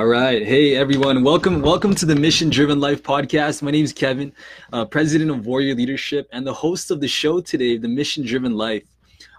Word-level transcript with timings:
All 0.00 0.06
right. 0.06 0.42
Hey, 0.42 0.76
everyone. 0.76 1.22
Welcome. 1.22 1.60
Welcome 1.60 1.94
to 1.96 2.06
the 2.06 2.16
Mission 2.16 2.48
Driven 2.48 2.80
Life 2.80 3.02
podcast. 3.02 3.60
My 3.60 3.70
name 3.70 3.84
is 3.84 3.92
Kevin, 3.92 4.32
uh, 4.72 4.86
president 4.86 5.30
of 5.30 5.44
Warrior 5.44 5.74
Leadership 5.74 6.26
and 6.32 6.46
the 6.46 6.54
host 6.54 6.90
of 6.90 7.02
the 7.02 7.06
show 7.06 7.42
today, 7.42 7.76
The 7.76 7.86
Mission 7.86 8.24
Driven 8.24 8.56
Life. 8.56 8.84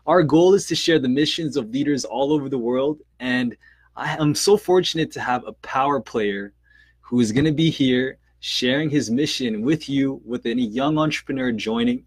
Our 0.06 0.22
goal 0.22 0.54
is 0.54 0.68
to 0.68 0.76
share 0.76 1.00
the 1.00 1.10
missions 1.10 1.58
of 1.58 1.72
leaders 1.72 2.06
all 2.06 2.32
over 2.32 2.48
the 2.48 2.60
world. 2.60 3.00
And 3.20 3.58
I 3.96 4.16
am 4.18 4.36
so 4.36 4.56
fortunate 4.56 5.12
to 5.14 5.20
have 5.20 5.44
a 5.48 5.54
power 5.54 6.00
player 6.00 6.54
who 7.00 7.22
is 7.22 7.32
going 7.32 7.46
to 7.46 7.52
be 7.52 7.72
here 7.72 8.20
sharing 8.40 8.92
his 8.92 9.10
mission 9.10 9.64
with 9.64 9.90
you, 9.90 10.22
with 10.24 10.46
any 10.46 10.68
young 10.68 11.00
entrepreneur 11.00 11.52
joining. 11.52 12.06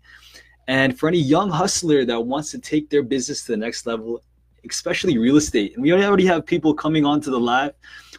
And 0.68 0.96
for 0.96 1.08
any 1.08 1.18
young 1.18 1.50
hustler 1.50 2.04
that 2.04 2.20
wants 2.20 2.52
to 2.52 2.60
take 2.60 2.88
their 2.88 3.02
business 3.02 3.46
to 3.46 3.50
the 3.50 3.58
next 3.58 3.84
level, 3.84 4.22
especially 4.68 5.18
real 5.18 5.36
estate. 5.36 5.74
And 5.74 5.82
we 5.82 5.92
already 5.92 6.26
have 6.26 6.46
people 6.46 6.74
coming 6.74 7.04
onto 7.04 7.30
the 7.30 7.40
live 7.40 7.74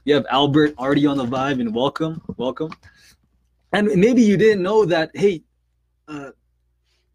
we 0.05 0.11
have 0.11 0.25
Albert 0.29 0.75
already 0.77 1.07
on 1.07 1.17
the 1.17 1.25
vibe, 1.25 1.59
and 1.59 1.73
welcome, 1.73 2.21
welcome. 2.37 2.71
And 3.73 3.87
maybe 3.87 4.21
you 4.21 4.37
didn't 4.37 4.61
know 4.61 4.85
that, 4.85 5.09
hey, 5.15 5.41
uh, 6.07 6.29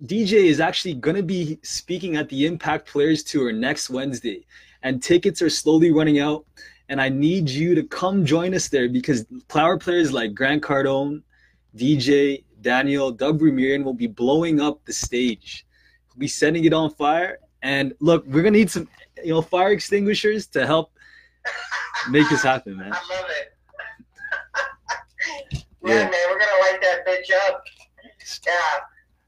DJ 0.05 0.47
is 0.47 0.59
actually 0.59 0.95
going 0.95 1.15
to 1.15 1.23
be 1.23 1.61
speaking 1.63 2.17
at 2.17 2.29
the 2.29 2.47
Impact 2.47 2.89
Players 2.89 3.23
Tour 3.23 3.53
next 3.53 3.91
Wednesday, 3.91 4.45
and 4.83 5.01
tickets 5.01 5.41
are 5.41 5.49
slowly 5.49 5.93
running 5.93 6.19
out. 6.19 6.45
And 6.89 7.01
I 7.01 7.09
need 7.09 7.49
you 7.49 7.77
to 7.77 7.85
come 7.85 8.27
join 8.27 8.53
us 8.55 8.69
there 8.69 8.89
because 8.89 9.25
power 9.47 9.79
players 9.79 10.13
like 10.13 10.35
Grant 10.35 10.61
Cardone, 10.61 11.23
DJ, 11.77 12.43
Daniel, 12.61 13.13
Doug 13.13 13.39
Vermeeren 13.39 13.85
will 13.85 13.95
be 13.95 14.09
blowing 14.09 14.61
up 14.61 14.85
the 14.85 14.93
stage. 14.93 15.65
We'll 16.09 16.19
be 16.19 16.29
setting 16.29 16.65
it 16.65 16.73
on 16.73 16.91
fire. 16.91 17.39
And 17.63 17.95
look, 18.01 18.27
we're 18.27 18.43
gonna 18.43 18.59
need 18.59 18.71
some, 18.71 18.89
you 19.25 19.35
know, 19.35 19.43
fire 19.43 19.71
extinguishers 19.73 20.47
to 20.49 20.67
help 20.67 20.93
Make 22.09 22.29
this 22.31 22.43
happen, 22.43 22.77
man. 22.77 22.93
I 22.95 23.15
love 23.15 23.27
it. 23.29 23.55
yeah, 25.85 26.05
man, 26.05 26.13
we're 26.31 26.39
gonna 26.39 26.61
light 26.63 26.81
that 26.81 27.07
bitch 27.07 27.31
up. 27.47 27.63
Yeah. 28.47 28.81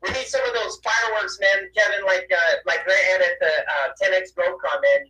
We 0.03 0.11
need 0.11 0.27
some 0.27 0.45
of 0.47 0.55
those 0.55 0.81
fireworks, 0.83 1.39
man, 1.41 1.69
Kevin, 1.77 2.05
like 2.05 2.29
uh, 2.35 2.57
like 2.67 2.85
Grant 2.85 3.01
had 3.01 3.21
at 3.21 3.39
the 3.41 3.47
uh, 3.47 3.93
10x 4.11 4.35
GrowthCon, 4.35 4.83
man, 4.83 5.07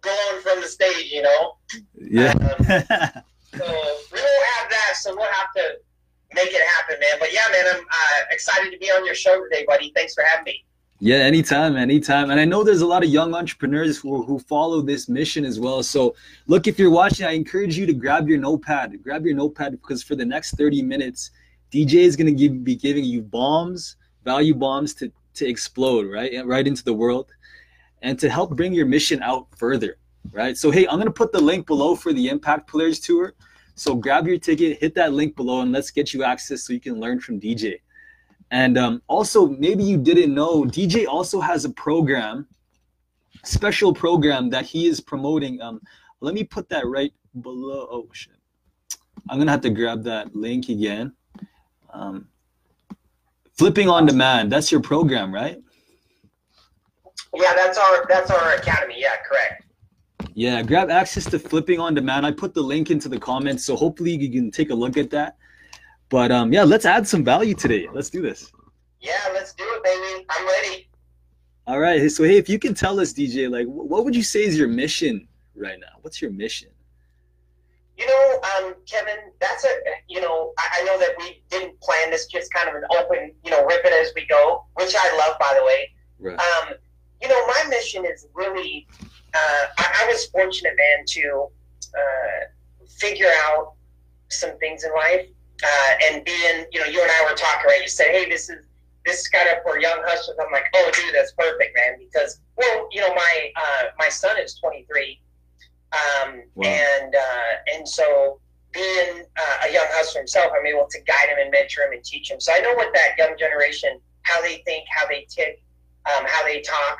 glowing 0.00 0.42
from 0.42 0.60
the 0.62 0.68
stage, 0.68 1.10
you 1.12 1.22
know. 1.22 1.56
Yeah. 1.94 2.32
Um, 2.32 2.64
so 3.58 3.66
we 4.12 4.20
won't 4.20 4.46
have 4.56 4.70
that, 4.70 4.94
so 4.94 5.14
we'll 5.14 5.30
have 5.30 5.52
to 5.56 5.76
make 6.32 6.48
it 6.52 6.66
happen, 6.78 6.98
man. 7.00 7.18
But 7.20 7.34
yeah, 7.34 7.46
man, 7.52 7.64
I'm 7.74 7.82
uh, 7.82 8.24
excited 8.30 8.70
to 8.70 8.78
be 8.78 8.86
on 8.86 9.04
your 9.04 9.14
show 9.14 9.42
today, 9.42 9.66
buddy. 9.68 9.92
Thanks 9.94 10.14
for 10.14 10.24
having 10.24 10.44
me. 10.44 10.64
Yeah, 11.00 11.16
anytime, 11.16 11.76
anytime. 11.76 12.30
And 12.30 12.38
I 12.40 12.44
know 12.44 12.62
there's 12.62 12.80
a 12.80 12.86
lot 12.86 13.02
of 13.02 13.10
young 13.10 13.34
entrepreneurs 13.34 13.98
who, 13.98 14.22
who 14.22 14.38
follow 14.38 14.80
this 14.80 15.08
mission 15.08 15.44
as 15.44 15.58
well. 15.58 15.82
So, 15.82 16.14
look, 16.46 16.66
if 16.66 16.78
you're 16.78 16.90
watching, 16.90 17.26
I 17.26 17.32
encourage 17.32 17.76
you 17.76 17.84
to 17.86 17.92
grab 17.92 18.28
your 18.28 18.38
notepad. 18.38 19.02
Grab 19.02 19.26
your 19.26 19.34
notepad 19.34 19.72
because 19.72 20.02
for 20.02 20.14
the 20.14 20.24
next 20.24 20.52
30 20.52 20.82
minutes, 20.82 21.32
DJ 21.72 21.94
is 21.94 22.14
going 22.14 22.34
to 22.34 22.50
be 22.50 22.76
giving 22.76 23.04
you 23.04 23.22
bombs, 23.22 23.96
value 24.24 24.54
bombs 24.54 24.94
to, 24.94 25.10
to 25.34 25.46
explode, 25.46 26.06
right? 26.06 26.46
Right 26.46 26.66
into 26.66 26.84
the 26.84 26.94
world 26.94 27.32
and 28.02 28.18
to 28.20 28.30
help 28.30 28.54
bring 28.54 28.72
your 28.72 28.86
mission 28.86 29.20
out 29.22 29.48
further, 29.56 29.96
right? 30.30 30.56
So, 30.56 30.70
hey, 30.70 30.86
I'm 30.86 30.96
going 30.96 31.06
to 31.06 31.10
put 31.10 31.32
the 31.32 31.40
link 31.40 31.66
below 31.66 31.96
for 31.96 32.12
the 32.12 32.28
Impact 32.28 32.68
Players 32.68 33.00
Tour. 33.00 33.34
So, 33.74 33.96
grab 33.96 34.28
your 34.28 34.38
ticket, 34.38 34.78
hit 34.78 34.94
that 34.94 35.12
link 35.12 35.34
below, 35.34 35.62
and 35.62 35.72
let's 35.72 35.90
get 35.90 36.14
you 36.14 36.22
access 36.22 36.62
so 36.62 36.72
you 36.72 36.80
can 36.80 37.00
learn 37.00 37.18
from 37.18 37.40
DJ. 37.40 37.80
And 38.54 38.78
um, 38.78 39.02
also, 39.08 39.48
maybe 39.48 39.82
you 39.82 39.96
didn't 39.96 40.32
know, 40.32 40.62
DJ 40.62 41.08
also 41.08 41.40
has 41.40 41.64
a 41.64 41.70
program, 41.70 42.46
special 43.42 43.92
program 43.92 44.48
that 44.50 44.64
he 44.64 44.86
is 44.86 45.00
promoting. 45.00 45.60
Um, 45.60 45.80
let 46.20 46.34
me 46.34 46.44
put 46.44 46.68
that 46.68 46.86
right 46.86 47.12
below. 47.42 47.88
Oh 47.90 48.08
shit! 48.12 48.36
I'm 49.28 49.38
gonna 49.38 49.50
have 49.50 49.62
to 49.62 49.70
grab 49.70 50.04
that 50.04 50.36
link 50.36 50.68
again. 50.68 51.12
Um, 51.92 52.28
flipping 53.54 53.88
on 53.88 54.06
demand. 54.06 54.52
That's 54.52 54.70
your 54.70 54.80
program, 54.80 55.34
right? 55.34 55.60
Yeah, 57.34 57.54
that's 57.56 57.76
our 57.76 58.06
that's 58.08 58.30
our 58.30 58.54
academy. 58.54 58.94
Yeah, 58.98 59.16
correct. 59.28 59.64
Yeah, 60.34 60.62
grab 60.62 60.90
access 60.90 61.24
to 61.24 61.40
flipping 61.40 61.80
on 61.80 61.92
demand. 61.92 62.24
I 62.24 62.30
put 62.30 62.54
the 62.54 62.62
link 62.62 62.92
into 62.92 63.08
the 63.08 63.18
comments, 63.18 63.64
so 63.64 63.74
hopefully 63.74 64.12
you 64.12 64.30
can 64.30 64.52
take 64.52 64.70
a 64.70 64.74
look 64.74 64.96
at 64.96 65.10
that. 65.10 65.38
But 66.08 66.30
um, 66.30 66.52
yeah, 66.52 66.64
let's 66.64 66.84
add 66.84 67.06
some 67.08 67.24
value 67.24 67.54
today. 67.54 67.88
Let's 67.92 68.10
do 68.10 68.22
this. 68.22 68.52
Yeah, 69.00 69.12
let's 69.32 69.52
do 69.54 69.64
it, 69.66 69.84
baby. 69.84 70.26
I'm 70.30 70.46
ready. 70.46 70.88
All 71.66 71.78
right. 71.78 72.10
So 72.10 72.24
hey, 72.24 72.36
if 72.36 72.48
you 72.48 72.58
can 72.58 72.74
tell 72.74 73.00
us, 73.00 73.12
DJ, 73.12 73.50
like, 73.50 73.66
what 73.66 74.04
would 74.04 74.14
you 74.14 74.22
say 74.22 74.44
is 74.44 74.58
your 74.58 74.68
mission 74.68 75.26
right 75.54 75.78
now? 75.80 75.98
What's 76.02 76.20
your 76.20 76.30
mission? 76.30 76.70
You 77.96 78.06
know, 78.06 78.40
um, 78.56 78.74
Kevin, 78.86 79.16
that's 79.40 79.64
a 79.64 79.68
you 80.08 80.20
know, 80.20 80.52
I, 80.58 80.80
I, 80.80 80.84
know 80.84 80.98
that 80.98 81.10
we 81.16 81.42
didn't 81.48 81.80
plan 81.80 82.10
this, 82.10 82.26
just 82.26 82.52
kind 82.52 82.68
of 82.68 82.74
an 82.74 82.82
open, 82.98 83.32
you 83.44 83.50
know, 83.52 83.64
rip 83.66 83.84
it 83.84 83.92
as 83.92 84.12
we 84.16 84.26
go, 84.26 84.64
which 84.74 84.94
I 84.98 85.16
love, 85.16 85.38
by 85.38 85.54
the 85.56 85.64
way. 85.64 85.90
Right. 86.18 86.38
Um, 86.38 86.74
you 87.22 87.28
know, 87.28 87.46
my 87.46 87.64
mission 87.68 88.04
is 88.04 88.26
really, 88.34 88.88
uh, 89.32 89.66
I, 89.78 90.02
I, 90.02 90.08
was 90.08 90.26
fortunate, 90.26 90.74
man, 90.76 91.04
to 91.06 91.46
uh, 91.96 92.86
figure 92.88 93.30
out 93.46 93.74
some 94.28 94.58
things 94.58 94.82
in 94.82 94.92
life 94.92 95.28
uh, 95.64 95.92
and 96.04 96.24
being, 96.24 96.66
you 96.72 96.80
know, 96.80 96.86
you 96.86 97.00
and 97.00 97.10
I 97.10 97.30
were 97.30 97.36
talking, 97.36 97.66
right? 97.66 97.80
You 97.82 97.88
said, 97.88 98.08
hey, 98.08 98.28
this 98.28 98.50
is 98.50 98.66
this 99.04 99.20
is 99.20 99.28
kind 99.28 99.48
of 99.48 99.62
for 99.62 99.78
young 99.78 100.02
hustlers. 100.04 100.38
I'm 100.44 100.50
like, 100.52 100.64
oh, 100.74 100.90
dude, 100.94 101.14
that's 101.14 101.32
perfect, 101.32 101.76
man. 101.76 101.98
Because, 101.98 102.40
well, 102.56 102.88
you 102.90 103.00
know, 103.00 103.14
my 103.14 103.52
uh, 103.56 103.84
my 103.98 104.08
son 104.08 104.38
is 104.38 104.54
23, 104.54 105.20
um, 105.92 106.42
wow. 106.54 106.68
and 106.68 107.14
uh, 107.14 107.74
and 107.74 107.88
so 107.88 108.40
being 108.72 109.24
uh, 109.36 109.68
a 109.68 109.72
young 109.72 109.86
hustler 109.90 110.20
himself, 110.20 110.52
I'm 110.58 110.66
able 110.66 110.86
to 110.90 111.00
guide 111.02 111.28
him 111.28 111.38
and 111.40 111.50
mentor 111.50 111.82
him 111.84 111.92
and 111.92 112.04
teach 112.04 112.30
him. 112.30 112.40
So 112.40 112.52
I 112.54 112.60
know 112.60 112.74
what 112.74 112.92
that 112.94 113.16
young 113.16 113.36
generation, 113.38 114.00
how 114.22 114.42
they 114.42 114.62
think, 114.64 114.86
how 114.90 115.06
they 115.06 115.26
tick, 115.28 115.62
um, 116.06 116.24
how 116.26 116.44
they 116.44 116.60
talk, 116.60 116.98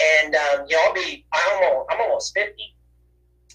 and 0.00 0.34
um, 0.34 0.66
you 0.68 0.76
know, 0.76 0.82
I'll 0.86 0.94
be, 0.94 1.24
I'm 1.32 1.64
almost, 1.64 1.86
I'm 1.90 2.00
almost 2.00 2.34
50. 2.34 2.74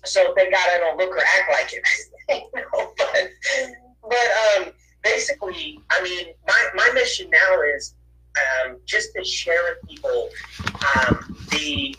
So 0.06 0.34
thank 0.36 0.54
God 0.54 0.68
I 0.74 0.78
don't 0.78 0.98
look 0.98 1.12
or 1.12 1.20
act 1.20 1.52
like 1.52 1.74
it. 1.74 1.84
you 2.56 2.62
know, 2.62 2.94
but 2.98 3.30
but 4.10 4.68
um, 4.68 4.72
basically, 5.04 5.80
I 5.90 6.02
mean, 6.04 6.34
my, 6.48 6.68
my 6.76 6.90
mission 6.94 7.30
now 7.30 7.62
is 7.62 7.96
um, 8.38 8.78
just 8.86 9.14
to 9.16 9.24
share 9.24 9.62
with 9.70 9.90
people 9.90 10.30
um, 10.98 11.36
the 11.52 11.96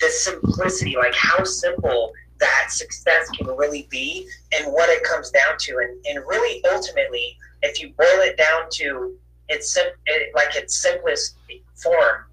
the 0.00 0.08
simplicity, 0.08 0.96
like 0.96 1.14
how 1.14 1.44
simple 1.44 2.12
that 2.38 2.68
success 2.70 3.28
can 3.30 3.46
really 3.48 3.86
be, 3.90 4.26
and 4.52 4.72
what 4.72 4.88
it 4.88 5.04
comes 5.04 5.30
down 5.30 5.58
to, 5.58 5.76
and, 5.76 6.06
and 6.06 6.24
really 6.26 6.64
ultimately, 6.72 7.36
if 7.62 7.82
you 7.82 7.92
boil 7.98 8.06
it 8.22 8.38
down 8.38 8.62
to 8.70 9.14
its 9.50 9.74
sim- 9.74 9.92
it, 10.06 10.32
like 10.34 10.56
its 10.56 10.80
simplest 10.80 11.36
form, 11.74 12.24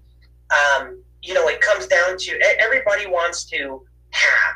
um, 0.50 1.02
you 1.20 1.34
know, 1.34 1.46
it 1.48 1.60
comes 1.60 1.86
down 1.86 2.16
to 2.16 2.40
everybody 2.58 3.06
wants 3.06 3.44
to 3.44 3.82
have 4.10 4.54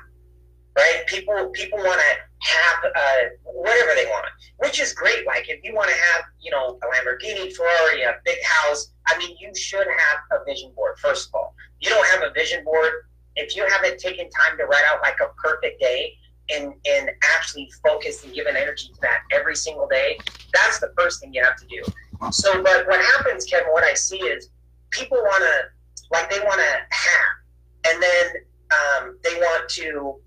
right? 0.77 1.03
People 1.07 1.51
people 1.53 1.79
want 1.79 2.01
to 2.01 2.17
have 2.43 2.85
uh, 2.85 3.17
whatever 3.45 3.93
they 3.95 4.07
want, 4.07 4.27
which 4.59 4.81
is 4.81 4.93
great. 4.93 5.27
Like 5.27 5.49
if 5.49 5.63
you 5.63 5.75
want 5.75 5.91
to 5.91 5.97
have, 5.97 6.25
you 6.41 6.51
know, 6.51 6.79
a 6.83 6.87
Lamborghini, 6.87 7.53
Ferrari, 7.55 8.03
a 8.03 8.17
big 8.25 8.39
house, 8.45 8.93
I 9.07 9.17
mean, 9.19 9.37
you 9.41 9.55
should 9.55 9.87
have 9.87 10.41
a 10.41 10.45
vision 10.45 10.73
board. 10.75 10.99
First 10.99 11.29
of 11.29 11.35
all, 11.35 11.55
you 11.81 11.89
don't 11.89 12.07
have 12.09 12.23
a 12.23 12.33
vision 12.33 12.65
board 12.65 12.91
if 13.37 13.57
you 13.57 13.67
haven't 13.67 13.99
taken 13.99 14.29
time 14.31 14.59
to 14.59 14.65
write 14.65 14.85
out 14.93 15.01
like 15.03 15.19
a 15.21 15.33
perfect 15.41 15.81
day 15.81 16.15
and 16.53 16.75
and 16.85 17.11
actually 17.37 17.71
focus 17.83 18.25
and 18.25 18.35
give 18.35 18.47
an 18.47 18.57
energy 18.57 18.89
to 18.89 19.01
that 19.03 19.21
every 19.31 19.57
single 19.57 19.87
day. 19.87 20.19
That's 20.53 20.81
the 20.81 20.93
first 20.99 21.21
thing 21.21 21.33
you 21.33 21.43
have 21.45 21.57
to 21.57 21.67
do. 21.67 21.83
So, 22.31 22.63
but 22.63 22.87
what 22.87 23.01
happens, 23.01 23.45
Kevin? 23.45 23.73
What 23.73 23.85
I 23.85 23.95
see 23.95 24.19
is 24.19 24.51
people 24.91 25.19
want 25.19 25.43
to 25.45 26.09
like 26.11 26.29
they 26.29 26.41
want 26.41 26.61
to 26.61 26.97
have, 26.97 27.93
and 27.93 28.03
then 28.03 28.27
um, 28.73 29.19
they 29.23 29.35
want 29.35 29.69
to 29.71 30.21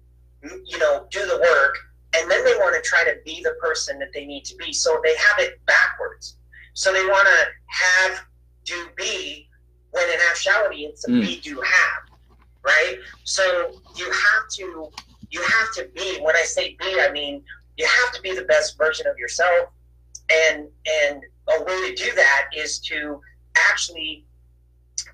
you 0.66 0.78
know, 0.78 1.08
do 1.12 1.26
the 1.26 1.38
work, 1.40 1.78
and 2.16 2.30
then 2.30 2.44
they 2.44 2.56
want 2.56 2.76
to 2.76 2.88
try 2.88 3.04
to 3.04 3.18
be 3.26 3.42
the 3.44 3.56
person 3.62 4.00
that 4.00 4.10
they 4.14 4.26
need 4.26 4.46
to 4.46 4.56
be. 4.56 4.72
So 4.74 5.00
they 5.04 5.16
have 5.16 5.40
it 5.40 5.60
backwards. 5.66 6.38
So 6.74 6.92
they 6.92 7.06
want 7.06 7.28
to 7.28 7.46
have, 7.68 8.26
do, 8.64 8.88
be, 8.96 9.50
when 9.92 10.10
in 10.10 10.20
actuality 10.30 10.86
it's 10.86 11.08
a 11.08 11.12
mm. 11.12 11.22
be, 11.22 11.40
do, 11.40 11.62
have, 11.62 12.18
right? 12.64 12.98
So 13.24 13.82
you 13.96 14.06
have 14.06 14.50
to, 14.56 14.90
you 15.30 15.42
have 15.42 15.74
to 15.76 15.90
be. 15.94 16.20
When 16.22 16.36
I 16.36 16.44
say 16.44 16.76
be, 16.80 17.00
I 17.02 17.12
mean 17.12 17.44
you 17.78 17.86
have 17.86 18.14
to 18.14 18.22
be 18.22 18.34
the 18.34 18.44
best 18.44 18.78
version 18.78 19.08
of 19.08 19.18
yourself, 19.18 19.70
and 20.32 20.68
and 21.04 21.22
a 21.50 21.64
way 21.64 21.90
to 21.90 21.96
do 21.96 22.14
that 22.16 22.48
is 22.56 22.80
to 22.80 23.22
actually 23.70 24.26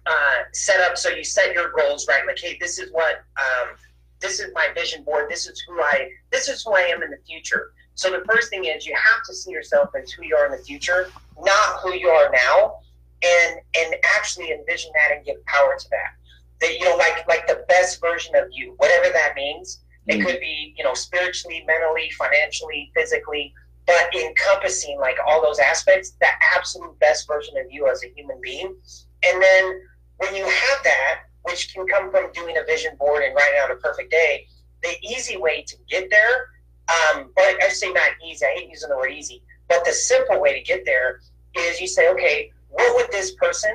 uh, 0.06 0.44
set 0.54 0.80
up. 0.82 0.98
So 0.98 1.10
you 1.10 1.24
set 1.24 1.54
your 1.54 1.72
goals 1.72 2.08
right. 2.08 2.26
Like, 2.26 2.40
hey, 2.40 2.58
this 2.60 2.80
is 2.80 2.92
what. 2.92 3.24
Um, 3.38 3.76
this 4.22 4.40
is 4.40 4.52
my 4.54 4.68
vision 4.74 5.04
board. 5.04 5.30
This 5.30 5.48
is 5.48 5.60
who 5.68 5.82
I 5.82 6.10
this 6.32 6.48
is 6.48 6.64
who 6.64 6.74
I 6.74 6.82
am 6.82 7.04
in 7.04 7.12
the 7.12 7.18
future. 7.28 7.74
So 7.96 8.10
the 8.10 8.24
first 8.26 8.50
thing 8.50 8.66
is 8.66 8.86
you 8.86 8.96
have 8.96 9.24
to 9.26 9.34
see 9.34 9.52
yourself 9.52 9.90
as 10.02 10.12
who 10.12 10.24
you 10.24 10.36
are 10.36 10.46
in 10.46 10.52
the 10.52 10.64
future, 10.64 11.10
not 11.40 11.80
who 11.82 11.94
you 11.94 12.08
are 12.10 12.32
now, 12.32 12.80
and 13.24 13.60
and 13.80 13.96
actually 14.16 14.52
envision 14.52 14.92
that 14.96 15.16
and 15.16 15.26
give 15.26 15.44
power 15.46 15.76
to 15.78 15.90
that. 15.90 16.14
That 16.62 16.78
you 16.78 16.86
know, 16.86 16.96
like 16.96 17.28
like 17.28 17.48
the 17.48 17.66
best 17.68 18.00
version 18.00 18.36
of 18.36 18.46
you, 18.52 18.74
whatever 18.78 19.12
that 19.12 19.34
means. 19.36 19.82
It 20.08 20.20
mm. 20.20 20.26
could 20.26 20.40
be, 20.40 20.74
you 20.76 20.84
know, 20.84 20.96
spiritually, 20.96 21.64
mentally, 21.68 22.10
financially, 22.18 22.92
physically, 22.96 23.54
but 23.86 24.14
encompassing 24.16 25.00
like 25.00 25.18
all 25.26 25.44
those 25.44 25.60
aspects, 25.60 26.12
the 26.20 26.28
absolute 26.56 26.98
best 27.00 27.28
version 27.28 27.56
of 27.58 27.66
you 27.70 27.88
as 27.88 28.04
a 28.04 28.08
human 28.16 28.40
being. 28.42 28.76
And 29.24 29.42
then 29.42 29.82
when 30.18 30.36
you 30.36 30.44
have 30.44 30.84
that, 30.84 31.22
which 31.44 31.74
can 31.74 31.86
come 31.88 32.12
from 32.12 32.32
doing 32.34 32.58
a 32.58 32.64
vision 32.66 32.96
board 32.98 33.24
and 33.24 33.36
writing 33.36 33.60
out 33.62 33.72
a 33.72 33.76
perfect 33.76 34.12
day, 34.12 34.48
the 34.84 34.96
easy 35.04 35.38
way 35.38 35.64
to 35.68 35.76
get 35.90 36.10
there, 36.10 36.50
um, 36.90 37.32
but 37.36 37.62
I 37.64 37.70
say 37.70 37.92
not 37.92 38.10
easy, 38.26 38.46
I 38.46 38.60
hate 38.60 38.70
using 38.70 38.90
the 38.90 38.98
word 38.98 39.12
easy, 39.12 39.44
but 39.68 39.86
the 39.86 39.92
simple 39.92 40.40
way 40.42 40.58
to 40.58 40.62
get 40.62 40.86
there 40.86 41.20
is 41.56 41.80
you 41.80 41.88
say, 41.88 42.10
okay, 42.10 42.52
what 42.70 42.96
would 42.96 43.12
this 43.12 43.34
person, 43.36 43.72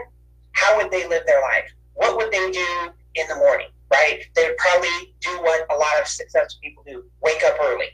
how 0.52 0.76
would 0.76 0.90
they 0.90 1.06
live 1.08 1.22
their 1.26 1.42
life? 1.42 1.70
What 1.94 2.16
would 2.16 2.32
they 2.32 2.50
do 2.50 2.90
in 3.14 3.26
the 3.28 3.36
morning, 3.36 3.68
right? 3.90 4.22
They 4.34 4.46
would 4.46 4.56
probably 4.58 5.14
do 5.20 5.30
what 5.42 5.66
a 5.72 5.76
lot 5.76 6.00
of 6.00 6.06
successful 6.06 6.60
people 6.62 6.82
do 6.86 7.04
wake 7.22 7.42
up 7.44 7.56
early. 7.62 7.88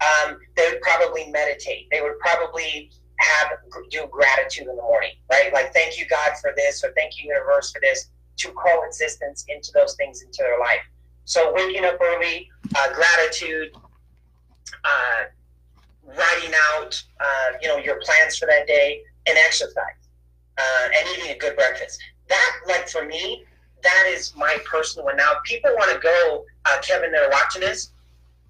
Um, 0.00 0.38
they 0.56 0.68
would 0.70 0.80
probably 0.80 1.30
meditate. 1.30 1.88
They 1.90 2.00
would 2.00 2.18
probably 2.20 2.90
have 3.18 3.50
do 3.90 4.06
gratitude 4.10 4.68
in 4.68 4.76
the 4.76 4.82
morning, 4.82 5.12
right? 5.30 5.52
Like 5.52 5.72
thank 5.74 5.98
you 5.98 6.06
God 6.06 6.32
for 6.40 6.52
this, 6.56 6.84
or 6.84 6.92
thank 6.96 7.18
you 7.18 7.28
universe 7.28 7.72
for 7.72 7.80
this, 7.80 8.08
to 8.38 8.50
coexistence 8.52 9.44
into 9.48 9.70
those 9.72 9.94
things 9.94 10.22
into 10.22 10.38
their 10.38 10.58
life. 10.58 10.80
So 11.24 11.52
waking 11.52 11.84
up 11.84 11.98
early, 12.00 12.48
uh, 12.76 12.92
gratitude, 12.94 13.76
uh, 14.84 15.24
writing 16.06 16.54
out, 16.72 17.02
uh, 17.20 17.58
you 17.60 17.68
know, 17.68 17.76
your 17.76 18.00
plans 18.00 18.38
for 18.38 18.46
that 18.46 18.66
day, 18.66 19.02
and 19.26 19.36
exercise, 19.36 20.08
uh, 20.56 20.88
and 20.96 21.08
eating 21.12 21.32
a 21.32 21.38
good 21.38 21.54
breakfast. 21.54 22.00
That, 22.28 22.56
like 22.66 22.88
for 22.88 23.04
me, 23.04 23.44
that 23.82 24.04
is 24.08 24.34
my 24.36 24.56
personal 24.64 25.04
one. 25.06 25.16
Now, 25.16 25.34
people 25.44 25.70
want 25.74 25.92
to 25.92 25.98
go, 25.98 26.44
uh, 26.64 26.78
Kevin, 26.80 27.12
they're 27.12 27.30
watching 27.30 27.60
this. 27.60 27.92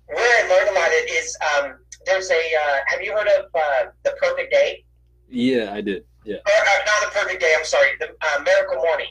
Where 0.07 0.45
I 0.45 0.49
learned 0.49 0.71
about 0.71 0.91
it 0.91 1.11
is 1.11 1.37
um, 1.57 1.75
there's 2.07 2.31
a. 2.31 2.35
Uh, 2.35 2.79
have 2.87 3.03
you 3.03 3.13
heard 3.13 3.29
of 3.29 3.47
uh, 3.55 3.91
the 4.05 4.17
Perfect 4.21 4.53
Day? 4.53 4.85
Yeah, 5.29 5.73
I 5.75 5.81
did. 5.83 6.05
Yeah. 6.25 6.37
Or, 6.37 6.53
uh, 6.53 6.79
not 6.87 7.13
the 7.13 7.19
Perfect 7.19 7.41
Day. 7.41 7.55
I'm 7.59 7.65
sorry. 7.65 7.91
The 8.01 8.09
uh, 8.09 8.43
Miracle 8.43 8.77
Morning. 8.77 9.09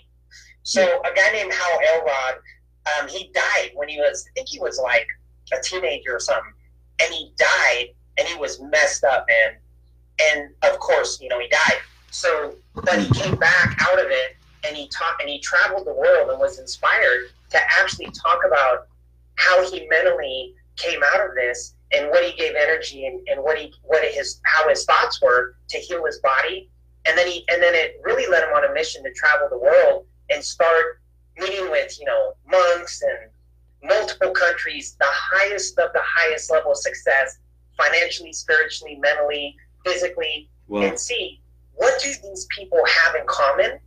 So 0.67 0.81
a 0.83 1.15
guy 1.15 1.31
named 1.31 1.53
Hal 1.53 1.79
Elrod, 1.93 2.41
um, 2.99 3.07
he 3.07 3.31
died 3.33 3.71
when 3.73 3.87
he 3.87 3.99
was. 3.99 4.27
I 4.27 4.31
think 4.33 4.49
he 4.49 4.59
was 4.59 4.77
like 4.77 5.07
a 5.57 5.63
teenager 5.63 6.13
or 6.17 6.19
something, 6.19 6.51
and 6.99 7.13
he 7.13 7.31
died, 7.37 7.91
and 8.17 8.27
he 8.27 8.35
was 8.35 8.59
messed 8.59 9.05
up, 9.05 9.25
man. 9.29 9.55
And 10.29 10.49
of 10.69 10.77
course, 10.79 11.21
you 11.21 11.29
know, 11.29 11.39
he 11.39 11.47
died. 11.47 11.79
So, 12.11 12.55
but 12.75 12.99
he 12.99 13.09
came 13.11 13.37
back 13.37 13.77
out 13.79 13.97
of 13.97 14.07
it 14.09 14.35
and 14.67 14.75
he 14.75 14.89
taught 14.89 15.21
and 15.21 15.29
he 15.29 15.39
traveled 15.39 15.87
the 15.87 15.93
world 15.93 16.31
and 16.31 16.37
was 16.37 16.59
inspired 16.59 17.29
to 17.51 17.59
actually 17.79 18.11
talk 18.11 18.41
about 18.45 18.87
how 19.35 19.71
he 19.71 19.87
mentally 19.87 20.53
came 20.75 20.99
out 21.13 21.29
of 21.29 21.33
this 21.33 21.75
and 21.93 22.09
what 22.09 22.25
he 22.25 22.35
gave 22.35 22.55
energy 22.55 23.05
and, 23.05 23.25
and 23.29 23.41
what 23.41 23.57
he 23.57 23.73
what 23.83 24.03
his 24.03 24.41
how 24.43 24.67
his 24.67 24.83
thoughts 24.83 25.21
were 25.21 25.55
to 25.69 25.77
heal 25.77 26.05
his 26.05 26.19
body 26.19 26.69
and 27.05 27.17
then 27.17 27.27
he 27.27 27.45
and 27.49 27.61
then 27.61 27.73
it 27.73 28.01
really 28.03 28.27
led 28.29 28.43
him 28.43 28.49
on 28.53 28.69
a 28.69 28.73
mission 28.73 29.01
to 29.03 29.13
travel 29.13 29.47
the 29.49 29.57
world 29.57 30.05
and 30.29 30.43
start 30.43 31.01
meeting 31.37 31.69
with 31.69 31.99
you 31.99 32.05
know 32.05 32.33
monks 32.49 33.01
and 33.01 33.89
multiple 33.89 34.31
countries 34.31 34.95
the 34.99 35.05
highest 35.07 35.77
of 35.79 35.93
the 35.93 36.01
highest 36.03 36.51
level 36.51 36.71
of 36.71 36.77
success 36.77 37.37
financially 37.77 38.33
spiritually 38.33 38.97
mentally 39.01 39.55
physically 39.85 40.49
wow. 40.67 40.81
and 40.81 40.99
see 40.99 41.39
what 41.75 42.01
do 42.01 42.09
these 42.23 42.47
people 42.55 42.81
have 42.85 43.15
in 43.15 43.25
common 43.27 43.79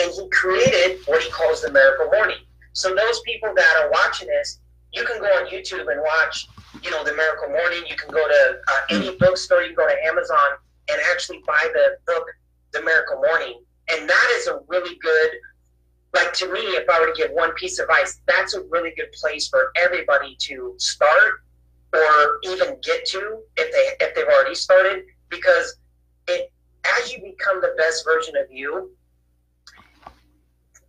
and 0.00 0.12
he 0.12 0.28
created 0.30 1.00
what 1.06 1.22
he 1.22 1.30
calls 1.30 1.62
the 1.62 1.72
miracle 1.72 2.06
morning. 2.06 2.38
So 2.72 2.94
those 2.94 3.20
people 3.20 3.52
that 3.54 3.74
are 3.82 3.90
watching 3.90 4.28
this, 4.28 4.60
you 4.92 5.04
can 5.04 5.20
go 5.20 5.26
on 5.26 5.46
YouTube 5.46 5.90
and 5.90 6.00
watch, 6.00 6.46
you 6.82 6.90
know, 6.90 7.04
the 7.04 7.14
miracle 7.14 7.48
morning. 7.48 7.82
You 7.88 7.96
can 7.96 8.10
go 8.10 8.26
to 8.26 8.58
uh, 8.68 8.80
any 8.90 9.16
bookstore, 9.16 9.62
you 9.62 9.74
can 9.74 9.76
go 9.76 9.88
to 9.88 10.06
Amazon 10.06 10.58
and 10.88 11.00
actually 11.10 11.42
buy 11.46 11.68
the 11.72 11.98
book, 12.06 12.26
The 12.72 12.82
Miracle 12.82 13.16
Morning. 13.16 13.60
And 13.90 14.08
that 14.08 14.32
is 14.36 14.46
a 14.46 14.60
really 14.68 14.96
good, 14.98 15.30
like 16.14 16.32
to 16.34 16.52
me, 16.52 16.60
if 16.60 16.88
I 16.88 17.00
were 17.00 17.12
to 17.12 17.12
give 17.12 17.30
one 17.32 17.52
piece 17.54 17.78
of 17.78 17.84
advice, 17.84 18.20
that's 18.26 18.54
a 18.54 18.62
really 18.70 18.92
good 18.96 19.12
place 19.12 19.48
for 19.48 19.72
everybody 19.76 20.36
to 20.40 20.74
start 20.78 21.42
or 21.92 22.38
even 22.44 22.76
get 22.82 23.04
to 23.06 23.40
if 23.56 23.72
they 23.72 24.04
if 24.04 24.14
they've 24.14 24.26
already 24.26 24.54
started 24.54 25.04
because 25.30 25.76
it 26.26 26.52
as 26.98 27.12
you 27.12 27.20
become 27.22 27.60
the 27.60 27.74
best 27.78 28.04
version 28.04 28.36
of 28.36 28.50
you 28.50 28.90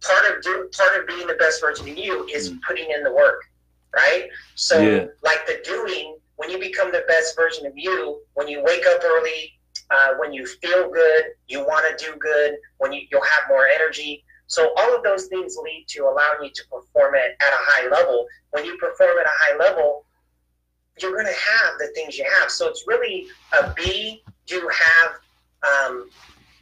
part 0.01 0.35
of 0.35 0.43
do, 0.43 0.69
part 0.75 0.99
of 0.99 1.07
being 1.07 1.27
the 1.27 1.35
best 1.35 1.61
version 1.61 1.89
of 1.89 1.97
you 1.97 2.25
is 2.25 2.51
mm. 2.51 2.59
putting 2.65 2.89
in 2.91 3.03
the 3.03 3.11
work, 3.11 3.41
right? 3.95 4.27
So 4.55 4.79
yeah. 4.79 5.05
like 5.23 5.45
the 5.45 5.61
doing, 5.63 6.17
when 6.37 6.49
you 6.49 6.59
become 6.59 6.91
the 6.91 7.03
best 7.07 7.35
version 7.35 7.65
of 7.65 7.73
you, 7.75 8.21
when 8.33 8.47
you 8.47 8.63
wake 8.63 8.85
up 8.85 9.01
early, 9.03 9.59
uh, 9.91 10.15
when 10.17 10.31
you 10.31 10.45
feel 10.45 10.89
good, 10.89 11.23
you 11.47 11.59
want 11.59 11.85
to 11.97 12.05
do 12.05 12.15
good, 12.17 12.55
when 12.77 12.93
you, 12.93 13.01
you'll 13.11 13.21
have 13.21 13.49
more 13.49 13.67
energy. 13.67 14.23
So 14.49 14.71
all 14.77 14.95
of 14.95 15.03
those 15.03 15.27
things 15.27 15.55
lead 15.63 15.85
to 15.89 16.03
allowing 16.03 16.43
you 16.43 16.49
to 16.49 16.63
perform 16.69 17.15
it 17.15 17.37
at 17.39 17.53
a 17.53 17.61
high 17.61 17.89
level. 17.89 18.27
When 18.51 18.65
you 18.65 18.77
perform 18.77 19.17
at 19.19 19.25
a 19.25 19.31
high 19.31 19.57
level, 19.57 20.05
you're 21.01 21.13
going 21.13 21.25
to 21.25 21.31
have 21.31 21.79
the 21.79 21.87
things 21.95 22.17
you 22.17 22.25
have. 22.41 22.51
So 22.51 22.67
it's 22.67 22.83
really 22.85 23.27
a 23.57 23.73
be, 23.73 24.21
do, 24.45 24.69
have, 24.69 25.11
um, 25.87 26.09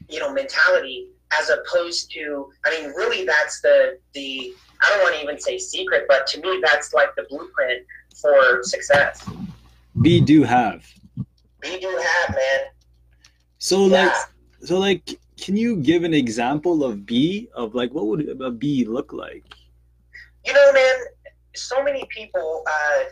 you 0.07 0.19
know, 0.19 0.31
mentality 0.31 1.09
as 1.37 1.49
opposed 1.49 2.11
to 2.11 2.49
i 2.65 2.69
mean 2.69 2.89
really 2.91 3.25
that's 3.25 3.61
the 3.61 3.97
the 4.13 4.53
i 4.81 4.89
don't 4.89 5.01
want 5.01 5.15
to 5.15 5.21
even 5.21 5.39
say 5.39 5.57
secret 5.57 6.05
but 6.07 6.25
to 6.27 6.39
me 6.41 6.61
that's 6.63 6.93
like 6.93 7.09
the 7.15 7.25
blueprint 7.29 7.85
for 8.21 8.63
success 8.63 9.29
be 10.01 10.21
do 10.21 10.43
have 10.43 10.85
be 11.61 11.79
do 11.79 11.87
have 11.87 12.35
man 12.35 12.59
so 13.57 13.87
yeah. 13.87 14.05
like 14.05 14.15
so 14.63 14.79
like 14.79 15.19
can 15.39 15.55
you 15.55 15.77
give 15.77 16.03
an 16.03 16.13
example 16.13 16.83
of 16.83 17.05
b 17.05 17.47
of 17.53 17.75
like 17.75 17.91
what 17.91 18.07
would 18.07 18.41
a 18.41 18.51
b 18.51 18.85
look 18.85 19.13
like 19.13 19.45
you 20.45 20.53
know 20.53 20.73
man 20.73 20.95
so 21.55 21.83
many 21.83 22.03
people 22.09 22.63
uh 22.67 23.03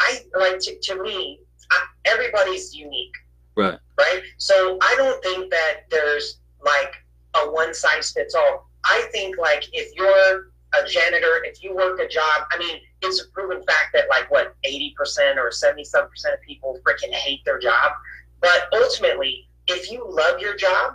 i 0.00 0.20
like 0.38 0.58
to, 0.58 0.78
to 0.80 1.02
me 1.02 1.40
I, 1.70 1.84
everybody's 2.04 2.74
unique 2.74 3.14
right 3.56 3.78
right 3.98 4.22
so 4.38 4.78
i 4.82 4.94
don't 4.96 5.22
think 5.22 5.50
that 5.50 5.84
there's 5.90 6.40
like 6.64 6.94
a 7.34 7.50
one 7.50 7.74
size 7.74 8.12
fits 8.12 8.34
all. 8.34 8.70
I 8.84 9.06
think 9.12 9.38
like 9.38 9.64
if 9.72 9.94
you're 9.96 10.50
a 10.74 10.86
janitor, 10.86 11.44
if 11.44 11.62
you 11.62 11.74
work 11.74 12.00
a 12.00 12.08
job, 12.08 12.46
I 12.50 12.58
mean, 12.58 12.78
it's 13.02 13.22
a 13.22 13.28
proven 13.28 13.62
fact 13.64 13.90
that 13.94 14.08
like 14.08 14.30
what 14.30 14.54
80% 14.66 15.36
or 15.36 15.50
77% 15.50 16.04
of 16.04 16.40
people 16.46 16.78
freaking 16.84 17.12
hate 17.12 17.44
their 17.44 17.58
job. 17.58 17.92
But 18.40 18.68
ultimately, 18.72 19.48
if 19.66 19.90
you 19.90 20.06
love 20.08 20.40
your 20.40 20.56
job 20.56 20.94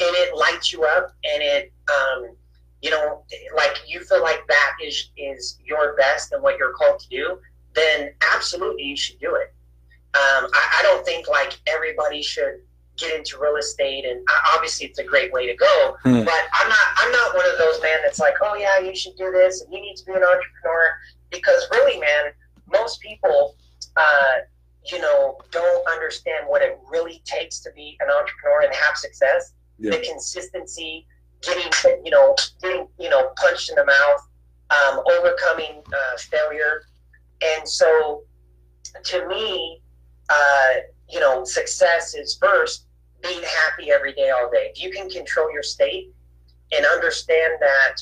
and 0.00 0.10
it 0.16 0.36
lights 0.36 0.72
you 0.72 0.84
up 0.84 1.14
and 1.24 1.42
it, 1.42 1.72
um, 1.88 2.36
you 2.82 2.90
know, 2.90 3.24
like 3.56 3.80
you 3.86 4.00
feel 4.00 4.22
like 4.22 4.46
that 4.48 4.76
is 4.82 5.10
is 5.16 5.58
your 5.64 5.96
best 5.96 6.32
and 6.32 6.42
what 6.42 6.58
you're 6.58 6.72
called 6.72 7.00
to 7.00 7.08
do, 7.08 7.38
then 7.74 8.10
absolutely 8.34 8.82
you 8.84 8.96
should 8.96 9.18
do 9.18 9.34
it. 9.36 9.54
Um, 10.14 10.48
I, 10.52 10.78
I 10.78 10.82
don't 10.82 11.04
think 11.04 11.28
like 11.28 11.58
everybody 11.66 12.22
should 12.22 12.60
get 12.96 13.16
into 13.16 13.38
real 13.38 13.56
estate 13.56 14.04
and 14.04 14.24
obviously 14.54 14.86
it's 14.86 14.98
a 14.98 15.04
great 15.04 15.32
way 15.32 15.46
to 15.46 15.54
go 15.56 15.96
hmm. 16.04 16.22
but 16.22 16.40
i'm 16.52 16.68
not 16.68 16.78
i'm 16.98 17.10
not 17.10 17.34
one 17.34 17.44
of 17.50 17.58
those 17.58 17.80
man 17.82 17.98
that's 18.04 18.20
like 18.20 18.34
oh 18.40 18.54
yeah 18.54 18.78
you 18.78 18.94
should 18.94 19.16
do 19.16 19.32
this 19.32 19.62
and 19.62 19.72
you 19.72 19.80
need 19.80 19.96
to 19.96 20.04
be 20.04 20.12
an 20.12 20.22
entrepreneur 20.22 20.96
because 21.30 21.66
really 21.72 21.98
man 21.98 22.30
most 22.70 23.00
people 23.00 23.56
uh, 23.96 24.44
you 24.90 25.00
know 25.00 25.38
don't 25.50 25.86
understand 25.88 26.46
what 26.46 26.62
it 26.62 26.78
really 26.90 27.22
takes 27.24 27.60
to 27.60 27.70
be 27.72 27.96
an 28.00 28.08
entrepreneur 28.10 28.62
and 28.62 28.74
have 28.74 28.96
success 28.96 29.52
yeah. 29.78 29.90
the 29.90 29.98
consistency 29.98 31.06
getting 31.42 31.70
you 32.04 32.10
know 32.10 32.34
getting 32.62 32.86
you 32.98 33.08
know 33.08 33.30
punched 33.36 33.70
in 33.70 33.76
the 33.76 33.84
mouth 33.84 34.28
um, 34.70 35.00
overcoming 35.18 35.82
uh, 35.88 36.16
failure 36.18 36.82
and 37.42 37.68
so 37.68 38.22
to 39.02 39.26
me 39.28 39.80
uh, 40.30 40.80
you 41.08 41.20
know, 41.20 41.44
success 41.44 42.14
is 42.14 42.36
first 42.36 42.86
being 43.22 43.42
happy 43.42 43.90
every 43.90 44.12
day, 44.12 44.30
all 44.30 44.50
day. 44.50 44.70
If 44.74 44.82
you 44.82 44.90
can 44.90 45.08
control 45.08 45.52
your 45.52 45.62
state 45.62 46.12
and 46.72 46.84
understand 46.86 47.54
that, 47.60 47.96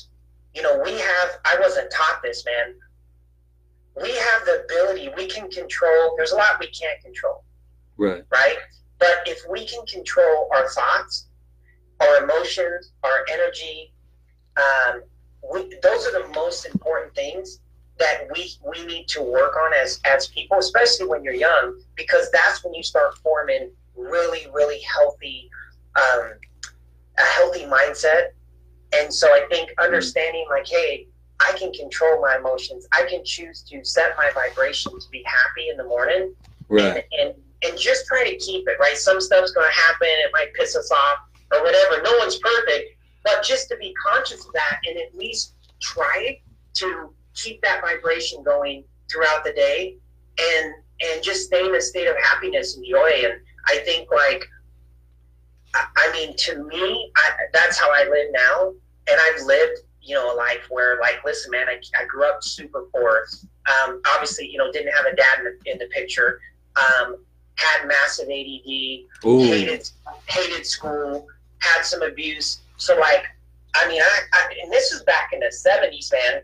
you 0.53 0.61
know, 0.61 0.81
we 0.83 0.91
have, 0.91 1.29
I 1.45 1.57
wasn't 1.59 1.91
taught 1.91 2.21
this, 2.23 2.45
man. 2.45 2.75
We 4.01 4.09
have 4.09 4.45
the 4.45 4.63
ability, 4.65 5.09
we 5.15 5.27
can 5.27 5.49
control, 5.49 6.15
there's 6.17 6.31
a 6.31 6.35
lot 6.35 6.59
we 6.59 6.67
can't 6.67 7.01
control. 7.01 7.43
Right. 7.97 8.23
Right? 8.31 8.57
But 8.99 9.27
if 9.27 9.39
we 9.49 9.65
can 9.67 9.85
control 9.85 10.49
our 10.53 10.67
thoughts, 10.69 11.27
our 11.99 12.23
emotions, 12.23 12.91
our 13.03 13.25
energy, 13.31 13.93
um, 14.57 15.03
we, 15.51 15.77
those 15.81 16.07
are 16.07 16.23
the 16.23 16.31
most 16.33 16.65
important 16.65 17.13
things 17.13 17.59
that 17.99 18.27
we 18.33 18.51
we 18.67 18.85
need 18.85 19.07
to 19.07 19.21
work 19.21 19.55
on 19.63 19.73
as 19.73 19.99
as 20.05 20.27
people, 20.27 20.57
especially 20.57 21.05
when 21.07 21.23
you're 21.23 21.33
young, 21.33 21.79
because 21.95 22.31
that's 22.31 22.63
when 22.63 22.73
you 22.73 22.81
start 22.81 23.17
forming 23.19 23.71
really 23.95 24.47
really 24.51 24.81
healthy 24.81 25.49
um, 25.95 26.31
a 27.17 27.21
healthy 27.21 27.65
mindset. 27.65 28.29
And 28.93 29.13
so 29.13 29.27
I 29.27 29.45
think 29.49 29.71
understanding 29.79 30.45
like, 30.49 30.67
hey, 30.67 31.07
I 31.47 31.57
can 31.57 31.71
control 31.73 32.21
my 32.21 32.37
emotions. 32.37 32.87
I 32.93 33.05
can 33.09 33.23
choose 33.23 33.61
to 33.63 33.83
set 33.83 34.15
my 34.17 34.31
vibration 34.33 34.91
to 34.91 35.09
be 35.11 35.23
happy 35.25 35.69
in 35.69 35.77
the 35.77 35.83
morning. 35.83 36.33
Right. 36.69 37.05
And, 37.11 37.19
and, 37.19 37.33
and 37.63 37.79
just 37.79 38.05
try 38.07 38.23
to 38.23 38.35
keep 38.37 38.67
it, 38.67 38.77
right? 38.79 38.97
Some 38.97 39.21
stuff's 39.21 39.51
going 39.51 39.67
to 39.67 39.81
happen. 39.81 40.07
It 40.07 40.31
might 40.33 40.53
piss 40.53 40.75
us 40.75 40.91
off 40.91 41.19
or 41.51 41.63
whatever. 41.63 42.01
No 42.01 42.15
one's 42.17 42.37
perfect. 42.37 42.97
But 43.23 43.43
just 43.43 43.69
to 43.69 43.77
be 43.77 43.93
conscious 44.05 44.45
of 44.45 44.53
that 44.53 44.79
and 44.87 44.97
at 44.97 45.15
least 45.15 45.53
try 45.79 46.39
to 46.75 47.13
keep 47.35 47.61
that 47.61 47.81
vibration 47.81 48.43
going 48.43 48.83
throughout 49.11 49.43
the 49.43 49.53
day 49.53 49.97
and 50.39 50.73
and 51.01 51.23
just 51.23 51.47
stay 51.47 51.65
in 51.65 51.75
a 51.75 51.81
state 51.81 52.07
of 52.07 52.15
happiness 52.21 52.77
and 52.77 52.85
joy. 52.85 53.11
And 53.23 53.33
I 53.67 53.79
think 53.79 54.09
like 54.11 54.47
I 55.73 56.11
mean, 56.11 56.35
to 56.37 56.63
me, 56.65 57.11
I, 57.15 57.31
that's 57.51 57.79
how 57.79 57.91
I 57.91 58.03
live 58.03 58.27
now. 58.31 58.73
And 59.09 59.19
I've 59.19 59.45
lived, 59.45 59.79
you 60.03 60.15
know, 60.15 60.33
a 60.33 60.35
life 60.35 60.67
where, 60.69 60.99
like, 60.99 61.23
listen, 61.25 61.51
man, 61.51 61.67
I, 61.69 61.79
I 61.99 62.05
grew 62.05 62.25
up 62.25 62.43
super 62.43 62.85
poor. 62.93 63.25
Um, 63.67 64.01
obviously, 64.13 64.47
you 64.47 64.57
know, 64.57 64.71
didn't 64.71 64.93
have 64.93 65.05
a 65.05 65.15
dad 65.15 65.39
in 65.39 65.45
the, 65.45 65.71
in 65.71 65.77
the 65.77 65.87
picture. 65.87 66.39
Um, 66.75 67.17
had 67.55 67.87
massive 67.87 68.27
ADD. 68.29 69.25
Ooh. 69.25 69.43
Hated 69.43 69.89
hated 70.27 70.65
school. 70.65 71.27
Had 71.59 71.83
some 71.83 72.01
abuse. 72.01 72.59
So, 72.77 72.97
like, 72.97 73.23
I 73.75 73.87
mean, 73.87 74.01
I, 74.01 74.19
I 74.33 74.55
and 74.61 74.71
this 74.71 74.91
is 74.91 75.03
back 75.03 75.31
in 75.33 75.39
the 75.39 75.51
seventies, 75.51 76.11
man. 76.11 76.41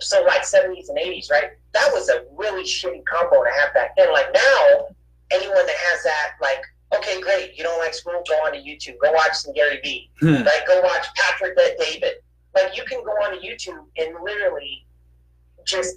So, 0.00 0.22
like, 0.24 0.44
seventies 0.44 0.88
and 0.88 0.98
eighties, 0.98 1.28
right? 1.30 1.50
That 1.74 1.90
was 1.92 2.08
a 2.08 2.24
really 2.34 2.64
shitty 2.64 3.04
combo 3.04 3.44
to 3.44 3.50
have 3.60 3.74
back 3.74 3.94
then. 3.96 4.12
Like 4.12 4.32
now, 4.34 4.88
anyone 5.30 5.66
that 5.66 5.76
has 5.76 6.02
that, 6.02 6.32
like 6.40 6.62
Okay, 6.94 7.20
great. 7.20 7.56
You 7.56 7.64
don't 7.64 7.78
like 7.78 7.94
school? 7.94 8.22
Go 8.28 8.34
on 8.44 8.52
to 8.52 8.58
YouTube. 8.58 8.98
Go 9.00 9.12
watch 9.12 9.32
some 9.34 9.54
Gary 9.54 9.80
Vee. 9.82 10.10
Hmm. 10.20 10.42
Like, 10.42 10.66
go 10.66 10.80
watch 10.82 11.06
Patrick 11.16 11.56
Bet-David. 11.56 12.14
Like, 12.54 12.76
you 12.76 12.84
can 12.84 13.02
go 13.04 13.12
on 13.12 13.32
to 13.32 13.38
YouTube 13.38 13.84
and 13.96 14.14
literally 14.22 14.86
just 15.64 15.96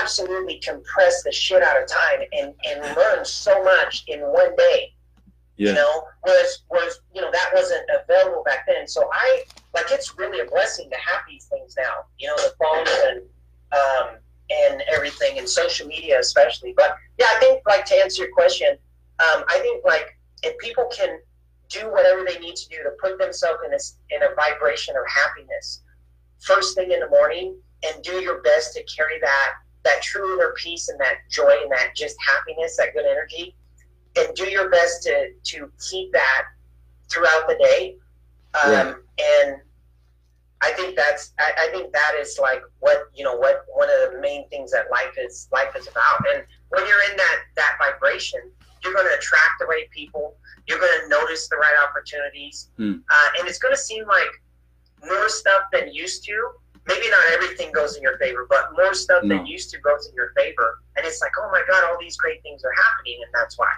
absolutely 0.00 0.58
compress 0.58 1.22
the 1.22 1.32
shit 1.32 1.62
out 1.62 1.80
of 1.80 1.88
time 1.88 2.20
and, 2.32 2.52
and 2.66 2.96
learn 2.96 3.24
so 3.24 3.62
much 3.62 4.04
in 4.08 4.20
one 4.20 4.54
day. 4.56 4.92
Yeah. 5.56 5.70
You 5.70 5.74
know, 5.74 6.04
whereas, 6.22 6.62
whereas, 6.68 7.00
you 7.14 7.20
know, 7.20 7.30
that 7.32 7.50
wasn't 7.52 7.84
available 8.02 8.42
back 8.44 8.66
then. 8.66 8.86
So 8.86 9.08
I, 9.12 9.42
like, 9.74 9.86
it's 9.90 10.16
really 10.16 10.40
a 10.40 10.44
blessing 10.44 10.88
to 10.90 10.96
have 10.96 11.22
these 11.28 11.46
things 11.46 11.74
now, 11.76 12.04
you 12.18 12.28
know, 12.28 12.36
the 12.36 12.52
phones 12.62 12.90
and, 13.06 13.22
um, 13.72 14.18
and 14.50 14.82
everything 14.88 15.38
and 15.38 15.48
social 15.48 15.86
media 15.88 16.20
especially. 16.20 16.74
But 16.76 16.96
yeah, 17.18 17.26
I 17.34 17.40
think, 17.40 17.62
like, 17.66 17.84
to 17.86 17.94
answer 17.96 18.22
your 18.22 18.32
question, 18.32 18.78
um, 19.18 19.44
I 19.48 19.58
think, 19.60 19.84
like, 19.84 20.16
if 20.44 20.56
people 20.58 20.86
can 20.96 21.18
do 21.68 21.90
whatever 21.90 22.24
they 22.24 22.38
need 22.38 22.56
to 22.56 22.68
do 22.68 22.76
to 22.82 22.90
put 23.00 23.18
themselves 23.18 23.60
in 23.66 23.72
a, 23.72 24.16
in 24.16 24.30
a 24.30 24.34
vibration 24.34 24.94
of 24.96 25.02
happiness 25.06 25.82
first 26.40 26.74
thing 26.74 26.92
in 26.92 27.00
the 27.00 27.08
morning 27.08 27.56
and 27.84 28.02
do 28.02 28.12
your 28.22 28.40
best 28.42 28.74
to 28.74 28.82
carry 28.84 29.18
that 29.20 29.54
that 29.84 30.02
true 30.02 30.34
inner 30.34 30.52
peace 30.56 30.88
and 30.88 30.98
that 31.00 31.18
joy 31.30 31.52
and 31.62 31.70
that 31.70 31.94
just 31.94 32.16
happiness 32.20 32.76
that 32.76 32.92
good 32.94 33.06
energy. 33.06 33.54
And 34.16 34.34
do 34.34 34.44
your 34.44 34.70
best 34.70 35.02
to 35.04 35.30
to 35.44 35.70
keep 35.88 36.12
that 36.12 36.44
throughout 37.10 37.46
the 37.48 37.54
day. 37.54 37.96
Um, 38.62 38.72
yeah. 38.72 38.94
and 39.24 39.56
I 40.60 40.72
think 40.72 40.96
that's 40.96 41.32
I, 41.38 41.52
I, 41.56 41.68
think 41.70 41.92
that 41.92 42.14
is 42.18 42.38
like 42.40 42.62
what 42.80 43.08
you 43.14 43.22
know 43.22 43.36
what 43.36 43.64
one 43.68 43.88
of 43.88 44.12
the 44.12 44.20
main 44.20 44.48
things 44.48 44.72
that 44.72 44.90
life 44.90 45.14
is 45.16 45.48
life 45.52 45.76
is 45.76 45.86
about. 45.86 46.26
And 46.34 46.44
when 46.70 46.86
you're 46.86 47.10
in 47.10 47.16
that 47.16 47.42
that 47.56 47.76
vibration 47.78 48.40
you're 48.82 48.94
going 48.94 49.06
to 49.06 49.14
attract 49.14 49.58
the 49.58 49.66
right 49.66 49.90
people. 49.90 50.36
You're 50.66 50.78
going 50.78 51.02
to 51.02 51.08
notice 51.08 51.48
the 51.48 51.56
right 51.56 51.74
opportunities, 51.88 52.70
mm. 52.78 52.98
uh, 52.98 53.28
and 53.38 53.48
it's 53.48 53.58
going 53.58 53.74
to 53.74 53.80
seem 53.80 54.06
like 54.06 54.28
more 55.04 55.28
stuff 55.28 55.62
than 55.72 55.92
used 55.92 56.24
to. 56.24 56.50
Maybe 56.86 57.08
not 57.10 57.20
everything 57.32 57.70
goes 57.72 57.96
in 57.96 58.02
your 58.02 58.16
favor, 58.18 58.46
but 58.48 58.70
more 58.72 58.94
stuff 58.94 59.22
no. 59.22 59.36
than 59.36 59.46
used 59.46 59.70
to 59.70 59.80
goes 59.80 60.08
in 60.08 60.14
your 60.14 60.32
favor. 60.36 60.80
And 60.96 61.04
it's 61.04 61.20
like, 61.20 61.32
oh 61.38 61.50
my 61.52 61.62
god, 61.68 61.84
all 61.84 61.98
these 62.00 62.16
great 62.16 62.42
things 62.42 62.64
are 62.64 62.72
happening, 62.82 63.18
and 63.22 63.30
that's 63.34 63.58
why. 63.58 63.68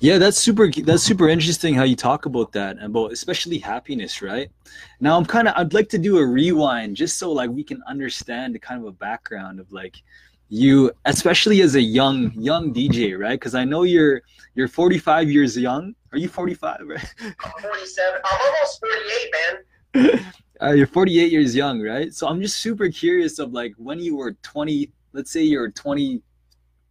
Yeah, 0.00 0.16
that's 0.16 0.38
super. 0.38 0.70
That's 0.70 1.02
super 1.02 1.28
interesting 1.28 1.74
how 1.74 1.84
you 1.84 1.94
talk 1.94 2.24
about 2.26 2.52
that, 2.52 2.82
about 2.82 3.12
especially 3.12 3.58
happiness, 3.58 4.22
right? 4.22 4.50
Now, 4.98 5.16
I'm 5.16 5.26
kind 5.26 5.46
of. 5.46 5.54
I'd 5.56 5.74
like 5.74 5.90
to 5.90 5.98
do 5.98 6.18
a 6.18 6.26
rewind 6.26 6.96
just 6.96 7.18
so 7.18 7.30
like 7.30 7.50
we 7.50 7.62
can 7.62 7.82
understand 7.86 8.54
the 8.54 8.58
kind 8.58 8.80
of 8.80 8.86
a 8.86 8.92
background 8.92 9.60
of 9.60 9.70
like 9.72 10.02
you 10.50 10.90
especially 11.04 11.62
as 11.62 11.76
a 11.76 11.80
young 11.80 12.32
young 12.34 12.74
dj 12.74 13.16
right? 13.18 13.38
Because 13.38 13.54
i 13.54 13.64
know 13.64 13.84
you're 13.84 14.20
you're 14.56 14.68
45 14.68 15.30
years 15.30 15.56
young. 15.56 15.94
Are 16.12 16.18
you 16.18 16.28
45 16.28 16.80
right? 16.86 17.14
I'm 17.20 17.62
47 17.62 18.20
i'm 18.24 18.40
almost 18.46 18.80
48 18.80 19.32
man. 19.32 20.26
Uh, 20.62 20.72
you're 20.72 20.86
48 20.86 21.32
years 21.32 21.56
young 21.56 21.80
right? 21.80 22.12
So 22.12 22.28
i'm 22.28 22.42
just 22.42 22.58
super 22.58 22.90
curious 22.90 23.38
of 23.38 23.52
like 23.52 23.72
when 23.78 23.98
you 23.98 24.14
were 24.14 24.32
20 24.42 24.90
let's 25.14 25.30
say 25.30 25.42
you're 25.42 25.70
20 25.70 26.20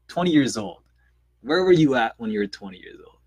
20 0.08 0.32
years 0.32 0.58
old. 0.58 0.82
Where 1.42 1.64
were 1.64 1.72
you 1.72 1.94
at 1.94 2.14
when 2.18 2.32
you 2.32 2.40
were 2.40 2.48
20 2.48 2.78
years 2.78 2.98
old? 3.06 3.18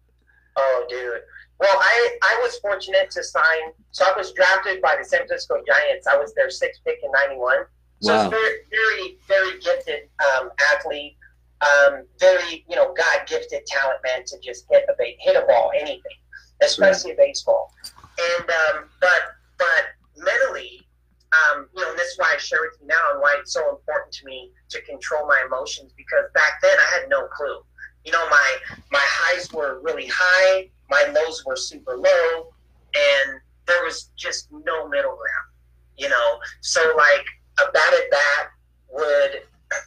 Oh 0.57 0.87
dude. 0.89 1.21
Well 1.61 1.77
i 1.79 2.19
i 2.23 2.41
was 2.43 2.59
fortunate 2.59 3.09
to 3.13 3.23
sign 3.23 3.71
so 3.93 4.05
i 4.05 4.17
was 4.17 4.33
drafted 4.33 4.83
by 4.83 4.97
the 4.99 5.05
san 5.05 5.21
francisco 5.21 5.63
giants. 5.65 6.09
I 6.09 6.17
was 6.17 6.35
their 6.35 6.51
sixth 6.51 6.81
pick 6.85 6.99
in 7.05 7.13
91 7.13 7.67
so 8.03 8.15
wow. 8.15 8.31
very, 8.31 8.57
very, 8.69 9.19
very 9.29 9.61
gifted 9.61 10.09
um, 10.35 10.51
athlete. 10.75 11.17
Um, 11.61 12.03
very, 12.19 12.65
you 12.69 12.75
know, 12.75 12.93
God 12.93 13.27
gifted 13.29 13.65
talent, 13.67 14.01
man, 14.05 14.25
to 14.27 14.39
just 14.41 14.67
hit 14.69 14.85
a 14.89 15.17
hit 15.21 15.37
a 15.37 15.47
ball, 15.47 15.71
anything, 15.73 16.19
especially 16.61 17.13
right. 17.13 17.19
baseball. 17.19 17.73
And 17.95 18.51
um, 18.51 18.89
but 19.01 19.21
but 19.57 19.85
mentally, 20.17 20.85
um, 21.33 21.69
you 21.75 21.83
know, 21.83 21.91
and 21.91 21.99
this 21.99 22.09
is 22.09 22.19
why 22.19 22.33
I 22.35 22.39
share 22.39 22.59
with 22.61 22.77
you 22.81 22.89
now, 22.89 23.13
and 23.13 23.21
why 23.21 23.37
it's 23.39 23.53
so 23.53 23.71
important 23.71 24.13
to 24.15 24.27
me 24.27 24.51
to 24.71 24.83
control 24.83 25.29
my 25.29 25.41
emotions 25.47 25.93
because 25.97 26.25
back 26.35 26.61
then 26.61 26.77
I 26.77 26.99
had 26.99 27.09
no 27.09 27.29
clue. 27.29 27.61
You 28.05 28.11
know, 28.11 28.29
my 28.29 28.57
my 28.91 29.05
highs 29.05 29.53
were 29.53 29.81
really 29.81 30.09
high, 30.13 30.69
my 30.91 31.05
lows 31.15 31.45
were 31.47 31.57
super 31.57 31.97
low, 31.97 32.53
and 32.97 33.41
there 33.69 33.85
was 33.85 34.11
just 34.17 34.51
no 34.51 34.89
middle 34.89 35.15
ground. 35.15 35.49
You 35.97 36.09
know, 36.09 36.39
so 36.63 36.95
like 36.97 37.25
a 37.59 37.73
bad 37.73 37.95
at 37.95 38.11
bat 38.11 38.51
would 38.89 39.43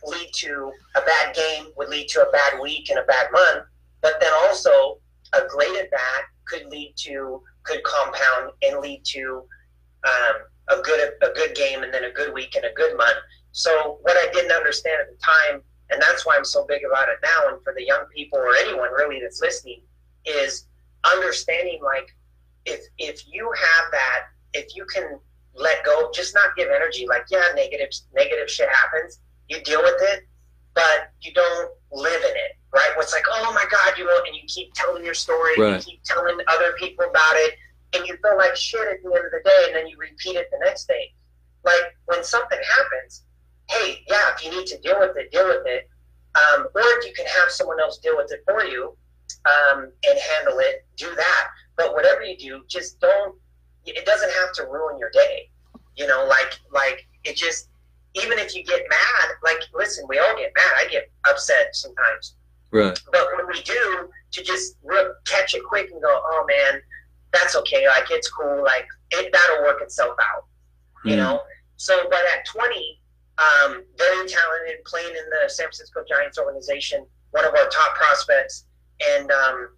lead 0.05 0.29
to 0.34 0.72
a 0.95 1.01
bad 1.01 1.36
game, 1.36 1.67
would 1.77 1.89
lead 1.89 2.07
to 2.10 2.27
a 2.27 2.31
bad 2.31 2.60
week 2.62 2.89
and 2.89 3.00
a 3.00 3.03
bad 3.03 3.27
month, 3.31 3.65
but 4.01 4.19
then 4.19 4.31
also 4.43 5.00
a 5.34 5.41
great 5.48 5.75
at 5.79 5.91
bat 5.91 6.24
could 6.45 6.65
lead 6.67 6.93
to 6.95 7.41
could 7.63 7.84
compound 7.84 8.51
and 8.62 8.79
lead 8.79 9.03
to 9.03 9.43
um, 10.03 10.77
a 10.77 10.81
good 10.81 11.13
a 11.22 11.29
good 11.34 11.55
game 11.55 11.84
and 11.84 11.93
then 11.93 12.03
a 12.05 12.12
good 12.12 12.34
week 12.34 12.55
and 12.55 12.65
a 12.65 12.74
good 12.74 12.95
month. 12.98 13.17
So 13.51 14.00
what 14.01 14.17
I 14.17 14.31
didn't 14.31 14.51
understand 14.51 14.98
at 15.01 15.07
the 15.10 15.17
time, 15.24 15.62
and 15.89 16.01
that's 16.01 16.25
why 16.25 16.36
I'm 16.36 16.45
so 16.45 16.65
big 16.67 16.81
about 16.86 17.10
it 17.10 17.17
now, 17.24 17.53
and 17.53 17.63
for 17.63 17.74
the 17.74 17.86
young 17.86 18.05
people 18.13 18.39
or 18.39 18.55
anyone 18.55 18.91
really 18.91 19.19
that's 19.19 19.41
listening, 19.41 19.81
is 20.25 20.67
understanding 21.12 21.79
like 21.84 22.15
if 22.65 22.81
if 22.98 23.24
you 23.27 23.51
have 23.57 23.91
that, 23.91 24.25
if 24.53 24.75
you 24.75 24.86
can 24.86 25.19
let 25.55 25.83
go, 25.85 26.12
just 26.13 26.33
not 26.33 26.55
give 26.55 26.69
energy. 26.69 27.07
Like, 27.07 27.25
yeah, 27.31 27.43
negative 27.55 27.89
negative 28.13 28.50
shit 28.50 28.69
happens. 28.69 29.19
You 29.47 29.62
deal 29.62 29.81
with 29.81 29.95
it, 30.00 30.27
but 30.74 31.12
you 31.21 31.33
don't 31.33 31.71
live 31.91 32.21
in 32.21 32.35
it, 32.35 32.57
right? 32.74 32.91
What's 32.95 33.13
like, 33.13 33.25
oh 33.29 33.53
my 33.53 33.65
god, 33.71 33.97
you 33.97 34.09
and 34.27 34.35
you 34.35 34.43
keep 34.47 34.74
telling 34.74 35.03
your 35.03 35.13
story, 35.13 35.53
right. 35.57 35.75
you 35.77 35.93
keep 35.93 36.03
telling 36.03 36.38
other 36.47 36.74
people 36.77 37.05
about 37.05 37.35
it, 37.35 37.55
and 37.93 38.07
you 38.07 38.17
feel 38.21 38.38
like 38.38 38.55
shit 38.55 38.81
at 38.81 39.01
the 39.03 39.09
end 39.09 39.25
of 39.25 39.31
the 39.31 39.41
day, 39.43 39.63
and 39.67 39.75
then 39.75 39.88
you 39.88 39.97
repeat 39.97 40.35
it 40.35 40.47
the 40.51 40.59
next 40.63 40.88
day. 40.88 41.13
Like 41.63 41.95
when 42.05 42.24
something 42.24 42.59
happens, 42.77 43.24
hey, 43.69 44.03
yeah, 44.07 44.33
if 44.35 44.43
you 44.43 44.51
need 44.51 44.67
to 44.67 44.79
deal 44.79 45.00
with 45.00 45.17
it, 45.17 45.31
deal 45.31 45.47
with 45.47 45.65
it. 45.65 45.89
Um, 46.35 46.67
or 46.75 46.81
if 47.00 47.05
you 47.05 47.13
can 47.13 47.25
have 47.25 47.50
someone 47.50 47.79
else 47.79 47.97
deal 48.00 48.17
with 48.17 48.31
it 48.31 48.41
for 48.45 48.65
you 48.65 48.95
um, 49.45 49.91
and 50.07 50.19
handle 50.19 50.59
it, 50.59 50.85
do 50.97 51.07
that. 51.15 51.47
But 51.77 51.93
whatever 51.93 52.24
you 52.24 52.38
do, 52.38 52.63
just 52.67 53.00
don't 53.00 53.35
it 53.86 54.06
doesn't 54.06 54.32
have 54.32 54.51
to 54.54 54.63
ruin 54.63 54.98
your 55.00 55.12
day. 55.12 55.50
You 55.96 56.08
know, 56.08 56.25
like 56.27 56.60
like 56.72 57.08
it 57.24 57.36
just 57.36 57.70
even 58.15 58.39
if 58.39 58.56
you 58.56 58.63
get 58.63 58.84
mad, 58.89 59.30
like 59.44 59.60
listen, 59.74 60.06
we 60.08 60.20
all 60.20 60.36
get 60.36 60.51
mad. 60.56 60.74
I 60.77 60.88
get 60.89 61.10
upset 61.30 61.75
sometimes. 61.75 62.36
Right. 62.72 63.00
But 63.12 63.27
when 63.38 63.48
we 63.48 63.62
do, 63.62 64.10
to 64.32 64.44
just 64.44 64.77
catch 65.25 65.54
it 65.54 65.63
quick 65.63 65.92
and 65.92 66.01
go, 66.01 66.10
oh 66.10 66.46
man, 66.48 66.82
that's 67.32 67.56
okay. 67.56 67.88
Like 67.88 68.12
it's 68.12 68.30
cool. 68.30 68.63
Like 68.63 68.88
it 69.12 69.32
that'll 69.32 69.63
work 69.63 69.82
itself 69.82 70.15
out. 70.20 70.46
Mm. 71.06 71.10
You 71.10 71.13
hmm. 71.13 71.22
know. 71.22 71.42
So, 71.77 72.08
but 72.10 72.22
at 72.34 72.46
20, 72.46 73.01
um, 73.38 73.84
very 73.98 74.27
talented, 74.27 74.84
playing 74.86 75.10
in 75.10 75.30
the 75.30 75.50
San 75.50 75.65
Francisco 75.65 76.06
Giants 76.08 76.38
organization, 76.38 77.06
one 77.32 77.44
of 77.44 77.54
our 77.54 77.68
top 77.68 77.96
prospects, 77.96 78.65
and 79.10 79.30
um, 79.30 79.70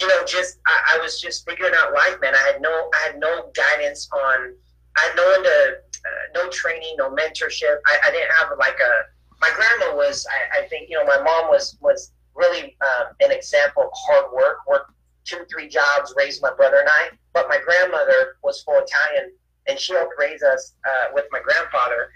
you 0.00 0.06
know, 0.06 0.24
just 0.24 0.58
I, 0.66 0.96
I, 0.96 0.98
was 1.02 1.20
just 1.20 1.48
figuring 1.48 1.72
out 1.76 1.92
life, 1.92 2.16
man. 2.20 2.34
I 2.34 2.52
had 2.52 2.60
no, 2.60 2.70
I 2.70 3.06
had 3.08 3.18
no 3.18 3.50
guidance 3.54 4.08
on, 4.12 4.54
I 4.96 5.00
had 5.00 5.16
no 5.16 5.34
into, 5.34 5.76
uh, 6.06 6.24
no 6.34 6.48
training, 6.50 6.94
no 6.98 7.10
mentorship. 7.10 7.78
I, 7.86 7.98
I, 8.06 8.10
didn't 8.10 8.30
have 8.38 8.56
like 8.58 8.78
a. 8.78 8.92
My 9.40 9.50
grandma 9.54 9.96
was, 9.96 10.26
I, 10.30 10.60
I 10.60 10.68
think, 10.68 10.88
you 10.90 10.96
know, 10.96 11.04
my 11.04 11.20
mom 11.22 11.48
was 11.50 11.76
was 11.80 12.12
really 12.34 12.76
um, 12.80 13.14
an 13.20 13.32
example 13.32 13.84
of 13.84 13.90
hard 13.94 14.32
work. 14.32 14.58
Worked 14.68 14.92
two, 15.24 15.44
three 15.50 15.68
jobs, 15.68 16.14
raised 16.16 16.42
my 16.42 16.52
brother 16.54 16.78
and 16.78 16.88
I. 16.88 17.10
But 17.34 17.48
my 17.48 17.58
grandmother 17.64 18.36
was 18.42 18.62
full 18.62 18.80
Italian, 18.80 19.32
and 19.68 19.78
she 19.78 19.92
helped 19.94 20.14
raise 20.18 20.42
us 20.42 20.74
uh, 20.84 21.12
with 21.12 21.26
my 21.30 21.40
grandfather. 21.40 22.10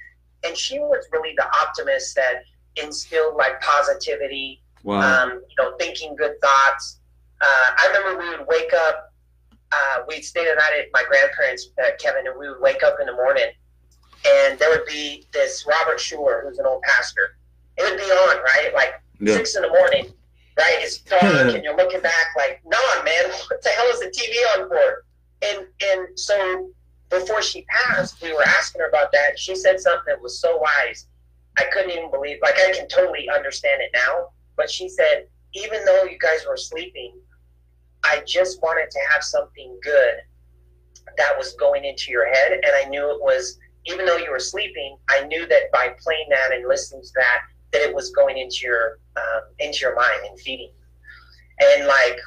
and 0.44 0.56
she 0.56 0.78
was 0.78 1.06
really 1.12 1.34
the 1.36 1.46
optimist 1.62 2.16
that 2.16 2.42
instilled 2.76 3.36
like 3.36 3.60
positivity, 3.60 4.62
wow. 4.82 5.00
um, 5.00 5.42
you 5.48 5.54
know, 5.58 5.76
thinking 5.78 6.16
good 6.16 6.40
thoughts. 6.40 6.98
Uh, 7.42 7.70
I 7.76 7.88
remember 7.88 8.22
we 8.22 8.30
would 8.30 8.46
wake 8.46 8.72
up. 8.72 9.12
Uh, 9.72 10.02
we'd 10.06 10.22
stay 10.22 10.44
the 10.44 10.54
night 10.54 10.72
at 10.78 10.86
my 10.92 11.02
grandparents, 11.08 11.70
uh, 11.82 11.90
Kevin, 11.98 12.26
and 12.26 12.38
we 12.38 12.48
would 12.48 12.60
wake 12.60 12.82
up 12.82 12.98
in 13.00 13.06
the 13.06 13.12
morning, 13.12 13.50
and 14.26 14.58
there 14.58 14.70
would 14.70 14.86
be 14.86 15.26
this 15.32 15.66
Robert 15.66 15.98
Schuller, 15.98 16.42
who's 16.42 16.58
an 16.58 16.66
old 16.66 16.82
pastor. 16.82 17.36
It 17.78 17.90
would 17.90 17.98
be 17.98 18.04
on, 18.04 18.36
right? 18.44 18.70
Like 18.74 18.94
yeah. 19.18 19.34
six 19.34 19.56
in 19.56 19.62
the 19.62 19.68
morning, 19.68 20.12
right? 20.58 20.76
It's 20.80 20.98
dark, 20.98 21.22
and 21.22 21.64
you're 21.64 21.76
looking 21.76 22.00
back 22.00 22.26
like, 22.36 22.60
"No, 22.64 22.78
man, 23.02 23.24
what 23.48 23.62
the 23.62 23.70
hell 23.70 23.86
is 23.86 24.00
the 24.00 24.06
TV 24.06 24.60
on 24.60 24.68
for?" 24.68 25.04
And 25.42 25.66
and 25.82 26.18
so 26.18 26.70
before 27.10 27.42
she 27.42 27.62
passed, 27.62 28.22
we 28.22 28.32
were 28.32 28.44
asking 28.44 28.80
her 28.80 28.88
about 28.88 29.10
that. 29.12 29.38
She 29.38 29.56
said 29.56 29.80
something 29.80 30.04
that 30.06 30.20
was 30.20 30.40
so 30.40 30.58
wise. 30.58 31.06
I 31.58 31.64
couldn't 31.72 31.90
even 31.90 32.10
believe. 32.10 32.38
Like 32.42 32.54
I 32.56 32.72
can 32.72 32.88
totally 32.88 33.28
understand 33.28 33.82
it 33.82 33.90
now. 33.94 34.28
But 34.56 34.70
she 34.70 34.88
said, 34.88 35.26
even 35.54 35.84
though 35.84 36.04
you 36.04 36.18
guys 36.18 36.44
were 36.48 36.56
sleeping, 36.56 37.14
I 38.04 38.22
just 38.26 38.62
wanted 38.62 38.90
to 38.90 38.98
have 39.12 39.22
something 39.22 39.78
good 39.82 40.14
that 41.16 41.36
was 41.36 41.54
going 41.54 41.84
into 41.84 42.10
your 42.10 42.26
head, 42.26 42.52
and 42.52 42.72
I 42.84 42.88
knew 42.88 43.10
it 43.10 43.20
was. 43.20 43.58
Even 43.84 44.06
though 44.06 44.16
you 44.16 44.30
were 44.30 44.38
sleeping, 44.38 44.96
I 45.10 45.24
knew 45.24 45.44
that 45.48 45.72
by 45.72 45.88
playing 46.00 46.26
that 46.30 46.52
and 46.52 46.68
listening 46.68 47.02
to 47.02 47.08
that, 47.16 47.40
that 47.72 47.82
it 47.82 47.92
was 47.92 48.10
going 48.10 48.38
into 48.38 48.58
your 48.62 49.00
um, 49.16 49.42
into 49.58 49.78
your 49.80 49.96
mind 49.96 50.20
and 50.28 50.38
feeding. 50.38 50.70
And 51.60 51.86
like 51.86 52.18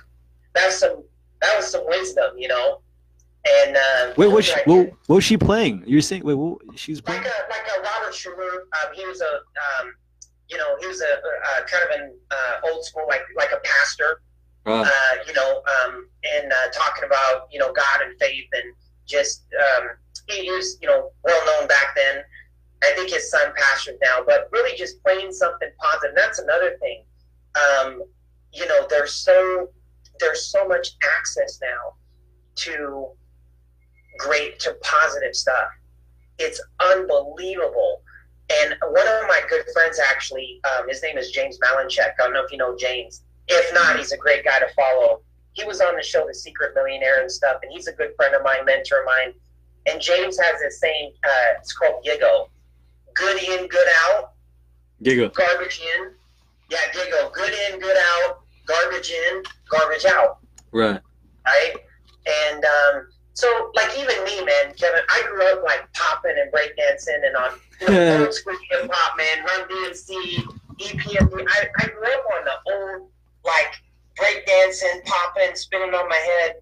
that's 0.54 0.80
some 0.80 1.04
that 1.42 1.56
was 1.56 1.68
some 1.68 1.86
wisdom, 1.88 2.38
you 2.38 2.48
know. 2.48 2.82
And 3.48 3.78
uh, 3.78 4.14
wait, 4.18 4.28
what, 4.32 4.44
she, 4.44 4.54
what, 4.66 4.92
what 5.06 5.16
was 5.18 5.24
she 5.24 5.38
playing? 5.38 5.84
You're 5.86 6.02
saying 6.02 6.24
wait, 6.24 6.34
what 6.34 6.60
she 6.76 6.92
was 6.92 7.02
playing? 7.02 7.22
Like 7.22 7.32
a, 7.32 7.50
like 7.50 7.68
a 7.78 7.82
Robert 7.82 8.14
Schuller. 8.14 8.62
Um, 8.62 8.94
he 8.96 9.06
was 9.06 9.22
a 9.22 9.36
um, 9.36 9.94
you 10.50 10.58
know 10.58 10.76
he 10.80 10.88
was 10.88 11.02
a, 11.02 11.06
a 11.06 11.64
kind 11.66 11.84
of 11.84 12.00
an 12.00 12.14
uh, 12.32 12.70
old 12.72 12.84
school 12.84 13.06
like 13.08 13.24
like 13.38 13.52
a 13.52 13.60
pastor. 13.64 14.22
Uh, 14.84 15.16
you 15.28 15.34
know, 15.34 15.62
um, 15.84 16.08
and 16.36 16.52
uh, 16.52 16.72
talking 16.74 17.04
about 17.06 17.48
you 17.52 17.60
know 17.60 17.72
God 17.72 18.02
and 18.04 18.18
faith 18.20 18.48
and 18.54 18.74
just 19.06 19.46
um, 19.78 19.90
he, 20.28 20.50
was 20.50 20.78
you 20.82 20.88
know 20.88 21.12
well 21.24 21.46
known 21.46 21.68
back 21.68 21.96
then. 21.96 22.24
I 22.84 22.92
think 22.96 23.10
his 23.10 23.30
son 23.32 23.54
pastored 23.58 23.98
now, 24.02 24.24
but 24.26 24.50
really 24.52 24.78
just 24.78 25.02
playing 25.04 25.32
something 25.32 25.70
positive. 25.80 26.16
That's 26.16 26.40
another 26.40 26.78
thing. 26.80 27.04
Um, 27.56 28.04
you 28.54 28.68
know, 28.68 28.86
there's 28.90 29.14
so 29.14 29.70
there's 30.20 30.48
so 30.48 30.68
much 30.68 30.90
access 31.18 31.60
now 31.62 31.94
to 32.56 33.08
great 34.18 34.60
to 34.62 34.76
positive 34.82 35.36
stuff. 35.36 35.70
It's 36.38 36.62
unbelievable. 36.80 38.02
And 38.50 38.76
one 38.82 39.08
of 39.08 39.24
my 39.28 39.42
good 39.50 39.66
friends, 39.74 40.00
actually, 40.00 40.62
um, 40.66 40.88
his 40.88 41.02
name 41.02 41.18
is 41.18 41.32
James 41.32 41.58
Malinchak. 41.60 42.14
I 42.20 42.24
don't 42.24 42.34
know 42.34 42.44
if 42.44 42.52
you 42.52 42.58
know 42.58 42.76
James. 42.78 43.24
If 43.48 43.74
not, 43.74 43.98
he's 43.98 44.12
a 44.12 44.18
great 44.18 44.44
guy 44.44 44.60
to 44.60 44.68
follow. 44.74 45.22
He 45.54 45.64
was 45.64 45.82
on 45.82 45.96
the 45.96 46.04
show, 46.04 46.26
The 46.28 46.34
Secret 46.34 46.74
Millionaire 46.76 47.22
and 47.22 47.32
stuff, 47.32 47.60
and 47.62 47.72
he's 47.72 47.88
a 47.88 47.94
good 47.94 48.12
friend 48.16 48.36
of 48.36 48.44
mine, 48.44 48.66
mentor 48.66 49.02
of 49.02 49.06
mine. 49.06 49.34
And 49.86 50.02
James 50.02 50.38
has 50.40 50.60
this 50.60 50.80
saying, 50.80 51.14
uh, 51.24 51.60
it's 51.60 51.74
called 51.74 52.04
GIGO. 52.04 52.50
Good 53.14 53.44
in, 53.44 53.68
good 53.68 53.88
out. 54.08 54.34
GIGO. 55.04 55.34
Garbage 55.34 55.80
in. 55.80 56.12
Yeah, 56.70 56.80
GIGO. 56.94 57.32
Good 57.32 57.54
in, 57.54 57.80
good 57.80 57.98
out. 58.18 58.40
Garbage 58.66 59.12
in, 59.12 59.44
garbage 59.70 60.06
out. 60.06 60.40
Right. 60.72 61.00
Right? 61.46 61.76
And 62.50 62.66
um, 62.66 63.08
so, 63.34 63.72
like 63.76 63.92
even 63.98 64.24
me, 64.24 64.44
man, 64.44 64.74
Kevin, 64.76 65.02
I 65.10 65.24
grew 65.30 65.46
up 65.46 65.64
like 65.64 65.92
popping 65.94 66.36
and 66.38 66.52
breakdancing 66.52 67.26
and 67.26 67.36
on 67.36 67.52
you 67.82 67.88
know, 67.88 68.26
old 68.26 68.34
school 68.34 68.56
hip 68.72 68.90
hop, 68.92 69.18
man, 69.18 69.46
Run 69.46 69.70
DMC, 69.70 70.16
EPMD. 70.80 71.46
I, 71.48 71.68
I 71.78 71.88
grew 71.88 72.14
up 72.14 72.24
on 72.38 72.46
the 72.46 72.74
old 72.74 73.10
like 73.46 73.74
breakdancing, 74.18 75.04
popping, 75.06 75.56
spinning 75.56 75.94
on 75.94 76.10
my 76.10 76.16
head. 76.16 76.56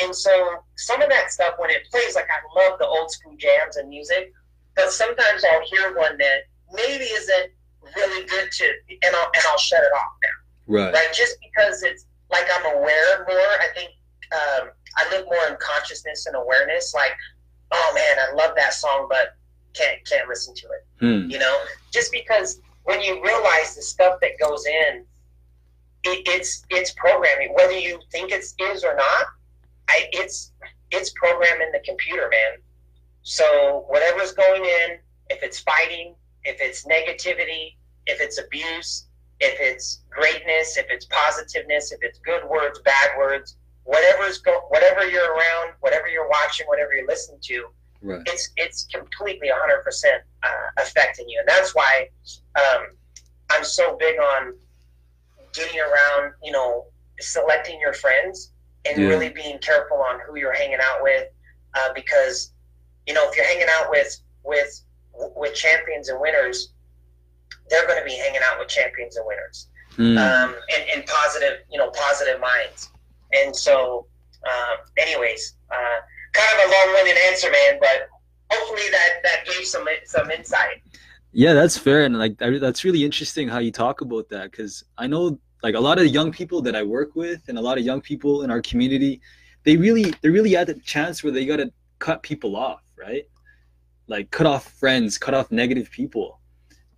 And 0.00 0.14
so 0.14 0.64
some 0.76 1.02
of 1.02 1.10
that 1.10 1.30
stuff 1.30 1.54
when 1.58 1.70
it 1.70 1.82
plays, 1.90 2.14
like 2.14 2.28
I 2.30 2.40
love 2.58 2.78
the 2.78 2.86
old 2.86 3.10
school 3.10 3.34
jams 3.36 3.76
and 3.76 3.88
music, 3.88 4.32
but 4.76 4.90
sometimes 4.90 5.44
I'll 5.44 5.66
hear 5.66 5.94
one 5.96 6.16
that 6.18 6.44
maybe 6.72 7.04
isn't 7.04 7.50
really 7.96 8.26
good 8.26 8.50
to, 8.50 8.64
and 8.88 9.16
I'll 9.16 9.30
and 9.34 9.44
I'll 9.50 9.58
shut 9.58 9.80
it 9.80 9.92
off 9.92 10.12
now. 10.22 10.74
Right. 10.74 10.94
Right. 10.94 11.12
Just 11.12 11.36
because 11.42 11.82
it's 11.82 12.06
like 12.30 12.46
I'm 12.54 12.76
aware 12.76 13.26
more. 13.28 13.36
I 13.60 13.68
think. 13.74 13.90
Um, 14.32 14.70
I 14.96 15.08
live 15.10 15.24
more 15.26 15.46
in 15.48 15.56
consciousness 15.60 16.26
and 16.26 16.36
awareness. 16.36 16.94
Like, 16.94 17.12
oh 17.72 17.92
man, 17.94 18.24
I 18.28 18.34
love 18.34 18.54
that 18.56 18.74
song, 18.74 19.06
but 19.08 19.36
can't 19.74 20.04
can't 20.08 20.28
listen 20.28 20.54
to 20.54 20.66
it. 20.66 20.86
Hmm. 21.00 21.30
You 21.30 21.38
know, 21.38 21.58
just 21.92 22.12
because 22.12 22.60
when 22.84 23.00
you 23.00 23.22
realize 23.22 23.76
the 23.76 23.82
stuff 23.82 24.20
that 24.20 24.32
goes 24.40 24.66
in, 24.66 25.04
it, 26.04 26.22
it's 26.26 26.64
it's 26.70 26.92
programming. 26.92 27.52
Whether 27.54 27.78
you 27.78 28.00
think 28.10 28.32
it 28.32 28.44
is 28.58 28.84
or 28.84 28.94
not, 28.94 29.26
I, 29.88 30.08
it's 30.12 30.52
it's 30.90 31.10
programming 31.10 31.70
the 31.72 31.80
computer, 31.84 32.28
man. 32.30 32.58
So 33.22 33.84
whatever's 33.88 34.32
going 34.32 34.64
in, 34.64 34.98
if 35.28 35.42
it's 35.42 35.60
fighting, 35.60 36.14
if 36.44 36.60
it's 36.60 36.86
negativity, 36.86 37.74
if 38.06 38.20
it's 38.20 38.38
abuse, 38.38 39.06
if 39.40 39.56
it's 39.60 40.00
greatness, 40.10 40.76
if 40.76 40.86
it's 40.88 41.06
positiveness, 41.06 41.92
if 41.92 41.98
it's 42.02 42.18
good 42.20 42.48
words, 42.48 42.80
bad 42.80 43.10
words, 43.18 43.56
whatever's 43.84 44.38
go, 44.38 44.60
whatever 44.68 45.08
you're 45.08 45.34
around, 45.34 45.74
whatever 45.80 46.08
you're 46.08 46.28
watching, 46.28 46.66
whatever 46.66 46.94
you're 46.94 47.06
listening 47.06 47.40
to, 47.42 47.66
right. 48.02 48.22
it's 48.26 48.50
it's 48.56 48.84
completely 48.84 49.50
100 49.50 49.74
uh, 49.80 49.82
percent 49.82 50.22
affecting 50.78 51.28
you, 51.28 51.38
and 51.40 51.48
that's 51.48 51.74
why 51.74 52.08
um, 52.56 52.86
I'm 53.50 53.64
so 53.64 53.96
big 53.96 54.18
on 54.18 54.54
getting 55.52 55.80
around, 55.80 56.32
you 56.42 56.52
know, 56.52 56.86
selecting 57.20 57.78
your 57.80 57.92
friends 57.92 58.52
and 58.84 59.00
yeah. 59.00 59.08
really 59.08 59.28
being 59.28 59.58
careful 59.58 59.98
on 59.98 60.20
who 60.26 60.38
you're 60.38 60.54
hanging 60.54 60.78
out 60.80 61.02
with, 61.02 61.28
uh, 61.74 61.92
because 61.94 62.52
you 63.06 63.14
know 63.14 63.28
if 63.28 63.36
you're 63.36 63.44
hanging 63.44 63.68
out 63.78 63.90
with 63.90 64.20
with 64.44 64.82
with 65.36 65.54
champions 65.54 66.08
and 66.08 66.20
winners, 66.20 66.72
they're 67.68 67.86
going 67.86 67.98
to 67.98 68.04
be 68.04 68.16
hanging 68.16 68.40
out 68.50 68.58
with 68.58 68.68
champions 68.68 69.16
and 69.16 69.26
winners, 69.26 69.68
mm. 69.96 70.16
um, 70.18 70.54
and, 70.74 70.90
and 70.94 71.06
positive, 71.06 71.58
you 71.70 71.78
know, 71.78 71.90
positive 71.90 72.40
minds. 72.40 72.90
And 73.32 73.54
so, 73.54 74.06
uh, 74.44 74.76
anyways, 74.96 75.54
uh, 75.70 76.00
kind 76.32 76.60
of 76.60 76.68
a 76.68 76.72
long-winded 76.72 77.16
answer, 77.28 77.50
man, 77.50 77.78
but 77.80 78.08
hopefully 78.50 78.88
that 78.90 79.22
that 79.22 79.44
gave 79.46 79.66
some 79.66 79.86
some 80.04 80.30
insight. 80.30 80.82
Yeah, 81.32 81.54
that's 81.54 81.78
fair, 81.78 82.04
and 82.04 82.18
like 82.18 82.38
that's 82.38 82.84
really 82.84 83.04
interesting 83.04 83.48
how 83.48 83.58
you 83.58 83.70
talk 83.70 84.00
about 84.00 84.28
that 84.30 84.50
because 84.50 84.84
I 84.98 85.06
know 85.06 85.38
like 85.62 85.74
a 85.74 85.80
lot 85.80 85.98
of 85.98 86.06
young 86.06 86.32
people 86.32 86.60
that 86.62 86.74
I 86.74 86.82
work 86.82 87.14
with 87.14 87.42
and 87.48 87.58
a 87.58 87.60
lot 87.60 87.78
of 87.78 87.84
young 87.84 88.00
people 88.00 88.42
in 88.42 88.50
our 88.50 88.60
community, 88.62 89.20
they 89.64 89.76
really 89.76 90.12
they 90.22 90.28
really 90.28 90.52
had 90.52 90.66
the 90.66 90.74
chance 90.74 91.22
where 91.22 91.32
they 91.32 91.46
got 91.46 91.56
to 91.56 91.72
cut 91.98 92.22
people 92.22 92.56
off, 92.56 92.82
right? 92.98 93.24
Like 94.08 94.30
cut 94.30 94.46
off 94.46 94.72
friends, 94.72 95.18
cut 95.18 95.34
off 95.34 95.52
negative 95.52 95.90
people. 95.90 96.40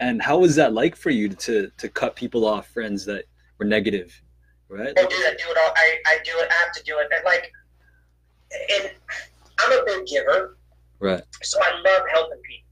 And 0.01 0.23
how 0.23 0.38
was 0.38 0.57
that 0.57 0.73
like 0.73 0.97
for 0.97 1.11
you 1.11 1.29
to 1.29 1.71
to 1.77 1.88
cut 1.88 2.16
people 2.16 2.47
off, 2.47 2.68
friends 2.68 3.05
that 3.07 3.25
were 3.59 3.66
negative? 3.66 4.23
right? 4.73 4.99
I 4.99 5.03
do 5.03 5.16
that. 5.23 5.38
Do 5.38 5.45
it 5.51 5.59
all. 5.59 5.73
I, 5.77 5.99
I 6.07 6.18
do 6.25 6.33
it. 6.37 6.51
I 6.51 6.64
have 6.64 6.73
to 6.73 6.83
do 6.83 6.99
it. 6.99 7.09
And 7.14 7.25
like, 7.25 7.53
and 8.75 8.90
I'm 9.61 9.79
a 9.79 9.85
big 9.85 10.07
giver, 10.07 10.57
right? 10.99 11.23
So 11.42 11.59
I 11.61 11.71
love 11.75 12.03
helping 12.12 12.40
people. 12.42 12.68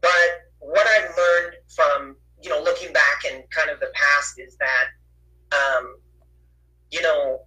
But 0.00 0.45
what 0.66 0.86
I've 0.86 1.10
learned 1.16 1.56
from 1.74 2.16
you 2.42 2.50
know 2.50 2.60
looking 2.62 2.92
back 2.92 3.22
and 3.30 3.48
kind 3.50 3.70
of 3.70 3.80
the 3.80 3.90
past 3.94 4.38
is 4.38 4.56
that, 4.58 5.56
um, 5.56 5.96
you 6.90 7.02
know, 7.02 7.40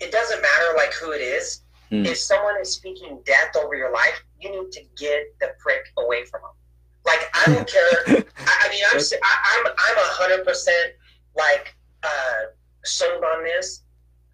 it 0.00 0.10
doesn't 0.10 0.40
matter 0.42 0.66
like 0.76 0.92
who 0.94 1.12
it 1.12 1.20
is. 1.20 1.62
Mm. 1.90 2.04
If 2.04 2.18
someone 2.18 2.56
is 2.60 2.74
speaking 2.74 3.20
death 3.24 3.56
over 3.56 3.74
your 3.74 3.92
life, 3.92 4.22
you 4.38 4.50
need 4.50 4.70
to 4.72 4.82
get 4.98 5.22
the 5.40 5.52
prick 5.58 5.82
away 5.96 6.24
from 6.26 6.42
them. 6.42 6.50
Like 7.06 7.30
I 7.34 7.54
don't 7.54 7.68
care. 7.76 8.24
I, 8.36 8.66
I 8.66 8.68
mean, 8.70 8.82
I'm 8.92 8.98
I, 8.98 9.66
I'm 9.66 9.66
I'm 9.66 9.96
a 9.96 10.10
hundred 10.10 10.44
percent 10.44 10.92
like 11.36 11.74
uh, 12.02 12.52
sold 12.84 13.22
on 13.24 13.44
this. 13.44 13.84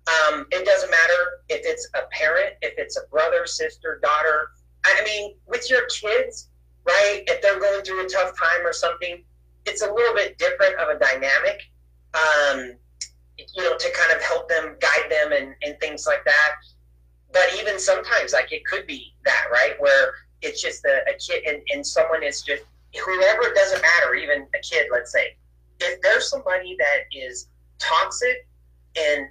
Um, 0.06 0.46
it 0.50 0.66
doesn't 0.66 0.90
matter 0.90 1.40
if 1.48 1.62
it's 1.64 1.88
a 1.94 2.02
parent, 2.12 2.54
if 2.60 2.74
it's 2.76 2.98
a 2.98 3.08
brother, 3.10 3.46
sister, 3.46 4.00
daughter. 4.02 4.48
I 4.84 5.02
mean, 5.04 5.36
with 5.46 5.70
your 5.70 5.86
kids, 5.86 6.50
right? 6.86 7.22
If 7.26 7.42
they're 7.42 7.60
going 7.60 7.82
through 7.82 8.04
a 8.04 8.08
tough 8.08 8.38
time 8.38 8.64
or 8.64 8.72
something, 8.72 9.22
it's 9.66 9.82
a 9.82 9.92
little 9.92 10.14
bit 10.14 10.38
different 10.38 10.76
of 10.76 10.88
a 10.94 10.98
dynamic. 10.98 11.62
Um, 12.14 12.76
you 13.36 13.62
know, 13.62 13.76
to 13.76 13.90
kind 13.90 14.12
of 14.12 14.22
help 14.22 14.48
them, 14.48 14.76
guide 14.80 15.10
them, 15.10 15.32
and, 15.32 15.54
and 15.62 15.78
things 15.80 16.06
like 16.06 16.24
that. 16.24 16.50
But 17.32 17.46
even 17.58 17.80
sometimes, 17.80 18.32
like 18.32 18.52
it 18.52 18.64
could 18.64 18.86
be 18.86 19.14
that, 19.24 19.46
right? 19.50 19.74
Where 19.80 20.12
it's 20.42 20.62
just 20.62 20.84
a, 20.84 21.00
a 21.10 21.14
kid 21.18 21.42
and, 21.44 21.62
and 21.72 21.84
someone 21.84 22.22
is 22.22 22.42
just 22.42 22.62
whoever 23.04 23.52
doesn't 23.54 23.82
matter, 23.82 24.14
even 24.14 24.46
a 24.54 24.58
kid, 24.60 24.86
let's 24.92 25.10
say. 25.10 25.36
If 25.80 26.00
there's 26.02 26.30
somebody 26.30 26.76
that 26.78 27.04
is 27.12 27.48
toxic 27.78 28.46
and 28.96 29.26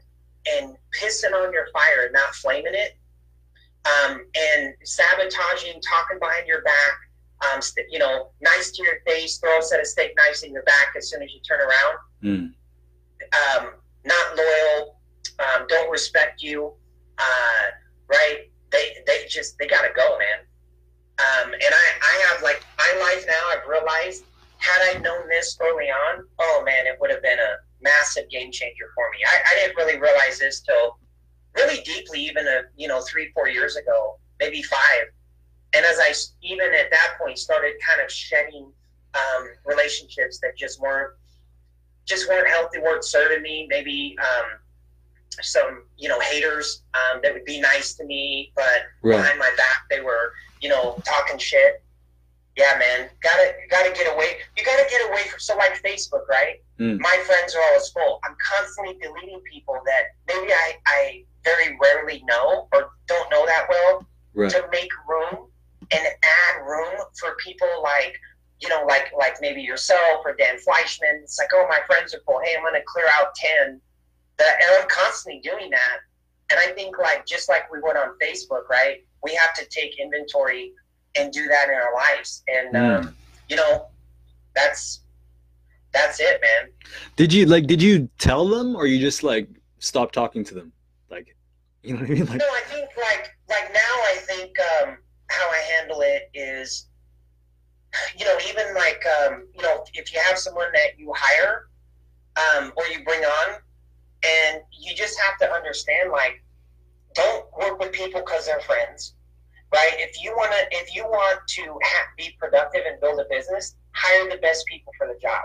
and 0.57 0.75
pissing 0.99 1.31
on 1.31 1.53
your 1.53 1.67
fire 1.71 2.03
and 2.03 2.13
not 2.13 2.35
flaming 2.35 2.73
it, 2.73 2.97
um, 3.85 4.25
and 4.35 4.73
sabotaging, 4.83 5.81
talking 5.81 6.19
behind 6.19 6.47
your 6.47 6.61
back, 6.63 6.97
um, 7.51 7.61
you 7.89 7.99
know, 7.99 8.29
nice 8.41 8.71
to 8.71 8.83
your 8.83 8.99
face, 9.05 9.37
throw 9.37 9.59
a 9.59 9.61
set 9.61 9.79
of 9.79 9.87
steak 9.87 10.13
knives 10.17 10.43
in 10.43 10.51
your 10.51 10.63
back 10.63 10.93
as 10.97 11.09
soon 11.09 11.21
as 11.21 11.29
you 11.33 11.39
turn 11.41 11.59
around. 11.59 11.97
Mm. 12.23 12.53
Um, 13.33 13.73
not 14.05 14.37
loyal, 14.37 14.99
um, 15.39 15.65
don't 15.67 15.89
respect 15.89 16.41
you, 16.41 16.73
uh, 17.17 17.63
right? 18.07 18.49
They 18.71 18.97
they 19.05 19.25
just 19.29 19.57
they 19.57 19.67
gotta 19.67 19.89
go, 19.95 20.17
man. 20.17 20.39
Um, 21.19 21.53
and 21.53 21.61
I 21.63 21.85
I 22.01 22.27
have 22.27 22.43
like 22.43 22.63
my 22.77 22.99
life 22.99 23.25
now. 23.27 23.41
I've 23.51 23.67
realized 23.67 24.25
had 24.57 24.95
I 24.95 24.99
known 24.99 25.27
this 25.27 25.57
early 25.61 25.87
on, 25.87 26.25
oh 26.39 26.63
man, 26.65 26.87
it 26.87 26.97
would 26.99 27.11
have 27.11 27.21
been 27.21 27.39
a 27.39 27.55
massive 27.81 28.29
game 28.29 28.51
changer 28.51 28.85
for 28.95 29.09
me. 29.11 29.19
I, 29.27 29.51
I 29.51 29.55
didn't 29.55 29.75
really 29.75 29.99
realize 29.99 30.39
this 30.39 30.61
till 30.61 30.97
really 31.55 31.81
deeply, 31.83 32.21
even 32.21 32.47
a 32.47 32.63
you 32.75 32.87
know 32.87 33.01
three 33.01 33.31
four 33.33 33.47
years 33.47 33.75
ago, 33.75 34.19
maybe 34.39 34.61
five. 34.61 35.05
And 35.73 35.85
as 35.85 35.97
I 35.99 36.13
even 36.41 36.73
at 36.73 36.91
that 36.91 37.15
point 37.19 37.37
started 37.37 37.73
kind 37.87 38.01
of 38.03 38.11
shedding 38.11 38.71
um, 39.13 39.47
relationships 39.65 40.39
that 40.39 40.57
just 40.57 40.79
weren't 40.81 41.11
just 42.05 42.27
weren't 42.27 42.47
healthy, 42.47 42.79
weren't 42.79 43.03
serving 43.03 43.41
me. 43.41 43.67
Maybe 43.69 44.15
um, 44.19 44.59
some 45.41 45.83
you 45.97 46.09
know 46.09 46.19
haters 46.19 46.83
um, 46.93 47.21
that 47.23 47.33
would 47.33 47.45
be 47.45 47.59
nice 47.59 47.93
to 47.95 48.05
me, 48.05 48.51
but 48.55 48.83
right. 49.01 49.17
behind 49.17 49.39
my 49.39 49.51
back 49.57 49.83
they 49.89 50.01
were 50.01 50.33
you 50.61 50.69
know 50.69 51.01
talking 51.05 51.37
shit. 51.37 51.83
Yeah, 52.55 52.77
man, 52.77 53.09
gotta 53.21 53.53
gotta 53.71 53.91
get 53.93 54.13
away. 54.13 54.37
You 54.55 54.63
gotta 54.63 54.87
get 54.89 55.09
away 55.09 55.23
from 55.23 55.39
so 55.39 55.57
like 55.57 55.81
Facebook, 55.81 56.27
right? 56.29 56.61
Mm. 56.79 56.99
My 56.99 57.17
friends 57.25 57.55
are 57.55 57.63
always 57.69 57.89
full. 57.89 58.19
I'm 58.23 58.35
constantly 58.57 58.97
deleting 59.01 59.41
people 59.51 59.79
that 59.85 60.03
maybe 60.27 60.51
I 60.51 60.75
I 60.85 61.23
very 61.43 61.77
rarely 61.81 62.23
know 62.27 62.67
or 62.73 62.91
don't 63.07 63.29
know 63.31 63.45
that 63.45 63.65
well 63.69 64.05
right. 64.35 64.51
to 64.51 64.67
make 64.71 64.91
room 65.07 65.47
and 65.91 66.07
add 66.07 66.65
room 66.65 66.95
for 67.19 67.35
people 67.43 67.67
like 67.81 68.15
you 68.59 68.69
know 68.69 68.85
like 68.87 69.11
like 69.17 69.35
maybe 69.41 69.61
yourself 69.61 70.21
or 70.25 70.35
Dan 70.35 70.55
Fleischman. 70.55 71.21
It's 71.23 71.37
like 71.37 71.49
oh 71.53 71.65
my 71.69 71.79
friends 71.87 72.13
are 72.13 72.21
full. 72.25 72.39
Hey, 72.43 72.55
I'm 72.57 72.63
gonna 72.63 72.79
clear 72.85 73.05
out 73.15 73.33
ten. 73.35 73.81
That 74.37 74.55
and 74.55 74.81
I'm 74.81 74.87
constantly 74.89 75.41
doing 75.41 75.69
that. 75.69 75.97
And 76.49 76.59
I 76.59 76.73
think 76.73 76.97
like 76.97 77.25
just 77.25 77.49
like 77.49 77.71
we 77.71 77.79
would 77.79 77.95
on 77.95 78.17
Facebook, 78.21 78.69
right? 78.69 79.03
We 79.23 79.33
have 79.35 79.53
to 79.55 79.65
take 79.69 79.99
inventory 79.99 80.73
and 81.15 81.31
do 81.31 81.47
that 81.47 81.69
in 81.69 81.75
our 81.75 81.93
lives. 81.93 82.43
And 82.47 82.75
mm. 82.75 82.99
um, 82.99 83.15
you 83.49 83.55
know, 83.55 83.87
that's 84.55 85.01
that's 85.93 86.19
it, 86.19 86.41
man. 86.41 86.71
Did 87.15 87.31
you 87.31 87.45
like? 87.45 87.67
Did 87.67 87.81
you 87.81 88.09
tell 88.17 88.47
them, 88.47 88.75
or 88.75 88.87
you 88.87 88.99
just 88.99 89.23
like 89.23 89.47
stop 89.79 90.11
talking 90.11 90.43
to 90.45 90.53
them? 90.53 90.71
Like, 91.09 91.35
you 91.83 91.93
know 91.93 92.01
what 92.01 92.09
I 92.09 92.13
mean? 92.13 92.25
Like, 92.25 92.39
no, 92.39 92.45
I 92.45 92.61
think 92.67 92.89
like 92.97 93.29
like 93.49 93.73
now 93.73 93.79
I 93.79 94.15
think 94.21 94.51
um, 94.59 94.97
how 95.29 95.49
I 95.49 95.57
handle 95.57 95.72
it 96.13 96.29
is, 96.33 96.87
you 98.17 98.25
know, 98.25 98.37
even 98.47 98.73
like 98.75 99.03
um, 99.21 99.47
you 99.55 99.61
know, 99.61 99.83
if 99.93 100.13
you 100.13 100.19
have 100.25 100.37
someone 100.37 100.67
that 100.73 100.97
you 100.97 101.13
hire 101.15 101.69
um, 102.37 102.71
or 102.75 102.85
you 102.87 103.03
bring 103.03 103.23
on, 103.23 103.55
and 104.23 104.61
you 104.71 104.95
just 104.95 105.19
have 105.19 105.37
to 105.39 105.51
understand 105.51 106.11
like, 106.11 106.43
don't 107.13 107.45
work 107.59 107.79
with 107.79 107.91
people 107.91 108.21
because 108.21 108.45
they're 108.45 108.61
friends 108.61 109.15
right? 109.73 109.93
If 109.97 110.23
you 110.23 110.31
want 110.37 110.51
to, 110.51 110.77
if 110.77 110.95
you 110.95 111.03
want 111.03 111.39
to 111.47 111.63
have, 111.63 112.05
be 112.17 112.35
productive 112.39 112.83
and 112.85 113.01
build 113.01 113.19
a 113.19 113.25
business, 113.29 113.75
hire 113.91 114.29
the 114.29 114.37
best 114.37 114.65
people 114.67 114.93
for 114.97 115.07
the 115.07 115.19
job. 115.19 115.41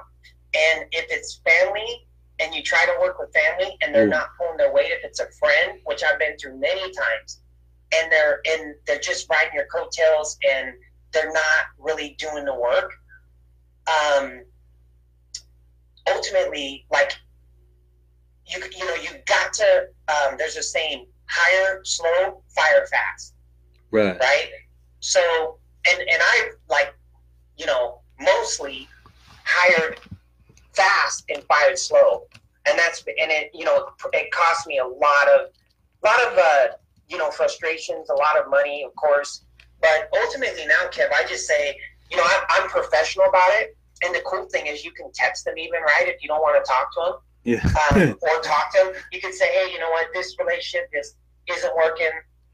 And 0.54 0.85
if 0.92 1.07
it's 1.11 1.40
family 1.44 2.07
and 2.38 2.54
you 2.54 2.62
try 2.62 2.85
to 2.85 3.00
work 3.00 3.18
with 3.18 3.33
family 3.33 3.76
and 3.81 3.94
they're 3.94 4.07
mm. 4.07 4.11
not 4.11 4.28
pulling 4.37 4.59
their 4.59 4.72
weight, 4.72 4.90
if 4.90 5.02
it's 5.02 5.20
a 5.20 5.28
friend, 5.38 5.81
which 5.85 6.02
I've 6.04 6.18
been 6.18 6.37
through 6.38 6.59
many 6.59 6.83
times, 6.92 7.40
and 7.94 8.12
they're 8.12 8.40
and 8.46 8.74
they're 8.87 8.98
just 8.98 9.29
riding 9.31 9.55
your 9.55 9.66
coattails 9.66 10.38
and 10.48 10.72
they're 11.12 11.33
not 11.33 11.66
really 11.79 12.16
doing 12.18 12.44
the 12.44 12.55
work. 12.55 12.92
Um, 13.87 14.42
ultimately, 16.07 16.87
like 16.90 17.12
you, 18.46 18.62
you 18.77 18.85
know, 18.85 18.94
you 18.94 19.11
got 19.27 19.53
to. 19.55 19.88
Um, 20.09 20.37
there's 20.38 20.57
a 20.57 20.62
saying: 20.62 21.07
hire 21.27 21.81
slow, 21.85 22.42
fire 22.55 22.87
fast. 22.90 23.35
Right. 23.90 24.18
Right. 24.18 24.51
So, 25.01 25.59
and 25.88 25.98
and 26.01 26.20
I 26.20 26.51
like, 26.68 26.94
you 27.57 27.66
know, 27.66 28.01
mostly 28.20 28.88
hired 29.44 30.01
fast 30.72 31.24
and 31.29 31.42
fired 31.44 31.79
slow, 31.79 32.27
and 32.66 32.79
that's 32.79 33.05
and 33.07 33.31
it 33.31 33.51
you 33.55 33.64
know 33.64 33.88
it 34.12 34.31
cost 34.31 34.66
me 34.66 34.79
a 34.79 34.87
lot 34.87 35.29
of 35.35 35.51
a 36.03 36.07
lot 36.07 36.33
of 36.33 36.38
uh, 36.38 36.66
you 37.08 37.18
know 37.18 37.30
frustrations, 37.30 38.10
a 38.10 38.14
lot 38.14 38.38
of 38.38 38.50
money, 38.50 38.84
of 38.84 38.94
course. 38.96 39.44
But 39.80 40.10
ultimately 40.24 40.66
now, 40.66 40.88
Kev, 40.90 41.12
I 41.12 41.24
just 41.26 41.46
say, 41.46 41.76
you 42.10 42.16
know, 42.16 42.24
I'm, 42.24 42.62
I'm 42.62 42.68
professional 42.68 43.26
about 43.26 43.50
it. 43.52 43.76
And 44.02 44.14
the 44.14 44.20
cool 44.26 44.46
thing 44.46 44.66
is, 44.66 44.84
you 44.84 44.92
can 44.92 45.10
text 45.12 45.44
them 45.44 45.58
even, 45.58 45.80
right? 45.82 46.08
If 46.08 46.22
you 46.22 46.28
don't 46.28 46.40
want 46.40 46.62
to 46.64 46.70
talk 46.70 46.92
to 46.94 47.00
them, 47.04 47.14
yeah. 47.44 48.10
um, 48.10 48.18
or 48.22 48.42
talk 48.42 48.72
to 48.72 48.84
them, 48.84 49.02
you 49.12 49.20
can 49.20 49.32
say, 49.32 49.46
hey, 49.52 49.72
you 49.72 49.78
know 49.78 49.90
what, 49.90 50.08
this 50.14 50.36
relationship 50.38 50.90
just 50.92 51.16
isn't 51.48 51.74
working. 51.76 52.10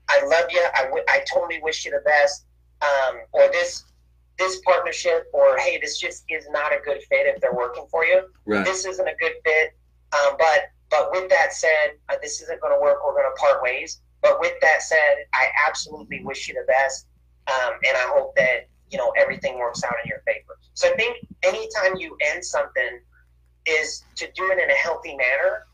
I 0.08 0.24
love 0.26 0.44
you. 0.50 0.64
I, 0.74 0.84
w- 0.84 1.04
I 1.08 1.24
totally 1.32 1.60
wish 1.62 1.84
you 1.84 1.90
the 1.90 2.02
best. 2.04 2.46
Um, 2.82 3.20
or 3.32 3.48
this 3.50 3.84
this 4.38 4.60
partnership, 4.64 5.26
or 5.32 5.56
hey, 5.58 5.78
this 5.80 5.98
just 5.98 6.24
is 6.28 6.46
not 6.50 6.72
a 6.72 6.78
good 6.84 6.98
fit 7.08 7.26
if 7.26 7.40
they're 7.40 7.54
working 7.54 7.86
for 7.90 8.04
you. 8.04 8.22
Right. 8.46 8.64
This 8.64 8.84
isn't 8.84 9.06
a 9.06 9.14
good 9.20 9.32
fit. 9.44 9.76
Um, 10.12 10.36
but 10.38 10.70
but 10.90 11.10
with 11.12 11.28
that 11.30 11.52
said, 11.52 11.98
uh, 12.08 12.16
this 12.20 12.42
isn't 12.42 12.60
going 12.60 12.74
to 12.74 12.80
work. 12.80 12.98
We're 13.06 13.12
going 13.12 13.30
to 13.32 13.40
part 13.40 13.62
ways. 13.62 14.00
But 14.24 14.40
with 14.40 14.54
that 14.60 14.82
said, 14.82 15.14
I 15.32 15.46
absolutely 15.68 16.24
wish 16.24 16.48
you 16.48 16.54
the 16.54 16.66
best, 16.66 17.06
um, 17.46 17.74
and 17.86 17.96
I 17.96 18.10
hope 18.16 18.34
that 18.34 18.68
you 18.90 18.98
know 18.98 19.12
everything 19.16 19.58
works 19.58 19.84
out 19.84 19.94
in 20.02 20.08
your 20.08 20.22
favor. 20.26 20.58
So 20.72 20.88
I 20.88 20.96
think 20.96 21.18
anytime 21.44 21.96
you 21.96 22.16
end 22.32 22.44
something, 22.44 23.00
is 23.66 24.02
to 24.16 24.26
do 24.34 24.50
it 24.50 24.58
in 24.58 24.68
a 24.68 24.74
healthy 24.74 25.14
manner, 25.14 25.66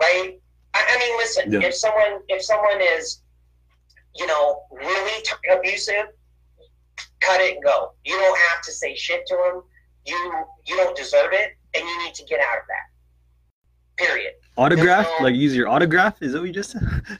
right? 0.00 0.40
I, 0.74 0.84
I 0.90 0.98
mean, 0.98 1.16
listen, 1.18 1.52
yeah. 1.52 1.68
if 1.68 1.74
someone 1.74 2.20
if 2.28 2.42
someone 2.42 2.80
is 2.80 3.20
you 4.18 4.26
know, 4.26 4.62
really 4.72 5.22
t- 5.22 5.32
abusive, 5.52 6.06
cut 7.20 7.40
it 7.40 7.54
and 7.54 7.64
go. 7.64 7.92
You 8.04 8.18
don't 8.18 8.38
have 8.50 8.62
to 8.62 8.72
say 8.72 8.94
shit 8.94 9.26
to 9.26 9.36
them. 9.36 9.62
You 10.04 10.44
you 10.66 10.76
don't 10.76 10.96
deserve 10.96 11.32
it, 11.32 11.52
and 11.74 11.84
you 11.86 12.04
need 12.04 12.14
to 12.14 12.24
get 12.24 12.40
out 12.40 12.58
of 12.58 12.64
that. 12.68 14.04
Period. 14.04 14.32
Autograph, 14.56 15.06
no, 15.18 15.24
like 15.24 15.34
use 15.34 15.54
your 15.54 15.68
autograph. 15.68 16.20
Is 16.22 16.32
that 16.32 16.40
what 16.40 16.46
you 16.46 16.52
just 16.52 16.72
said? 16.72 16.82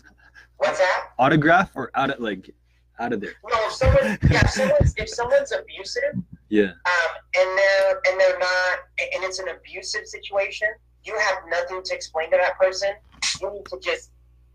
What's 0.59 0.79
that? 0.79 1.09
Autograph 1.19 1.71
or 1.75 1.91
out 1.95 2.11
of 2.11 2.21
like 2.21 2.55
out 3.01 3.13
of 3.13 3.21
there. 3.21 3.35
No, 3.49 3.57
if 3.67 3.73
someone 3.73 4.19
yeah, 4.31 4.41
if 4.45 4.51
someone's 4.51 4.95
if 4.97 5.09
someone's 5.09 5.53
abusive, 5.53 6.23
yeah, 6.49 6.65
um, 6.65 7.13
and 7.37 7.59
they're 7.59 8.01
and 8.07 8.21
they're 8.21 8.39
not, 8.39 8.79
and 8.99 9.25
it's 9.25 9.39
an 9.39 9.49
abusive 9.49 10.07
situation, 10.07 10.69
you 11.05 11.17
have 11.17 11.39
nothing 11.49 11.83
to 11.83 11.95
explain 11.95 12.31
to 12.31 12.37
that 12.37 12.59
person. 12.59 12.91
You 13.41 13.53
need 13.53 13.67
to 13.67 13.79
just 13.81 14.11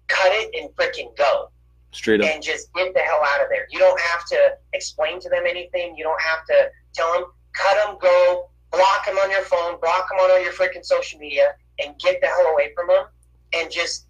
cut 0.08 0.32
it 0.32 0.54
and 0.60 0.70
freaking 0.76 1.16
go. 1.18 1.50
Straight 1.92 2.22
up. 2.22 2.28
And 2.28 2.42
just 2.42 2.74
get 2.74 2.94
the 2.94 3.00
hell 3.00 3.22
out 3.36 3.44
of 3.44 3.50
there. 3.50 3.68
You 3.70 3.80
don't 3.80 4.00
have 4.00 4.26
to 4.26 4.58
explain 4.74 5.20
to 5.22 5.30
them 5.30 5.44
anything. 5.48 5.96
You 5.96 6.04
don't 6.04 6.22
have 6.22 6.46
to 6.48 6.72
tell 6.94 7.13
them, 7.13 7.26
cut 7.54 7.86
them, 7.86 7.98
go, 8.02 8.50
block 8.72 9.06
them 9.06 9.18
on 9.18 9.30
your 9.30 9.44
phone, 9.44 9.80
block 9.80 10.10
them 10.10 10.20
on 10.20 10.32
all 10.32 10.42
your 10.42 10.54
freaking 10.54 10.84
social 10.84 11.20
media, 11.20 11.54
and 11.80 11.98
get 12.00 12.20
the 12.20 12.28
hell 12.28 12.48
away 12.54 12.74
from 12.76 12.88
them. 12.88 13.06
And 13.54 13.72
just, 13.72 14.08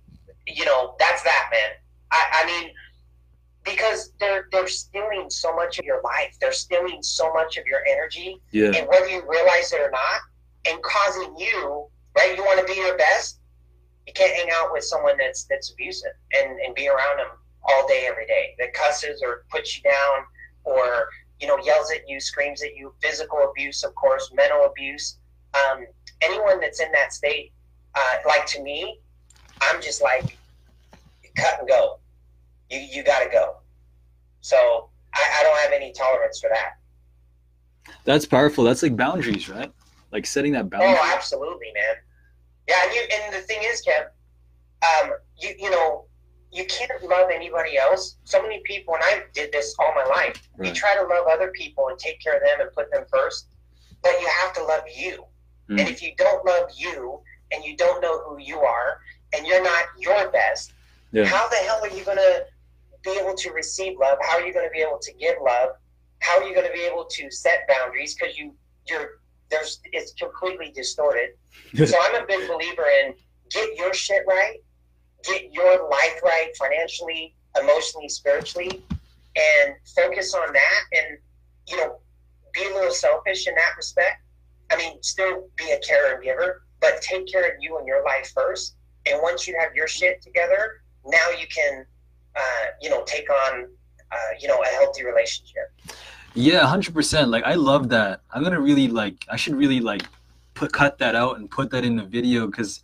you 0.48 0.64
know, 0.64 0.96
that's 0.98 1.24
that, 1.24 1.50
man. 1.52 1.72
I, 2.14 2.44
I 2.44 2.46
mean, 2.46 2.72
because 3.66 4.14
they're 4.20 4.48
they're 4.52 4.68
stealing 4.68 5.30
so 5.30 5.56
much 5.56 5.80
of 5.80 5.86
your 5.86 6.02
life. 6.04 6.38
They're 6.40 6.54
stealing 6.54 7.02
so 7.02 7.34
much 7.34 7.58
of 7.58 7.66
your 7.66 7.80
energy. 7.90 8.40
Yeah. 8.52 8.72
And 8.76 8.88
whether 8.88 9.10
you 9.10 9.24
realize 9.28 9.74
it 9.74 9.82
or 9.82 9.92
not, 9.92 10.22
and 10.70 10.82
causing 10.84 11.36
you, 11.38 11.88
right? 12.16 12.38
You 12.38 12.44
want 12.44 12.60
to 12.60 12.66
be 12.72 12.80
your 12.80 12.98
best. 12.98 13.40
You 14.06 14.14
can't 14.14 14.36
hang 14.36 14.50
out 14.54 14.72
with 14.72 14.84
someone 14.84 15.18
that's 15.18 15.46
that's 15.46 15.72
abusive 15.72 16.12
and, 16.38 16.60
and 16.60 16.76
be 16.76 16.88
around 16.88 17.18
them 17.18 17.30
all 17.64 17.88
day, 17.88 18.06
every 18.10 18.28
day, 18.28 18.56
that 18.60 18.74
cusses 18.74 19.22
or 19.24 19.46
puts 19.50 19.78
you 19.78 19.84
down 19.84 20.26
or, 20.66 21.08
you 21.40 21.48
know, 21.48 21.58
yells 21.64 21.92
at 21.92 22.08
you, 22.08 22.20
screams 22.20 22.62
at 22.62 22.76
you, 22.76 22.94
physical 23.02 23.40
abuse, 23.50 23.84
of 23.84 23.96
course, 23.96 24.32
mental 24.34 24.66
abuse. 24.66 25.18
Um, 25.54 25.86
anyone 26.22 26.60
that's 26.60 26.82
in 26.82 26.92
that 26.92 27.14
state, 27.14 27.54
uh, 27.96 28.16
like 28.28 28.46
to 28.48 28.62
me, 28.62 29.00
I'm 29.62 29.82
just 29.82 30.02
like, 30.02 30.38
cut 31.38 31.60
and 31.60 31.68
go. 31.68 32.00
You, 32.74 32.80
you 32.80 33.04
got 33.04 33.24
to 33.24 33.30
go. 33.30 33.58
So 34.42 34.90
I, 35.14 35.40
I 35.40 35.44
don't 35.44 35.58
have 35.60 35.72
any 35.72 35.94
tolerance 35.94 36.40
for 36.40 36.50
that. 36.50 37.94
That's 38.04 38.26
powerful. 38.26 38.64
That's 38.64 38.82
like 38.82 38.98
boundaries, 38.98 39.48
right? 39.48 39.72
Like 40.12 40.26
setting 40.26 40.54
that 40.54 40.70
boundary. 40.70 40.90
Oh, 40.90 41.14
absolutely, 41.16 41.68
man. 41.74 41.96
Yeah, 42.68 42.76
and, 42.84 42.94
you, 42.94 43.02
and 43.12 43.34
the 43.36 43.42
thing 43.42 43.60
is, 43.64 43.86
Kev, 43.86 44.06
um, 44.84 45.12
you 45.38 45.54
you 45.60 45.70
know, 45.70 46.06
you 46.52 46.66
can't 46.66 46.92
love 47.04 47.30
anybody 47.34 47.78
else. 47.78 48.18
So 48.24 48.42
many 48.42 48.62
people, 48.66 48.96
and 48.96 49.04
I 49.04 49.24
did 49.34 49.52
this 49.52 49.76
all 49.80 49.94
my 49.96 50.06
life. 50.06 50.48
Right. 50.58 50.70
You 50.70 50.74
try 50.74 50.96
to 50.96 51.02
love 51.02 51.28
other 51.32 51.52
people 51.52 51.90
and 51.90 52.00
take 52.00 52.22
care 52.22 52.36
of 52.36 52.42
them 52.42 52.62
and 52.62 52.72
put 52.74 52.92
them 52.92 53.06
first, 53.12 53.48
but 54.02 54.12
you 54.20 54.28
have 54.42 54.54
to 54.54 54.64
love 54.64 54.84
you. 54.96 55.26
Mm. 55.70 55.80
And 55.80 55.90
if 55.90 56.02
you 56.02 56.12
don't 56.18 56.46
love 56.46 56.70
you 56.76 57.20
and 57.52 57.64
you 57.64 57.76
don't 57.78 58.02
know 58.02 58.24
who 58.24 58.40
you 58.40 58.60
are 58.60 59.00
and 59.36 59.46
you're 59.46 59.64
not 59.64 59.86
your 60.00 60.30
best, 60.32 60.74
yeah. 61.12 61.26
how 61.26 61.48
the 61.50 61.56
hell 61.58 61.80
are 61.84 61.90
you 61.90 62.04
going 62.04 62.18
to 62.18 62.46
be 63.04 63.12
able 63.12 63.36
to 63.36 63.52
receive 63.52 63.98
love? 64.00 64.18
How 64.22 64.38
are 64.40 64.46
you 64.46 64.54
going 64.54 64.68
to 64.68 64.72
be 64.72 64.82
able 64.82 65.00
to 65.02 65.14
give 65.14 65.36
love? 65.44 65.70
how 66.24 66.40
are 66.40 66.48
you 66.48 66.56
going 66.56 66.66
to 66.66 66.74
be 66.74 66.82
able 66.82 67.04
to 67.04 67.30
set 67.30 67.68
boundaries 67.68 68.16
because 68.16 68.38
you 68.38 68.56
you're 68.88 69.20
there's 69.52 69.82
it's 69.92 70.14
completely 70.14 70.72
distorted. 70.72 71.32
so 71.76 71.96
I'm 72.02 72.24
a 72.24 72.26
big 72.26 72.48
believer 72.48 72.86
in 73.02 73.14
get 73.52 73.76
your 73.78 73.94
shit 73.94 74.24
right, 74.28 74.58
get 75.24 75.54
your 75.54 75.90
life 75.90 76.20
right 76.24 76.52
financially, 76.58 77.36
emotionally, 77.62 78.10
spiritually, 78.10 78.84
and 79.36 79.76
focus 79.96 80.34
on 80.34 80.54
that. 80.54 80.82
And 80.98 81.18
you 81.68 81.78
know, 81.78 82.00
be 82.54 82.64
a 82.64 82.74
little 82.74 82.92
selfish 82.92 83.48
in 83.48 83.54
that 83.56 83.74
respect. 83.78 84.22
I 84.72 84.78
mean, 84.78 85.04
still 85.04 85.50
be 85.58 85.72
a 85.72 85.80
carer 85.80 86.16
and 86.16 86.24
giver, 86.24 86.64
but 86.80 87.02
take 87.02 87.28
care 87.32 87.46
of 87.46 87.54
you 87.60 87.78
and 87.78 87.86
your 87.86 88.04
life 88.04 88.32
first. 88.34 88.76
And 89.06 89.22
once 89.22 89.46
you 89.46 89.58
have 89.60 89.76
your 89.76 89.88
shit 89.88 90.22
together, 90.22 90.82
now 91.06 91.30
you 91.38 91.46
can, 91.54 91.86
you 92.82 92.90
know, 92.90 93.04
take 93.06 93.30
on, 93.30 93.68
uh, 94.12 94.16
you 94.40 94.48
know, 94.48 94.62
a 94.62 94.68
healthy 94.68 95.04
relationship. 95.06 95.72
Yeah, 96.36 96.66
hundred 96.66 96.94
percent. 96.94 97.30
Like 97.30 97.44
I 97.44 97.54
love 97.54 97.90
that. 97.90 98.22
I'm 98.32 98.44
gonna 98.44 98.60
really 98.60 98.88
like. 98.88 99.26
I 99.30 99.36
should 99.36 99.56
really 99.56 99.80
like 99.80 100.04
put 100.54 100.74
cut 100.74 100.98
that 100.98 101.16
out 101.16 101.38
and 101.38 101.50
put 101.50 101.70
that 101.72 101.84
in 101.86 101.96
the 101.96 102.04
video 102.04 102.48
because 102.48 102.82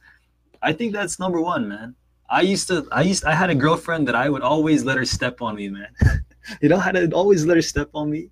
I 0.62 0.74
think 0.74 0.94
that's 0.94 1.20
number 1.20 1.42
one, 1.42 1.68
man. 1.68 1.96
I 2.30 2.42
used 2.42 2.68
to. 2.68 2.88
I 2.92 3.02
used. 3.02 3.26
I 3.26 3.34
had 3.34 3.50
a 3.50 3.56
girlfriend 3.56 4.08
that 4.08 4.16
I 4.16 4.30
would 4.30 4.44
always 4.44 4.84
let 4.84 4.98
her 4.98 5.06
step 5.06 5.42
on 5.42 5.56
me, 5.56 5.70
man. 5.70 5.88
you 6.62 6.70
know, 6.70 6.78
how 6.78 6.92
to 6.92 7.12
always 7.12 7.46
let 7.46 7.58
her 7.58 7.62
step 7.62 7.90
on 7.94 8.10
me. 8.12 8.30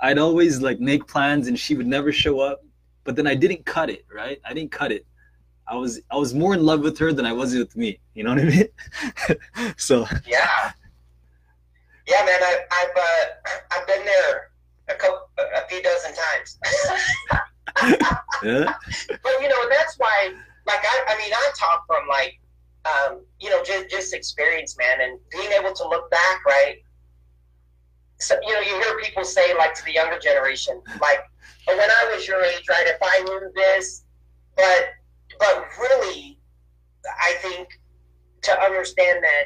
I'd 0.00 0.18
always 0.18 0.60
like 0.60 0.80
make 0.80 1.06
plans 1.06 1.48
and 1.48 1.58
she 1.58 1.74
would 1.74 1.86
never 1.86 2.12
show 2.12 2.40
up. 2.40 2.64
But 3.04 3.16
then 3.16 3.26
I 3.26 3.34
didn't 3.34 3.64
cut 3.66 3.90
it, 3.90 4.04
right? 4.14 4.40
I 4.44 4.54
didn't 4.54 4.70
cut 4.70 4.92
it. 4.92 5.06
I 5.72 5.76
was 5.76 6.00
I 6.10 6.16
was 6.16 6.34
more 6.34 6.52
in 6.52 6.62
love 6.62 6.80
with 6.80 6.98
her 6.98 7.14
than 7.14 7.24
I 7.24 7.32
was 7.32 7.54
with 7.54 7.74
me. 7.78 7.98
You 8.12 8.24
know 8.24 8.34
what 8.34 8.40
I 8.40 8.44
mean? 8.44 8.68
so 9.78 10.06
yeah, 10.28 10.70
yeah, 12.06 12.24
man. 12.26 12.40
I, 12.42 12.58
I've 12.70 12.96
uh, 12.96 13.50
I've 13.72 13.86
been 13.86 14.04
there 14.04 14.50
a 14.88 14.94
couple, 14.94 15.30
a 15.38 15.66
few 15.68 15.82
dozen 15.82 16.12
times. 16.14 16.58
yeah. 18.44 18.74
But 19.22 19.32
you 19.40 19.48
know, 19.48 19.68
that's 19.70 19.96
why. 19.96 20.34
Like 20.66 20.84
I, 20.84 21.04
I 21.08 21.18
mean, 21.18 21.32
I 21.32 21.50
talk 21.58 21.86
from 21.86 22.06
like, 22.06 22.38
um, 22.84 23.22
you 23.40 23.48
know, 23.48 23.64
just 23.64 23.88
just 23.88 24.12
experience, 24.12 24.76
man, 24.76 25.00
and 25.00 25.18
being 25.30 25.52
able 25.52 25.72
to 25.72 25.88
look 25.88 26.10
back, 26.10 26.44
right? 26.44 26.76
So 28.18 28.36
you 28.46 28.52
know, 28.52 28.60
you 28.60 28.74
hear 28.78 28.98
people 28.98 29.24
say 29.24 29.56
like 29.56 29.72
to 29.74 29.84
the 29.86 29.92
younger 29.92 30.18
generation, 30.18 30.82
like, 31.00 31.20
"When 31.64 31.80
I 31.80 32.12
was 32.14 32.28
your 32.28 32.44
age, 32.44 32.68
right? 32.68 32.86
If 32.86 32.98
I 33.00 33.22
knew 33.24 33.50
this," 33.54 34.04
but 34.54 34.90
but 35.42 35.66
really, 35.80 36.38
I 37.04 37.34
think 37.42 37.68
to 38.42 38.60
understand 38.60 39.24
that, 39.24 39.44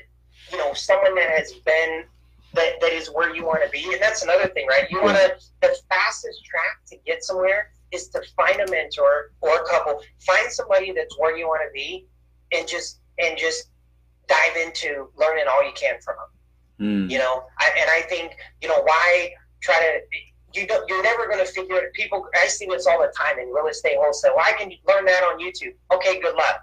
you 0.52 0.58
know, 0.58 0.74
someone 0.74 1.14
that 1.14 1.30
has 1.30 1.52
been 1.64 2.04
that, 2.52 2.80
that 2.80 2.92
is 2.92 3.08
where 3.08 3.34
you 3.34 3.44
want 3.44 3.62
to 3.64 3.70
be. 3.70 3.92
And 3.92 4.02
that's 4.02 4.22
another 4.22 4.48
thing, 4.48 4.66
right? 4.66 4.90
You 4.90 5.02
want 5.02 5.16
to, 5.16 5.34
the 5.62 5.74
fastest 5.88 6.44
track 6.44 6.84
to 6.88 6.96
get 7.06 7.24
somewhere 7.24 7.72
is 7.92 8.08
to 8.08 8.22
find 8.36 8.60
a 8.60 8.70
mentor 8.70 9.32
or 9.40 9.54
a 9.54 9.64
couple, 9.68 10.02
find 10.26 10.50
somebody 10.50 10.92
that's 10.92 11.18
where 11.18 11.36
you 11.36 11.46
want 11.46 11.62
to 11.66 11.72
be 11.72 12.06
and 12.52 12.68
just, 12.68 13.00
and 13.18 13.38
just 13.38 13.70
dive 14.28 14.56
into 14.62 15.08
learning 15.16 15.44
all 15.50 15.64
you 15.64 15.72
can 15.74 15.94
from 16.02 16.16
them. 16.16 17.06
Mm. 17.06 17.10
You 17.10 17.18
know, 17.18 17.44
I, 17.58 17.70
and 17.78 17.90
I 17.90 18.02
think, 18.02 18.36
you 18.60 18.68
know, 18.68 18.82
why 18.82 19.30
try 19.62 19.78
to, 19.78 20.00
you 20.56 20.66
don't, 20.66 20.88
you're 20.88 21.02
never 21.02 21.26
going 21.26 21.44
to 21.44 21.50
figure 21.50 21.76
it. 21.76 21.92
People, 21.92 22.26
I 22.34 22.46
see 22.46 22.66
this 22.66 22.86
all 22.86 23.00
the 23.00 23.12
time 23.16 23.38
in 23.38 23.48
real 23.48 23.66
estate 23.66 23.96
wholesale. 23.98 24.32
Well, 24.36 24.44
I 24.46 24.52
can 24.52 24.70
learn 24.86 25.04
that 25.04 25.22
on 25.22 25.38
YouTube. 25.38 25.74
Okay, 25.92 26.20
good 26.20 26.34
luck. 26.34 26.60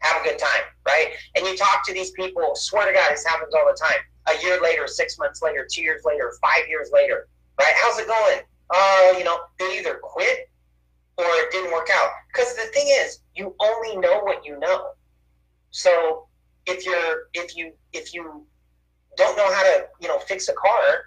Have 0.00 0.20
a 0.22 0.24
good 0.24 0.38
time, 0.38 0.62
right? 0.86 1.12
And 1.34 1.46
you 1.46 1.56
talk 1.56 1.84
to 1.86 1.94
these 1.94 2.10
people, 2.10 2.52
swear 2.54 2.86
to 2.86 2.92
God, 2.92 3.12
this 3.12 3.24
happens 3.24 3.54
all 3.54 3.66
the 3.66 3.78
time 3.78 3.98
a 4.26 4.42
year 4.42 4.60
later, 4.62 4.86
six 4.86 5.18
months 5.18 5.42
later, 5.42 5.66
two 5.70 5.82
years 5.82 6.02
later, 6.04 6.32
five 6.40 6.68
years 6.68 6.90
later, 6.92 7.28
right? 7.58 7.72
How's 7.76 7.98
it 7.98 8.06
going? 8.06 8.40
Oh, 8.70 9.12
uh, 9.14 9.18
you 9.18 9.24
know, 9.24 9.40
they 9.58 9.78
either 9.78 9.98
quit 10.02 10.50
or 11.16 11.24
it 11.24 11.50
didn't 11.52 11.72
work 11.72 11.88
out. 11.92 12.10
Because 12.32 12.54
the 12.54 12.66
thing 12.72 12.86
is, 12.88 13.20
you 13.34 13.54
only 13.60 13.96
know 13.96 14.20
what 14.20 14.44
you 14.44 14.58
know. 14.58 14.90
So 15.70 16.26
if 16.66 16.86
you're 16.86 17.28
if 17.34 17.56
you 17.56 17.72
if 17.92 18.14
you 18.14 18.46
don't 19.16 19.36
know 19.36 19.52
how 19.52 19.62
to 19.62 19.86
you 20.00 20.08
know 20.08 20.18
fix 20.20 20.48
a 20.48 20.54
car, 20.54 21.04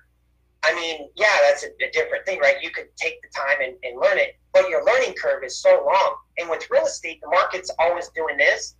I 0.63 0.73
mean, 0.75 1.09
yeah, 1.15 1.35
that's 1.47 1.63
a, 1.63 1.67
a 1.83 1.91
different 1.91 2.25
thing, 2.25 2.39
right? 2.39 2.61
You 2.61 2.71
could 2.71 2.87
take 2.97 3.21
the 3.21 3.29
time 3.29 3.57
and, 3.63 3.75
and 3.83 3.99
learn 3.99 4.17
it, 4.17 4.37
but 4.53 4.69
your 4.69 4.83
learning 4.83 5.13
curve 5.13 5.43
is 5.43 5.59
so 5.59 5.83
long. 5.85 6.15
And 6.37 6.49
with 6.49 6.69
real 6.69 6.85
estate, 6.85 7.19
the 7.21 7.29
market's 7.29 7.71
always 7.79 8.09
doing 8.09 8.37
this. 8.37 8.75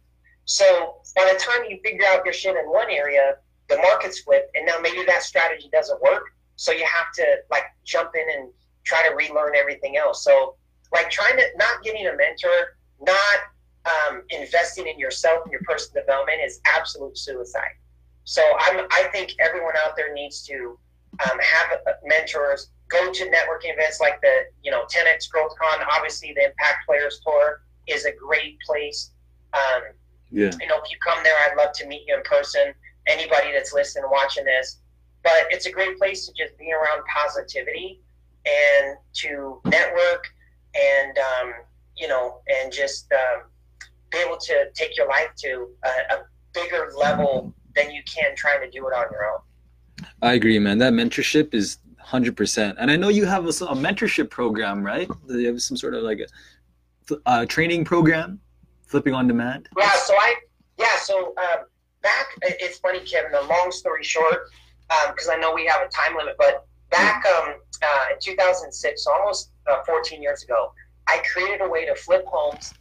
So 0.46 0.98
by 1.16 1.30
the 1.32 1.40
time 1.40 1.70
you 1.70 1.80
figure 1.84 2.06
out 2.08 2.24
your 2.26 2.34
shit 2.34 2.56
in 2.56 2.66
one 2.72 2.90
area, 2.90 3.36
the 3.70 3.78
market's 3.78 4.22
flipped, 4.22 4.56
and 4.56 4.66
now 4.66 4.78
maybe 4.82 5.04
that 5.06 5.24
strategy 5.24 5.70
doesn't 5.72 6.02
work. 6.02 6.24
So 6.56 6.72
you 6.72 6.86
have 6.86 7.12
to 7.16 7.26
like 7.52 7.66
jump 7.84 8.12
in 8.16 8.40
and 8.40 8.50
try 8.84 9.08
to 9.08 9.14
relearn 9.14 9.56
everything 9.56 9.98
else. 9.98 10.24
So 10.24 10.56
like 10.94 11.10
trying 11.10 11.38
to 11.38 11.44
not 11.58 11.84
getting 11.84 12.08
a 12.08 12.16
mentor, 12.16 12.78
not 13.02 13.40
um, 13.86 14.24
investing 14.30 14.88
in 14.88 14.98
yourself 14.98 15.42
and 15.44 15.52
your 15.52 15.62
personal 15.62 16.02
development 16.04 16.40
is 16.44 16.60
absolute 16.66 17.18
suicide. 17.18 17.76
So 18.24 18.42
I'm, 18.60 18.88
I 18.92 19.10
think 19.12 19.34
everyone 19.40 19.76
out 19.86 19.96
there 19.96 20.14
needs 20.14 20.44
to 20.44 20.80
um, 21.26 21.40
have 21.40 21.80
mentors. 22.06 22.70
Go 22.90 23.12
to 23.12 23.24
networking 23.26 23.74
events 23.74 24.00
like 24.00 24.22
the 24.22 24.46
you 24.64 24.72
know 24.72 24.84
10x 24.86 25.30
GrowthCon. 25.34 25.86
Obviously, 25.92 26.34
the 26.34 26.46
Impact 26.46 26.86
Players 26.86 27.20
Tour 27.26 27.62
is 27.88 28.06
a 28.06 28.12
great 28.14 28.60
place. 28.66 29.12
Um, 29.54 29.84
yeah. 30.32 30.52
You 30.60 30.68
know, 30.68 30.78
if 30.84 30.92
you 30.92 30.98
come 31.04 31.24
there, 31.24 31.34
I'd 31.46 31.58
love 31.58 31.74
to 31.74 31.88
meet 31.88 32.04
you 32.08 32.16
in 32.16 32.22
person 32.24 32.74
anybody 33.08 33.52
that's 33.52 33.74
listening 33.74 34.06
watching 34.12 34.46
this. 34.46 34.80
But 35.24 35.48
it's 35.50 35.66
a 35.66 35.72
great 35.72 35.98
place 35.98 36.26
to 36.28 36.34
just 36.34 36.58
be 36.58 36.72
around 36.72 37.04
positivity 37.14 38.02
and 38.46 38.98
to 39.14 39.60
network 39.66 40.28
and 40.76 41.18
um, 41.18 41.54
you 41.96 42.08
know 42.08 42.42
and 42.48 42.72
just 42.72 43.12
um, 43.12 43.44
be 44.12 44.20
able 44.20 44.38
to 44.38 44.68
take 44.74 44.96
your 44.96 45.08
life 45.08 45.30
to 45.38 45.70
a, 45.84 46.16
a 46.16 46.20
bigger 46.54 46.92
level 46.98 47.54
than 47.76 47.92
you 47.92 48.02
can 48.04 48.36
trying 48.36 48.62
to 48.62 48.70
do 48.70 48.88
it 48.88 48.94
on 48.94 49.06
your 49.12 49.26
own. 49.26 49.40
I 50.22 50.34
agree, 50.34 50.60
man. 50.60 50.78
That 50.78 50.94
mentorship 50.94 51.54
is 51.54 51.78
hundred 52.08 52.38
percent. 52.38 52.78
And 52.80 52.90
I 52.90 52.96
know 52.96 53.10
you 53.10 53.26
have 53.26 53.46
a, 53.46 53.50
a, 53.50 53.76
mentorship 53.76 54.30
program, 54.30 54.82
right? 54.82 55.10
You 55.28 55.48
have 55.48 55.62
some 55.62 55.76
sort 55.76 55.94
of 55.94 56.04
like 56.04 56.22
a, 57.10 57.18
a, 57.26 57.46
training 57.46 57.84
program, 57.84 58.40
flipping 58.84 59.14
on 59.14 59.28
demand. 59.28 59.68
Yeah. 59.78 59.92
So 59.96 60.14
I 60.14 60.36
yeah. 60.78 60.98
So 61.02 61.34
um, 61.38 61.66
back, 62.02 62.28
it's 62.42 62.80
funny, 62.80 63.02
Kevin. 63.02 63.32
The 63.32 63.42
long 63.42 63.72
story 63.72 64.04
short, 64.04 64.50
because 65.10 65.28
um, 65.28 65.36
I 65.36 65.38
know 65.38 65.54
we 65.54 65.66
have 65.66 65.82
a 65.82 65.90
time 65.90 66.16
limit, 66.16 66.36
but 66.38 66.66
back 66.92 67.26
um, 67.26 67.56
uh, 67.84 68.14
in 68.14 68.20
2006, 68.22 69.08
almost 69.08 69.52
uh, 69.70 69.84
14 69.86 70.22
years 70.22 70.44
ago, 70.44 70.72
I 71.08 71.22
created 71.34 71.62
a 71.62 71.70
way 71.70 71.86
to 71.86 71.96
flip 71.96 72.26
homes, 72.26 72.74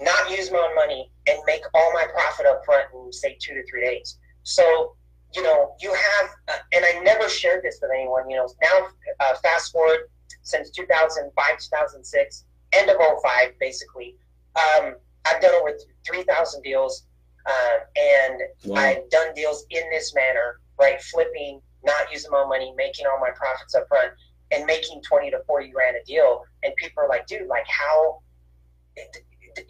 not 0.00 0.30
use 0.30 0.50
my 0.52 0.58
own 0.58 0.74
money, 0.76 1.10
and 1.26 1.38
make 1.46 1.62
all 1.74 1.92
my 1.92 2.06
profit 2.12 2.46
up 2.46 2.64
front 2.64 2.86
in 2.94 3.12
say 3.12 3.36
two 3.40 3.54
to 3.54 3.64
three 3.68 3.84
days. 3.84 4.18
So 4.44 4.94
you 5.34 5.42
know, 5.42 5.74
you 5.80 5.92
have, 5.92 6.30
uh, 6.48 6.58
and 6.72 6.84
I 6.84 7.00
never 7.02 7.28
shared 7.28 7.62
this 7.62 7.78
with 7.80 7.90
anyone. 7.94 8.28
You 8.28 8.36
know, 8.36 8.48
now 8.62 8.88
uh, 9.20 9.34
fast 9.42 9.72
forward 9.72 10.00
since 10.42 10.70
2005, 10.70 11.58
2006, 11.58 12.44
end 12.72 12.90
of 12.90 12.96
05, 12.96 13.58
basically. 13.58 14.16
Um, 14.56 14.94
I've 15.26 15.40
done 15.40 15.54
over 15.54 15.76
3,000 16.06 16.62
deals. 16.62 17.06
Um, 17.46 17.80
and 17.96 18.40
wow. 18.66 18.80
I've 18.80 19.10
done 19.10 19.34
deals 19.34 19.64
in 19.70 19.82
this 19.90 20.14
manner, 20.14 20.60
right? 20.78 21.00
Flipping, 21.00 21.60
not 21.84 22.12
using 22.12 22.30
my 22.30 22.44
money, 22.46 22.72
making 22.76 23.06
all 23.06 23.18
my 23.18 23.30
profits 23.34 23.74
up 23.74 23.88
front, 23.88 24.12
and 24.50 24.66
making 24.66 25.02
20 25.02 25.30
to 25.30 25.40
40 25.46 25.68
grand 25.70 25.96
a 25.96 26.04
deal. 26.04 26.42
And 26.62 26.74
people 26.76 27.02
are 27.02 27.08
like, 27.08 27.26
dude, 27.26 27.46
like, 27.46 27.66
how? 27.66 28.20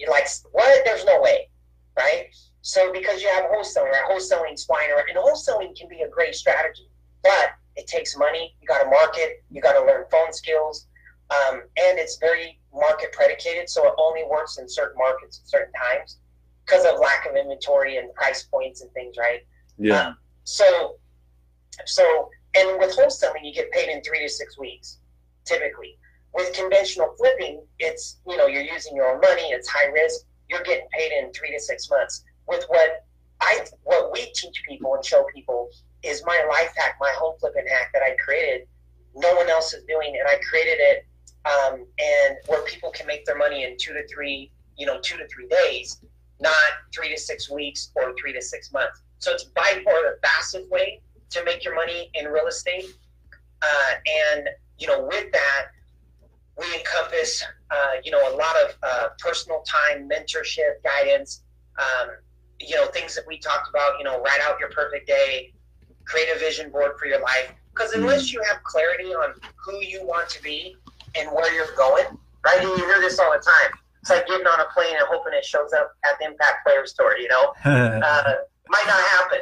Like, 0.09 0.27
what? 0.53 0.85
There's 0.85 1.05
no 1.05 1.21
way, 1.21 1.49
right? 1.97 2.27
So, 2.63 2.93
because 2.93 3.23
you 3.23 3.29
have 3.29 3.45
wholesaling, 3.45 3.91
right? 3.91 4.11
Wholesaling's 4.11 4.65
flying 4.65 4.91
around, 4.91 5.09
and 5.09 5.19
wholesaling 5.19 5.77
can 5.79 5.89
be 5.89 6.03
a 6.03 6.09
great 6.09 6.35
strategy, 6.35 6.89
but 7.23 7.53
it 7.77 7.87
takes 7.87 8.17
money. 8.17 8.55
You 8.61 8.69
got 8.69 8.83
to 8.83 8.91
market, 8.91 9.43
you 9.51 9.63
got 9.63 9.73
to 9.73 9.85
learn 9.85 10.05
phone 10.11 10.33
skills, 10.33 10.87
um, 11.31 11.63
and 11.77 11.99
it's 11.99 12.19
very 12.19 12.59
market 12.73 13.13
predicated, 13.13 13.69
so 13.69 13.87
it 13.87 13.95
only 13.99 14.23
works 14.29 14.59
in 14.59 14.69
certain 14.69 14.99
markets 14.99 15.41
at 15.43 15.49
certain 15.49 15.73
times 15.73 16.19
because 16.67 16.85
of 16.85 17.01
lack 17.01 17.27
of 17.27 17.37
inventory 17.37 17.97
and 17.97 18.13
price 18.15 18.45
points 18.45 18.83
and 18.83 18.91
things, 18.93 19.17
right? 19.19 19.41
Yeah. 19.79 20.09
Um, 20.09 20.17
so, 20.45 20.97
so, 21.87 22.29
and 22.55 22.79
with 22.79 22.97
wholesaling, 22.97 23.43
you 23.43 23.55
get 23.55 23.71
paid 23.71 23.89
in 23.89 24.03
three 24.03 24.21
to 24.21 24.29
six 24.29 24.59
weeks, 24.59 24.99
typically. 25.45 25.97
With 26.33 26.53
conventional 26.53 27.15
flipping, 27.19 27.63
it's 27.79 28.19
you 28.27 28.37
know 28.37 28.47
you're 28.47 28.63
using 28.63 28.95
your 28.95 29.13
own 29.13 29.21
money, 29.21 29.51
it's 29.51 29.69
high 29.69 29.87
risk. 29.87 30.21
You're 30.49 30.63
getting 30.63 30.87
paid 30.93 31.13
in 31.13 31.33
three 31.33 31.53
to 31.53 31.61
six 31.61 31.89
months. 31.91 32.25
With 32.51 32.65
what 32.69 33.07
I 33.41 33.65
what 33.85 34.13
we 34.13 34.27
teach 34.35 34.63
people 34.69 34.95
and 34.95 35.05
show 35.05 35.25
people 35.35 35.71
is 36.03 36.23
my 36.27 36.45
life 36.51 36.73
hack, 36.77 36.97
my 37.01 37.13
home 37.17 37.37
flipping 37.41 37.67
hack 37.67 37.91
that 37.95 38.03
I 38.03 38.15
created. 38.23 38.67
No 39.15 39.35
one 39.35 39.49
else 39.49 39.73
is 39.73 39.85
doing, 39.85 40.17
and 40.19 40.29
I 40.29 40.39
created 40.49 40.79
it, 40.79 41.07
um, 41.47 41.87
and 41.99 42.37
where 42.47 42.63
people 42.63 42.91
can 42.91 43.07
make 43.07 43.25
their 43.25 43.39
money 43.39 43.65
in 43.65 43.77
two 43.79 43.95
to 43.95 44.07
three, 44.07 44.53
you 44.77 44.87
know, 44.87 45.01
two 45.01 45.17
to 45.17 45.27
three 45.29 45.49
days 45.49 46.01
not 46.41 46.55
three 46.95 47.11
to 47.15 47.21
six 47.21 47.51
weeks 47.51 47.93
or 47.95 48.15
three 48.21 48.33
to 48.33 48.43
six 48.43 48.73
months. 48.73 49.03
So 49.19 49.33
it's 49.33 49.45
by 49.45 49.83
far 49.85 49.95
the 50.03 50.19
fastest 50.23 50.69
way 50.71 51.01
to 51.31 51.45
make 51.45 51.65
your 51.65 51.75
money 51.75 52.11
in 52.15 52.27
real 52.27 52.47
estate. 52.47 52.87
Uh, 53.63 53.95
and 54.35 54.49
you 54.79 54.87
know, 54.87 55.05
with 55.05 55.31
that, 55.33 55.67
we 56.57 56.65
encompass, 56.75 57.45
uh, 57.71 57.93
you 58.03 58.11
know, 58.11 58.35
a 58.35 58.35
lot 58.35 58.57
of 58.65 58.77
uh, 58.83 59.09
personal 59.19 59.63
time, 59.63 60.09
mentorship, 60.09 60.83
guidance, 60.83 61.43
um, 61.79 62.09
you 62.61 62.77
know, 62.77 62.87
things 62.87 63.15
that 63.15 63.27
we 63.27 63.39
talked 63.39 63.69
about, 63.69 63.99
you 63.99 64.05
know, 64.05 64.21
write 64.21 64.41
out 64.43 64.61
your 64.61 64.71
perfect 64.71 65.07
day, 65.07 65.53
create 66.05 66.29
a 66.35 66.39
vision 66.39 66.71
board 66.71 66.93
for 66.99 67.07
your 67.07 67.21
life. 67.21 67.53
Because 67.75 67.93
unless 67.93 68.29
mm-hmm. 68.29 68.39
you 68.39 68.45
have 68.49 68.63
clarity 68.63 69.15
on 69.15 69.35
who 69.57 69.81
you 69.81 70.05
want 70.05 70.29
to 70.29 70.43
be 70.43 70.77
and 71.17 71.31
where 71.31 71.53
you're 71.55 71.75
going, 71.77 72.05
right? 72.45 72.59
And 72.59 72.69
you 72.69 72.77
hear 72.77 73.01
this 73.01 73.19
all 73.19 73.33
the 73.33 73.39
time. 73.39 73.73
It's 74.01 74.11
like 74.11 74.27
getting 74.27 74.47
on 74.47 74.61
a 74.61 74.67
plane 74.73 74.95
and 74.95 75.07
hoping 75.09 75.33
it 75.35 75.45
shows 75.45 75.73
up 75.73 75.95
at 76.05 76.19
the 76.19 76.27
Impact 76.27 76.65
Player 76.67 76.87
Store, 76.87 77.17
you 77.19 77.29
know? 77.29 77.53
uh, 77.65 78.35
might 78.69 78.87
not 78.87 79.01
happen. 79.01 79.41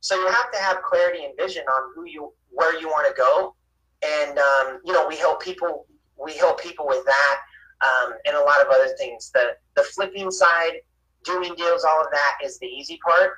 So 0.00 0.16
you 0.16 0.26
have 0.26 0.52
to 0.52 0.58
have 0.58 0.82
clarity 0.82 1.24
and 1.24 1.34
vision 1.36 1.64
on 1.64 1.92
who 1.94 2.04
you, 2.06 2.32
where 2.50 2.78
you 2.80 2.88
want 2.88 3.06
to 3.08 3.14
go. 3.20 3.54
And, 4.02 4.38
um, 4.38 4.80
you 4.84 4.92
know, 4.92 5.06
we 5.06 5.16
help 5.16 5.42
people, 5.42 5.86
we 6.22 6.36
help 6.36 6.60
people 6.60 6.86
with 6.86 7.04
that 7.04 7.40
um, 7.82 8.14
and 8.26 8.36
a 8.36 8.40
lot 8.40 8.60
of 8.60 8.68
other 8.68 8.88
things. 8.98 9.30
The, 9.32 9.56
the 9.76 9.82
flipping 9.82 10.30
side, 10.30 10.80
doing 11.24 11.54
deals, 11.54 11.84
all 11.84 12.00
of 12.00 12.10
that 12.10 12.38
is 12.44 12.58
the 12.58 12.66
easy 12.66 12.98
part. 13.06 13.32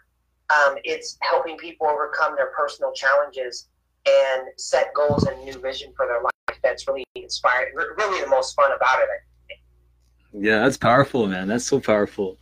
Um, 0.51 0.77
it's 0.85 1.19
helping 1.23 1.57
people 1.57 1.87
overcome 1.87 2.37
their 2.37 2.53
personal 2.57 2.93
challenges 2.93 3.69
and 4.07 4.43
set 4.57 4.93
goals 4.95 5.25
and 5.25 5.43
new 5.45 5.59
vision 5.59 5.93
for 5.97 6.07
their 6.07 6.21
life. 6.23 6.59
That's 6.63 6.87
really 6.87 7.05
inspiring. 7.15 7.75
Really, 7.75 8.21
the 8.21 8.29
most 8.29 8.55
fun 8.55 8.73
about 8.73 8.99
it. 9.01 9.59
Yeah, 10.33 10.61
that's 10.61 10.77
powerful, 10.77 11.27
man. 11.27 11.49
That's 11.49 11.67
so 11.67 11.81
powerful. 11.81 12.39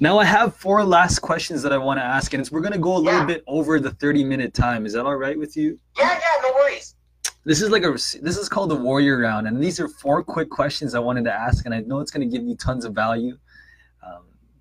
Now 0.00 0.18
I 0.18 0.24
have 0.24 0.56
four 0.56 0.84
last 0.84 1.20
questions 1.20 1.62
that 1.62 1.72
I 1.72 1.78
want 1.78 1.98
to 1.98 2.04
ask, 2.04 2.34
and 2.34 2.48
we're 2.50 2.60
gonna 2.60 2.78
go 2.78 2.96
a 2.96 2.98
little 2.98 3.20
yeah. 3.20 3.26
bit 3.26 3.44
over 3.46 3.78
the 3.78 3.90
thirty-minute 3.90 4.54
time. 4.54 4.86
Is 4.86 4.94
that 4.94 5.04
all 5.04 5.16
right 5.16 5.38
with 5.38 5.56
you? 5.56 5.78
Yeah, 5.98 6.12
yeah, 6.12 6.42
no 6.42 6.52
worries. 6.54 6.96
This 7.44 7.62
is 7.62 7.70
like 7.70 7.84
a 7.84 7.92
this 7.92 8.36
is 8.36 8.48
called 8.48 8.70
the 8.70 8.76
warrior 8.76 9.18
round, 9.18 9.46
and 9.46 9.62
these 9.62 9.78
are 9.78 9.88
four 9.88 10.22
quick 10.22 10.50
questions 10.50 10.94
I 10.94 10.98
wanted 10.98 11.24
to 11.24 11.32
ask, 11.32 11.66
and 11.66 11.74
I 11.74 11.80
know 11.80 12.00
it's 12.00 12.10
gonna 12.10 12.26
give 12.26 12.42
you 12.42 12.56
tons 12.56 12.84
of 12.84 12.94
value 12.94 13.36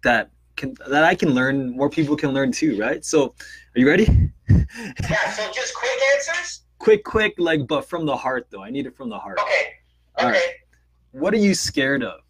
that 0.04 0.32
can 0.56 0.76
that 0.88 1.04
I 1.04 1.16
can 1.16 1.34
learn, 1.34 1.76
more 1.76 1.90
people 1.90 2.16
can 2.16 2.32
learn 2.32 2.52
too, 2.52 2.78
right? 2.78 3.04
So, 3.04 3.36
are 3.76 3.80
you 3.80 3.88
ready? 3.88 4.32
yeah. 4.50 5.32
So 5.32 5.52
just 5.52 5.74
quick 5.76 6.00
answers. 6.16 6.64
Quick, 6.80 7.04
quick, 7.04 7.36
like, 7.38 7.68
but 7.68 7.88
from 7.88 8.06
the 8.06 8.16
heart, 8.16 8.48
though. 8.50 8.64
I 8.64 8.70
need 8.70 8.88
it 8.88 8.96
from 8.96 9.10
the 9.10 9.18
heart. 9.18 9.40
Okay. 9.40 9.74
Okay. 10.20 10.32
Right. 10.32 10.54
What 11.12 11.34
are 11.34 11.38
you 11.38 11.54
scared 11.54 12.04
of? 12.04 12.22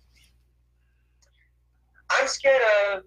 I'm 2.09 2.27
scared 2.27 2.61
of. 2.93 3.03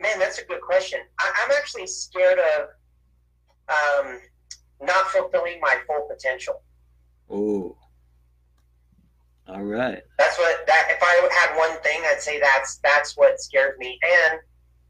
Man, 0.00 0.18
that's 0.18 0.38
a 0.38 0.44
good 0.44 0.60
question. 0.60 1.00
I, 1.18 1.32
am 1.44 1.56
actually 1.56 1.86
scared 1.86 2.38
of 2.38 2.68
um, 3.68 4.20
not 4.80 5.06
fulfilling 5.08 5.60
my 5.60 5.78
full 5.86 6.08
potential. 6.10 6.62
Oh. 7.28 7.76
All 9.48 9.62
right. 9.62 10.02
That's 10.18 10.38
what 10.38 10.66
that. 10.66 10.88
If 10.90 11.02
I 11.02 11.28
had 11.40 11.56
one 11.56 11.80
thing, 11.82 12.00
I'd 12.06 12.20
say 12.20 12.40
that's 12.40 12.78
that's 12.84 13.16
what 13.16 13.40
scared 13.40 13.78
me, 13.78 13.98
and 14.02 14.40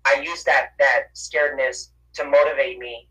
I 0.06 0.20
use 0.20 0.44
that 0.44 0.70
that 0.78 1.14
scaredness 1.14 1.90
to 2.14 2.24
motivate 2.24 2.78
me 2.78 3.08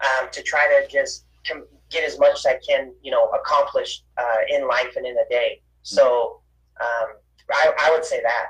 um, 0.00 0.28
to 0.30 0.42
try 0.42 0.66
to 0.68 0.88
just 0.88 1.26
to 1.44 1.64
get 1.90 2.04
as 2.04 2.18
much 2.18 2.38
as 2.38 2.46
I 2.46 2.58
can, 2.66 2.92
you 3.02 3.10
know, 3.10 3.28
accomplish 3.30 4.02
uh, 4.16 4.36
in 4.50 4.66
life 4.66 4.96
and 4.96 5.06
in 5.06 5.16
a 5.16 5.28
day. 5.28 5.60
So 5.82 6.40
um, 6.80 7.08
I, 7.50 7.72
I 7.78 7.90
would 7.90 8.04
say 8.04 8.20
that. 8.22 8.46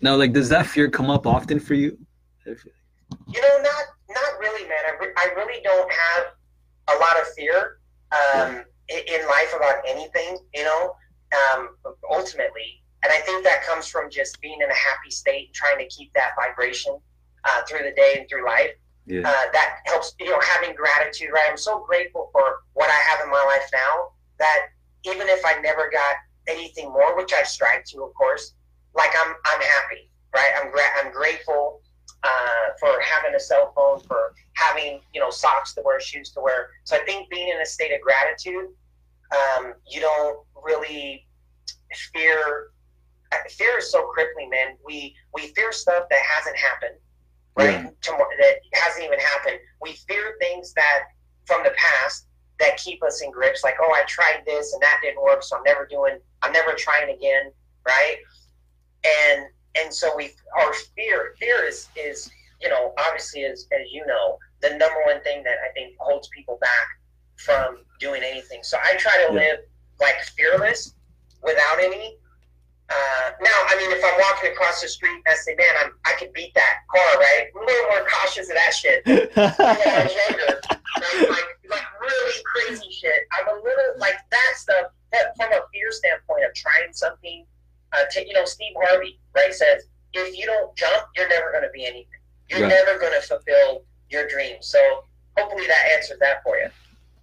Now, 0.00 0.16
like, 0.16 0.32
does 0.32 0.48
that 0.50 0.66
fear 0.66 0.88
come 0.88 1.10
up 1.10 1.26
often 1.26 1.58
for 1.58 1.74
you? 1.74 1.98
You 2.44 3.40
know, 3.40 3.62
not 3.62 3.84
not 4.08 4.38
really, 4.40 4.68
man. 4.68 4.78
I, 4.86 5.04
re- 5.04 5.12
I 5.16 5.32
really 5.36 5.62
don't 5.62 5.90
have 5.90 6.26
a 6.94 6.98
lot 6.98 7.20
of 7.20 7.28
fear 7.34 7.78
um, 8.12 8.64
in, 8.88 8.98
in 9.08 9.26
life 9.26 9.52
about 9.56 9.76
anything. 9.86 10.38
You 10.54 10.64
know, 10.64 10.94
um, 11.34 11.76
ultimately, 12.10 12.82
and 13.02 13.12
I 13.12 13.18
think 13.18 13.44
that 13.44 13.64
comes 13.64 13.86
from 13.86 14.10
just 14.10 14.40
being 14.40 14.60
in 14.62 14.70
a 14.70 14.74
happy 14.74 15.10
state, 15.10 15.52
trying 15.52 15.78
to 15.78 15.86
keep 15.86 16.12
that 16.14 16.32
vibration 16.36 16.98
uh, 17.44 17.62
through 17.68 17.84
the 17.84 17.92
day 17.94 18.16
and 18.18 18.28
through 18.28 18.46
life. 18.46 18.70
Yeah. 19.06 19.20
Uh, 19.20 19.52
that 19.52 19.76
helps, 19.84 20.14
you 20.18 20.30
know, 20.30 20.40
having 20.40 20.74
gratitude, 20.74 21.28
right? 21.32 21.46
I'm 21.48 21.56
so 21.56 21.84
grateful 21.86 22.30
for 22.32 22.58
what 22.72 22.90
I 22.90 22.96
have 23.08 23.20
in 23.24 23.30
my 23.30 23.44
life 23.44 23.68
now 23.72 24.10
that 24.38 24.66
even 25.04 25.28
if 25.28 25.44
I 25.44 25.60
never 25.60 25.88
got 25.88 26.16
anything 26.48 26.90
more, 26.90 27.16
which 27.16 27.32
I 27.32 27.44
strive 27.44 27.84
to, 27.84 28.02
of 28.02 28.14
course, 28.14 28.54
like 28.94 29.10
I'm, 29.22 29.34
I'm 29.46 29.60
happy, 29.60 30.10
right? 30.34 30.50
I'm 30.60 30.70
gra- 30.72 30.94
I'm 31.00 31.12
grateful 31.12 31.82
uh, 32.24 32.72
for 32.80 33.00
having 33.00 33.36
a 33.36 33.40
cell 33.40 33.72
phone, 33.76 34.00
for 34.00 34.34
having, 34.54 35.00
you 35.14 35.20
know, 35.20 35.30
socks 35.30 35.74
to 35.74 35.82
wear, 35.84 36.00
shoes 36.00 36.30
to 36.32 36.40
wear. 36.40 36.70
So 36.82 36.96
I 36.96 37.00
think 37.04 37.30
being 37.30 37.48
in 37.48 37.60
a 37.60 37.66
state 37.66 37.92
of 37.92 38.00
gratitude, 38.00 38.70
um, 39.32 39.74
you 39.88 40.00
don't 40.00 40.38
really 40.64 41.26
fear. 42.12 42.70
Fear 43.50 43.78
is 43.78 43.90
so 43.90 44.04
crippling, 44.06 44.50
man. 44.50 44.76
We 44.84 45.14
we 45.34 45.48
fear 45.48 45.72
stuff 45.72 46.04
that 46.10 46.20
hasn't 46.36 46.56
happened, 46.56 46.94
right? 47.56 47.84
Yeah. 47.84 47.90
Tomorrow, 48.00 48.28
that 48.40 48.56
hasn't 48.74 49.04
even 49.04 49.18
happened. 49.18 49.58
We 49.80 49.92
fear 50.08 50.36
things 50.40 50.72
that 50.74 51.04
from 51.44 51.62
the 51.64 51.72
past 51.76 52.26
that 52.58 52.76
keep 52.78 53.02
us 53.02 53.22
in 53.22 53.30
grips. 53.30 53.62
Like, 53.62 53.76
oh, 53.80 53.92
I 53.92 54.04
tried 54.06 54.42
this 54.46 54.72
and 54.72 54.82
that 54.82 55.00
didn't 55.02 55.22
work, 55.22 55.42
so 55.42 55.56
I'm 55.56 55.62
never 55.64 55.86
doing. 55.86 56.18
I'm 56.42 56.52
never 56.52 56.72
trying 56.74 57.14
again, 57.14 57.50
right? 57.86 58.16
And 59.04 59.46
and 59.78 59.92
so 59.92 60.14
we 60.16 60.30
our 60.56 60.72
fear 60.94 61.34
fear 61.38 61.64
is 61.64 61.88
is 61.96 62.30
you 62.60 62.68
know 62.68 62.92
obviously 62.98 63.44
as 63.44 63.66
as 63.72 63.90
you 63.92 64.04
know 64.06 64.38
the 64.62 64.70
number 64.70 65.02
one 65.04 65.20
thing 65.22 65.42
that 65.44 65.56
I 65.68 65.72
think 65.72 65.94
holds 65.98 66.28
people 66.28 66.58
back 66.60 66.86
from 67.36 67.78
doing 68.00 68.22
anything. 68.24 68.60
So 68.62 68.78
I 68.82 68.96
try 68.96 69.12
to 69.26 69.34
yeah. 69.34 69.40
live 69.40 69.58
like 70.00 70.16
fearless 70.36 70.94
without 71.42 71.78
any. 71.78 72.18
Uh, 72.88 73.30
now, 73.42 73.58
I 73.66 73.76
mean, 73.78 73.90
if 73.90 74.04
I'm 74.04 74.14
walking 74.20 74.52
across 74.52 74.80
the 74.80 74.88
street 74.88 75.10
and 75.10 75.26
I 75.26 75.34
say, 75.34 75.56
"Man, 75.56 75.74
I'm, 75.82 75.90
I 76.04 76.12
could 76.18 76.32
beat 76.32 76.54
that 76.54 76.80
car," 76.88 77.18
right? 77.18 77.48
I'm 77.54 77.62
a 77.62 77.66
little 77.66 77.90
more 77.90 78.06
cautious 78.06 78.48
of 78.48 78.54
that 78.54 78.72
shit. 78.74 79.02
I 79.36 80.04
was 80.06 80.14
younger, 80.14 80.60
like, 81.32 81.48
like 81.68 81.86
really 82.00 82.42
crazy 82.44 82.88
shit. 82.92 83.26
I'm 83.38 83.48
a 83.48 83.60
little 83.60 83.98
like 83.98 84.16
that 84.30 84.52
stuff. 84.56 84.92
That 85.12 85.34
from 85.36 85.52
a 85.52 85.62
fear 85.72 85.90
standpoint 85.90 86.44
of 86.44 86.54
trying 86.54 86.92
something. 86.92 87.44
Uh, 87.92 88.04
to, 88.10 88.26
you 88.26 88.34
know, 88.34 88.44
Steve 88.44 88.72
Harvey, 88.76 89.18
right, 89.34 89.54
says 89.54 89.84
if 90.12 90.36
you 90.36 90.46
don't 90.46 90.74
jump, 90.76 91.06
you're 91.16 91.28
never 91.28 91.50
going 91.52 91.62
to 91.62 91.70
be 91.70 91.86
anything. 91.86 92.06
You're 92.50 92.62
right. 92.62 92.68
never 92.68 92.98
going 92.98 93.12
to 93.12 93.26
fulfill 93.26 93.82
your 94.10 94.26
dreams. 94.28 94.66
So 94.66 94.78
hopefully 95.36 95.66
that 95.66 95.92
answers 95.94 96.18
that 96.20 96.42
for 96.42 96.56
you. 96.56 96.68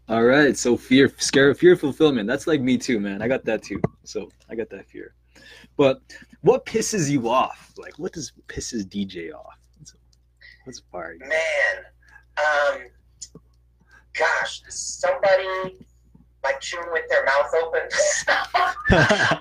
All 0.10 0.24
right. 0.24 0.58
So 0.58 0.76
fear, 0.76 1.14
scare, 1.18 1.54
fear 1.56 1.76
fulfillment. 1.76 2.28
That's 2.28 2.48
like 2.48 2.62
me 2.62 2.78
too, 2.78 3.00
man. 3.00 3.22
I 3.22 3.28
got 3.28 3.46
that 3.46 3.64
too. 3.64 3.82
So 4.04 4.30
I 4.50 4.56
got 4.56 4.70
that 4.72 4.88
fear. 4.88 5.14
But 5.78 6.02
what 6.42 6.66
pisses 6.66 7.10
you 7.10 7.30
off? 7.30 7.72
Like, 7.78 7.98
what 7.98 8.12
does 8.12 8.34
pisses 8.48 8.84
DJ 8.84 9.34
off? 9.34 9.58
What's, 10.66 10.82
fire? 10.92 11.16
Man, 11.20 11.84
um, 12.38 12.82
gosh, 14.14 14.62
somebody 14.70 15.78
like 16.44 16.60
chewing 16.62 16.88
with 16.92 17.04
their 17.10 17.26
mouth 17.26 17.52
open. 17.62 17.82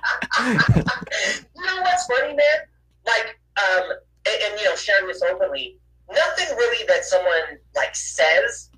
you 1.57 1.67
know 1.67 1.81
what's 1.83 2.07
funny, 2.07 2.35
man? 2.35 2.67
Like, 3.07 3.39
um, 3.57 3.85
and, 4.27 4.43
and, 4.45 4.61
you 4.61 4.65
know, 4.65 4.75
sharing 4.75 5.07
this 5.07 5.23
openly, 5.23 5.79
nothing 6.13 6.49
really 6.57 6.85
that 6.89 7.05
someone 7.05 7.59
like 7.77 7.95
says 7.95 8.71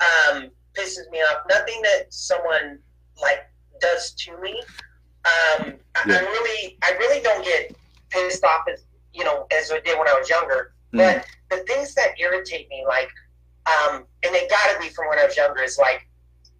um, 0.00 0.50
pisses 0.74 1.10
me 1.10 1.18
off. 1.18 1.42
Nothing 1.48 1.80
that 1.82 2.06
someone 2.12 2.78
like 3.20 3.40
does 3.80 4.12
to 4.12 4.36
me. 4.40 4.62
Um, 5.24 5.66
yeah. 5.66 5.72
I, 5.96 6.02
I 6.04 6.20
really, 6.20 6.78
I 6.82 6.92
really 6.92 7.22
don't 7.22 7.44
get 7.44 7.76
pissed 8.10 8.44
off 8.44 8.64
as 8.72 8.84
you 9.12 9.24
know 9.24 9.46
as 9.52 9.70
I 9.70 9.80
did 9.80 9.98
when 9.98 10.08
I 10.08 10.14
was 10.14 10.28
younger. 10.28 10.72
Mm. 10.92 10.98
But 10.98 11.26
the 11.50 11.64
things 11.64 11.94
that 11.94 12.18
irritate 12.18 12.68
me, 12.68 12.84
like, 12.86 13.08
um, 13.66 14.04
and 14.24 14.34
they 14.34 14.48
gotta 14.48 14.80
be 14.80 14.88
from 14.88 15.08
when 15.08 15.18
I 15.18 15.26
was 15.26 15.36
younger, 15.36 15.62
is 15.62 15.78
like, 15.78 16.08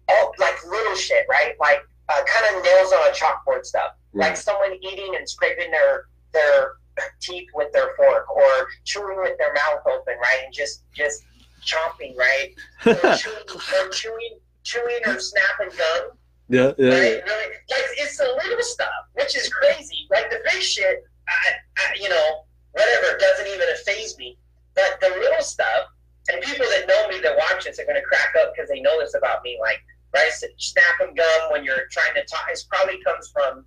all 0.09 0.33
like 0.39 0.63
little 0.65 0.95
shit, 0.95 1.25
right? 1.29 1.55
Like, 1.59 1.81
uh, 2.09 2.23
kind 2.25 2.55
of 2.55 2.63
nails 2.63 2.91
on 2.93 3.09
a 3.09 3.11
chalkboard 3.11 3.65
stuff. 3.65 3.93
Right. 4.13 4.27
Like 4.27 4.37
someone 4.37 4.75
eating 4.81 5.15
and 5.15 5.27
scraping 5.27 5.71
their 5.71 6.05
their 6.33 6.73
teeth 7.19 7.47
with 7.53 7.71
their 7.73 7.95
fork, 7.97 8.29
or 8.29 8.67
chewing 8.85 9.17
with 9.17 9.37
their 9.37 9.53
mouth 9.53 9.81
open, 9.85 10.15
right? 10.21 10.41
And 10.45 10.53
just 10.53 10.83
just 10.93 11.23
chomping, 11.65 12.15
right? 12.17 12.49
or 12.85 13.15
chewing, 13.15 13.43
or 13.49 13.89
chewing, 13.89 14.39
chewing 14.63 14.99
or 15.05 15.19
snapping 15.19 15.69
gum. 15.77 16.17
Yeah, 16.49 16.71
yeah. 16.77 16.89
Right? 16.89 17.23
Really, 17.23 17.47
like 17.69 17.85
it's 17.97 18.17
the 18.17 18.27
little 18.43 18.63
stuff, 18.63 19.09
which 19.13 19.35
is 19.35 19.49
crazy. 19.49 20.07
Like 20.11 20.29
the 20.29 20.39
big 20.51 20.61
shit, 20.61 21.03
I, 21.27 21.51
I, 21.77 21.95
you 21.99 22.09
know, 22.09 22.45
whatever 22.73 23.17
doesn't 23.17 23.47
even 23.47 23.67
faze 23.85 24.17
me. 24.17 24.37
But 24.75 24.99
the 25.01 25.09
little 25.09 25.43
stuff, 25.43 25.87
and 26.31 26.41
people 26.41 26.65
that 26.65 26.87
know 26.87 27.07
me 27.07 27.21
that 27.21 27.37
watch 27.37 27.65
this 27.65 27.79
are 27.79 27.85
going 27.85 27.99
to 27.99 28.01
crack 28.01 28.33
up 28.41 28.53
because 28.53 28.69
they 28.69 28.81
know 28.81 28.99
this 28.99 29.13
about 29.13 29.43
me. 29.43 29.57
Like, 29.61 29.79
right, 30.13 30.31
snapping 30.57 31.15
gum 31.15 31.51
when 31.51 31.63
you're 31.63 31.87
trying 31.91 32.13
to 32.15 32.23
talk. 32.25 32.45
It 32.49 32.63
probably 32.69 33.01
comes 33.03 33.29
from, 33.31 33.65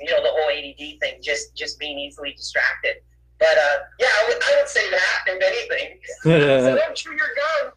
you 0.00 0.10
know, 0.10 0.22
the 0.22 0.30
whole 0.30 0.50
ADD 0.50 1.00
thing, 1.00 1.22
just 1.22 1.54
just 1.54 1.78
being 1.78 1.98
easily 1.98 2.32
distracted. 2.32 2.96
But 3.42 3.58
uh, 3.58 3.78
yeah, 3.98 4.06
I 4.06 4.24
would, 4.28 4.42
I 4.42 4.56
would 4.60 4.68
say 4.68 4.88
that 4.90 5.24
if 5.26 5.42
anything. 5.42 5.98
so 6.22 6.76
don't 6.76 6.94
chew 6.94 7.10
your 7.10 7.30
gum 7.40 7.72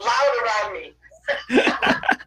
loud 0.00 0.34
around 0.42 0.72
me. 0.72 0.96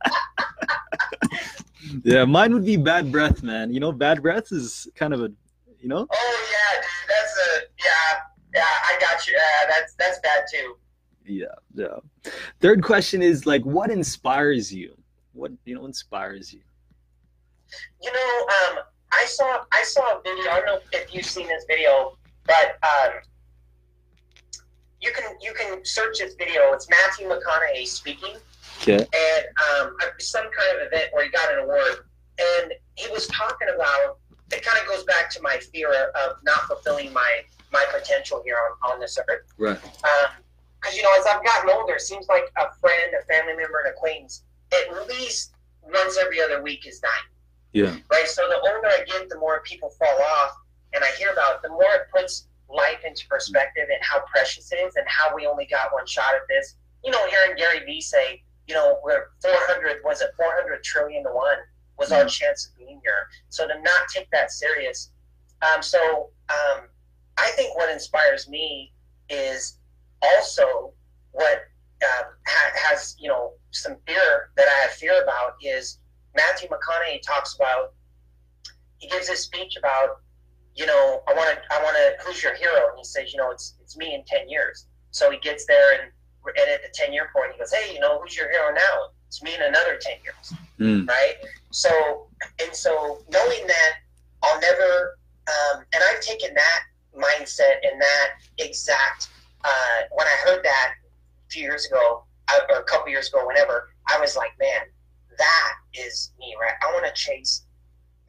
Yeah, 2.04 2.26
mine 2.26 2.54
would 2.54 2.66
be 2.66 2.78
bad 2.78 3.12
breath, 3.12 3.44
man. 3.44 3.74
You 3.74 3.80
know, 3.80 3.92
bad 3.92 4.22
breath 4.22 4.52
is 4.52 4.88
kind 4.96 5.14
of 5.14 5.22
a, 5.22 5.32
you 5.80 5.88
know. 5.88 6.08
Oh 6.12 6.48
yeah, 6.52 6.82
dude, 6.82 6.90
that's 7.08 7.38
a 7.38 7.62
yeah, 7.80 8.20
yeah. 8.56 8.64
I 8.64 8.98
got 9.00 9.28
you. 9.28 9.38
That's 9.70 9.94
that's 9.96 10.20
bad 10.20 10.44
too. 10.52 10.76
Yeah, 11.26 11.46
yeah. 11.76 12.32
Third 12.62 12.84
question 12.84 13.22
is 13.22 13.46
like, 13.46 13.64
what 13.64 13.92
inspires 13.92 14.74
you? 14.74 14.96
What 15.34 15.52
you 15.66 15.76
know 15.76 15.86
inspires 15.86 16.54
you? 16.54 16.62
You 18.02 18.12
know, 18.12 18.48
um, 18.72 18.80
I 19.12 19.26
saw 19.26 19.64
I 19.72 19.84
saw 19.84 20.18
a 20.18 20.22
video. 20.24 20.52
I 20.52 20.56
don't 20.58 20.66
know 20.66 20.80
if 20.92 21.14
you've 21.14 21.26
seen 21.26 21.48
this 21.48 21.66
video, 21.68 22.18
but 22.46 22.78
um, 22.84 23.14
you 25.02 25.12
can 25.12 25.36
you 25.42 25.54
can 25.54 25.84
search 25.86 26.20
this 26.20 26.36
video. 26.36 26.72
It's 26.74 26.88
Matthew 26.90 27.28
McConaughey 27.28 27.86
speaking. 27.86 28.36
Okay. 28.82 28.98
And 28.98 29.46
um, 29.80 29.96
some 30.20 30.44
kind 30.44 30.82
of 30.82 30.88
event 30.88 31.10
where 31.12 31.24
he 31.26 31.30
got 31.32 31.52
an 31.54 31.60
award, 31.60 32.06
and 32.40 32.74
he 32.96 33.10
was 33.12 33.28
talking 33.28 33.68
about. 33.74 34.18
It 34.52 34.64
kind 34.64 34.80
of 34.80 34.88
goes 34.88 35.04
back 35.06 35.32
to 35.32 35.42
my 35.42 35.58
fear 35.58 35.92
of 35.92 36.38
not 36.44 36.62
fulfilling 36.68 37.12
my 37.12 37.42
my 37.72 37.86
potential 37.92 38.42
here 38.46 38.56
on, 38.56 38.92
on 38.94 39.00
this 39.00 39.18
earth. 39.18 39.48
Right. 39.58 39.80
Because 39.82 40.94
um, 40.94 40.96
you 40.96 41.02
know, 41.02 41.10
as 41.20 41.26
I've 41.26 41.44
gotten 41.44 41.72
older, 41.72 41.96
it 41.96 42.02
seems 42.02 42.28
like 42.28 42.44
a 42.58 42.72
friend, 42.80 43.14
a 43.20 43.26
family 43.26 43.56
member, 43.56 43.82
an 43.86 43.94
acquaintance, 43.94 44.44
at 44.72 45.08
least 45.08 45.54
once 45.82 46.18
every 46.22 46.40
other 46.40 46.62
week 46.62 46.86
is 46.86 47.00
dying. 47.00 47.14
Yeah. 47.74 47.96
Right. 48.12 48.28
So 48.28 48.44
the 48.48 48.58
older 48.58 48.88
I 48.88 49.04
get, 49.08 49.28
the 49.28 49.40
more 49.40 49.62
people 49.66 49.90
fall 49.90 50.22
off, 50.22 50.58
and 50.94 51.04
I 51.04 51.08
hear 51.18 51.30
about 51.30 51.62
the 51.62 51.70
more 51.70 51.94
it 51.96 52.08
puts 52.16 52.48
life 52.70 53.04
into 53.06 53.28
perspective 53.28 53.88
and 53.92 54.00
how 54.02 54.22
precious 54.32 54.72
it 54.72 54.78
is, 54.78 54.96
and 54.96 55.06
how 55.08 55.36
we 55.36 55.46
only 55.46 55.66
got 55.66 55.94
one 55.94 56.06
shot 56.06 56.34
at 56.36 56.48
this. 56.48 56.76
You 57.04 57.12
know, 57.12 57.28
hearing 57.28 57.58
Gary 57.58 57.84
Vee 57.86 58.02
say, 58.02 58.44
you 58.68 58.74
know, 58.74 59.00
we're 59.04 59.28
400 59.42 59.98
was 60.04 60.22
it 60.22 60.32
400 60.38 60.84
trillion 60.84 61.24
to 61.24 61.30
one 61.30 61.58
was 61.98 62.12
our 62.12 62.22
mm-hmm. 62.22 62.28
chance 62.28 62.68
of 62.68 62.78
being 62.78 63.00
here. 63.04 63.28
So 63.50 63.68
to 63.68 63.76
not 63.76 64.08
take 64.14 64.30
that 64.32 64.52
serious. 64.52 65.12
Um, 65.62 65.82
so 65.82 66.30
um, 66.50 66.88
I 67.38 67.50
think 67.56 67.78
what 67.78 67.92
inspires 67.92 68.50
me 68.50 68.94
is 69.30 69.78
also 70.22 70.94
what 71.32 71.64
uh, 72.04 72.24
ha- 72.46 72.72
has 72.90 73.16
you 73.20 73.30
know 73.30 73.54
some 73.72 73.96
fear 74.08 74.50
that 74.58 74.68
I 74.68 74.82
have 74.84 74.92
fear 74.92 75.22
about 75.24 75.56
is 75.62 76.00
Matthew 76.36 76.70
McConaughey 76.70 77.22
talks 77.22 77.56
about. 77.56 77.94
He 78.98 79.10
gives 79.10 79.28
this 79.28 79.42
speech 79.42 79.76
about, 79.78 80.22
you 80.76 80.86
know, 80.86 81.22
I 81.28 81.34
want 81.34 81.56
to, 81.56 81.76
I 81.76 81.82
want 81.84 81.96
to. 81.96 82.26
Who's 82.26 82.42
your 82.42 82.56
hero? 82.56 82.90
And 82.90 82.98
he 82.98 83.04
says, 83.04 83.34
you 83.34 83.38
know, 83.38 83.52
it's 83.52 83.76
it's 83.82 83.96
me 83.98 84.16
in 84.16 84.24
ten 84.26 84.50
years. 84.50 84.88
So 85.12 85.30
he 85.30 85.38
gets 85.38 85.66
there 85.66 85.94
and, 85.94 86.12
and 86.46 86.70
at 86.70 86.82
the 86.82 86.90
ten 86.94 87.14
year 87.14 87.30
point, 87.36 87.54
he 87.54 87.60
goes, 87.60 87.72
hey, 87.74 87.94
you 87.94 88.00
know, 88.00 88.20
who's 88.20 88.36
your 88.36 88.50
hero 88.50 88.74
now? 88.74 89.10
It's 89.28 89.42
me 89.44 89.56
in 89.56 89.62
another 89.62 89.98
ten 90.02 90.18
years, 90.24 90.54
mm. 90.80 91.08
right? 91.08 91.36
So 91.72 92.28
and 92.62 92.74
so 92.76 93.24
knowing 93.30 93.68
that 93.68 93.94
I'll 94.44 94.60
never, 94.60 95.18
um, 95.48 95.84
and 95.94 96.04
I've 96.10 96.22
taken 96.22 96.54
that 96.54 96.80
mindset 97.16 97.78
and 97.84 98.02
that 98.02 98.30
exact. 98.58 99.30
Uh, 99.64 100.02
when 100.12 100.28
I 100.28 100.36
heard 100.44 100.64
that 100.64 100.94
a 101.48 101.50
few 101.50 101.64
years 101.64 101.86
ago, 101.86 102.24
or 102.70 102.80
a 102.80 102.84
couple 102.84 103.10
years 103.10 103.30
ago, 103.30 103.48
whenever, 103.48 103.90
I 104.14 104.20
was 104.20 104.36
like, 104.36 104.52
man, 104.60 104.82
that 105.38 105.74
is 105.94 106.34
me, 106.40 106.56
right? 106.60 106.74
I 106.82 106.92
want 106.92 107.06
to 107.06 107.14
chase 107.14 107.64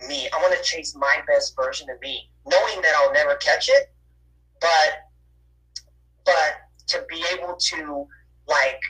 me. 0.07 0.28
I 0.32 0.40
want 0.40 0.55
to 0.57 0.62
chase 0.62 0.95
my 0.95 1.22
best 1.26 1.57
version 1.57 1.90
of 1.90 2.01
me, 2.01 2.30
knowing 2.47 2.82
that 2.82 2.95
I'll 2.97 3.12
never 3.12 3.36
catch 3.36 3.68
it, 3.68 3.92
but 4.61 5.11
but 6.24 6.55
to 6.88 7.05
be 7.09 7.24
able 7.34 7.55
to 7.57 8.07
like, 8.47 8.80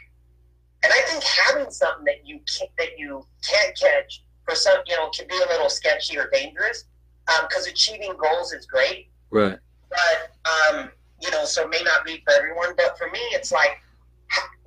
and 0.83 0.93
I 0.93 1.01
think 1.07 1.23
having 1.23 1.71
something 1.71 2.05
that 2.05 2.27
you 2.27 2.41
can't, 2.59 2.71
that 2.79 2.99
you 2.99 3.27
can't 3.49 3.77
catch 3.79 4.23
for 4.45 4.55
some, 4.55 4.79
you 4.87 4.97
know, 4.97 5.09
can 5.11 5.27
be 5.29 5.37
a 5.37 5.53
little 5.53 5.69
sketchy 5.71 6.19
or 6.19 6.29
dangerous, 6.33 6.85
because 7.27 7.67
um, 7.67 7.73
achieving 7.73 8.15
goals 8.17 8.53
is 8.53 8.67
great, 8.67 9.11
right? 9.31 9.59
But 9.91 10.77
um, 10.77 10.91
you 11.21 11.31
know, 11.31 11.45
so 11.45 11.63
it 11.63 11.71
may 11.71 11.83
not 11.85 12.05
be 12.05 12.23
for 12.25 12.35
everyone. 12.35 12.75
But 12.77 12.99
for 12.99 13.09
me, 13.11 13.21
it's 13.33 13.53
like 13.53 13.79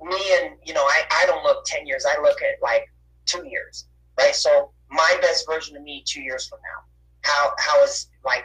me 0.02 0.20
and 0.40 0.56
you 0.64 0.74
know, 0.74 0.84
I 0.84 1.02
I 1.10 1.26
don't 1.26 1.44
look 1.44 1.64
ten 1.64 1.86
years. 1.86 2.04
I 2.06 2.20
look 2.20 2.40
at 2.42 2.62
like 2.62 2.90
two 3.26 3.46
years, 3.46 3.86
right? 4.18 4.34
So 4.34 4.70
my 4.90 5.18
best 5.20 5.46
version 5.48 5.76
of 5.76 5.82
me 5.82 6.02
two 6.06 6.22
years 6.22 6.48
from 6.48 6.58
now, 6.62 6.84
how 7.22 7.52
how 7.58 7.82
is 7.84 8.08
like 8.24 8.44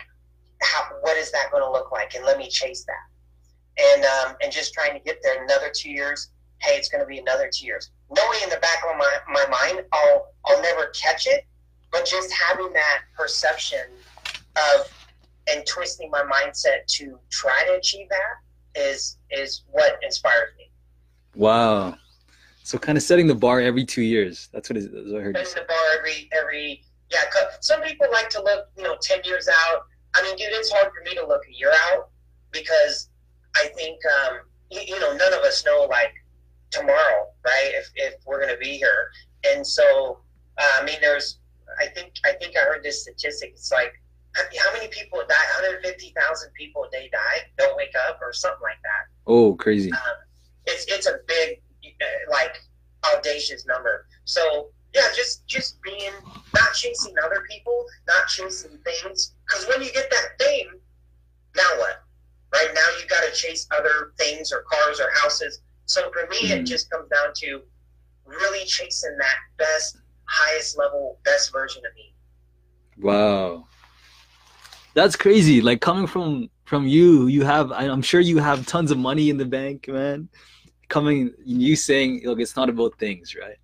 how 0.64 0.84
what 1.02 1.18
is 1.18 1.32
that 1.32 1.52
going 1.52 1.64
to 1.64 1.72
look 1.72 1.92
like? 1.92 2.16
And 2.16 2.26
let 2.26 2.38
me 2.38 2.50
chase 2.50 2.86
that, 2.86 3.94
and 3.96 4.06
um, 4.06 4.36
and 4.42 4.52
just 4.52 4.74
trying 4.74 4.94
to 4.94 5.00
get 5.00 5.20
there. 5.24 5.44
Another 5.44 5.72
two 5.74 5.92
years, 5.92 6.30
hey, 6.62 6.76
it's 6.76 6.90
going 6.90 7.02
to 7.02 7.08
be 7.08 7.20
another 7.20 7.50
two 7.54 7.66
years. 7.66 7.92
Knowing 8.16 8.40
in 8.44 8.50
the 8.50 8.58
back 8.58 8.78
of 8.90 8.98
my 8.98 9.18
my 9.32 9.46
mind, 9.48 9.86
I'll 9.92 10.34
I'll 10.46 10.62
never 10.62 10.88
catch 10.88 11.28
it, 11.28 11.46
but 11.92 12.06
just 12.06 12.32
having 12.32 12.72
that 12.74 13.02
perception 13.18 13.86
of 14.56 14.90
and 15.52 15.66
twisting 15.66 16.10
my 16.10 16.22
mindset 16.22 16.86
to 16.88 17.20
try 17.30 17.64
to 17.68 17.74
achieve 17.74 18.08
that 18.10 18.80
is 18.80 19.18
is 19.32 19.64
what 19.72 19.98
inspires 20.02 20.50
me. 20.58 20.70
Wow. 21.36 21.96
So 22.64 22.78
kind 22.78 22.98
of 22.98 23.04
setting 23.04 23.28
the 23.28 23.36
bar 23.36 23.60
every 23.60 23.84
two 23.84 24.02
years. 24.02 24.50
That's 24.54 24.70
what, 24.70 24.78
is, 24.78 24.88
what 24.90 25.20
I 25.20 25.24
heard. 25.24 25.38
Setting 25.38 25.64
the 25.64 25.68
bar 25.68 25.78
every 25.98 26.30
every 26.32 26.84
yeah. 27.12 27.20
Some 27.60 27.82
people 27.82 28.08
like 28.12 28.30
to 28.30 28.42
look 28.42 28.68
you 28.78 28.84
know 28.84 28.96
ten 29.02 29.20
years 29.24 29.48
out. 29.48 29.84
I 30.16 30.22
mean, 30.24 30.36
dude, 30.36 30.48
it's 30.52 30.72
hard 30.72 30.92
for 30.94 31.04
me 31.04 31.16
to 31.16 31.26
look 31.26 31.42
a 31.50 31.54
year 31.54 31.72
out 31.92 32.10
because 32.52 33.10
I 33.56 33.68
think 33.76 34.00
um, 34.06 34.40
you, 34.70 34.82
you 34.88 35.00
know 35.00 35.16
none 35.16 35.34
of 35.34 35.40
us 35.40 35.66
know 35.66 35.88
like 35.90 36.14
tomorrow, 36.72 37.28
right? 37.46 37.72
If 37.74 37.90
if 37.96 38.16
we're 38.26 38.40
gonna 38.40 38.58
be 38.58 38.78
here, 38.78 39.10
and 39.46 39.66
so 39.66 40.20
uh, 40.58 40.82
I 40.82 40.86
mean, 40.86 40.98
there's 41.02 41.40
I 41.80 41.88
think 41.88 42.14
I 42.26 42.34
think 42.34 42.56
I 42.58 42.62
heard 42.62 42.84
this 42.84 43.02
statistic. 43.02 43.52
It's 43.54 43.72
like 43.72 43.94
how 44.36 44.74
many 44.74 44.88
people 44.88 45.20
die? 45.20 45.36
150,000 45.62 46.54
people 46.54 46.86
a 46.86 46.90
day 46.90 47.08
die, 47.12 47.48
don't 47.58 47.78
wake 47.78 47.94
up, 48.08 48.20
or 48.22 48.34
something 48.34 48.64
like 48.64 48.82
that. 48.82 49.12
Oh, 49.28 49.54
crazy! 49.56 49.92
Um, 49.92 50.00
it's 50.66 50.86
it's 50.88 51.08
a 51.08 51.20
big 51.28 51.62
like 52.30 52.56
audacious 53.14 53.66
number. 53.66 54.08
So 54.26 54.70
yeah, 54.94 55.08
just 55.16 55.46
just 55.48 55.82
being 55.82 56.12
not 56.54 56.74
chasing 56.74 57.14
other 57.24 57.44
people, 57.50 57.86
not 58.08 58.28
chasing 58.28 58.78
things. 58.84 59.34
Because 59.54 59.68
when 59.68 59.86
you 59.86 59.94
get 59.94 60.10
that 60.10 60.40
thing, 60.40 60.68
now 61.56 61.64
what? 61.78 62.04
Right 62.54 62.70
now 62.74 62.82
you 63.00 63.08
got 63.08 63.24
to 63.24 63.32
chase 63.32 63.68
other 63.72 64.14
things 64.18 64.52
or 64.52 64.64
cars 64.64 65.00
or 65.00 65.12
houses. 65.22 65.62
So 65.86 66.12
for 66.12 66.28
me, 66.30 66.50
mm-hmm. 66.50 66.62
it 66.62 66.64
just 66.64 66.90
comes 66.90 67.10
down 67.10 67.34
to 67.36 67.62
really 68.26 68.66
chasing 68.66 69.16
that 69.20 69.36
best, 69.58 69.98
highest 70.26 70.78
level, 70.78 71.20
best 71.26 71.52
version 71.52 71.84
of 71.86 71.96
me. 71.96 72.14
Wow, 73.00 73.68
that's 74.94 75.16
crazy. 75.16 75.62
Like 75.62 75.82
coming 75.82 76.08
from 76.08 76.50
from 76.66 76.88
you, 76.88 77.28
you 77.28 77.44
have. 77.44 77.72
I'm 77.72 78.02
sure 78.02 78.22
you 78.22 78.38
have 78.38 78.66
tons 78.66 78.92
of 78.92 78.98
money 78.98 79.30
in 79.30 79.38
the 79.38 79.46
bank, 79.46 79.88
man 79.88 80.30
coming 80.94 81.34
you 81.44 81.76
saying 81.76 82.22
look 82.24 82.40
it's 82.40 82.56
not 82.56 82.70
about 82.70 82.98
things 83.00 83.36
right 83.36 83.58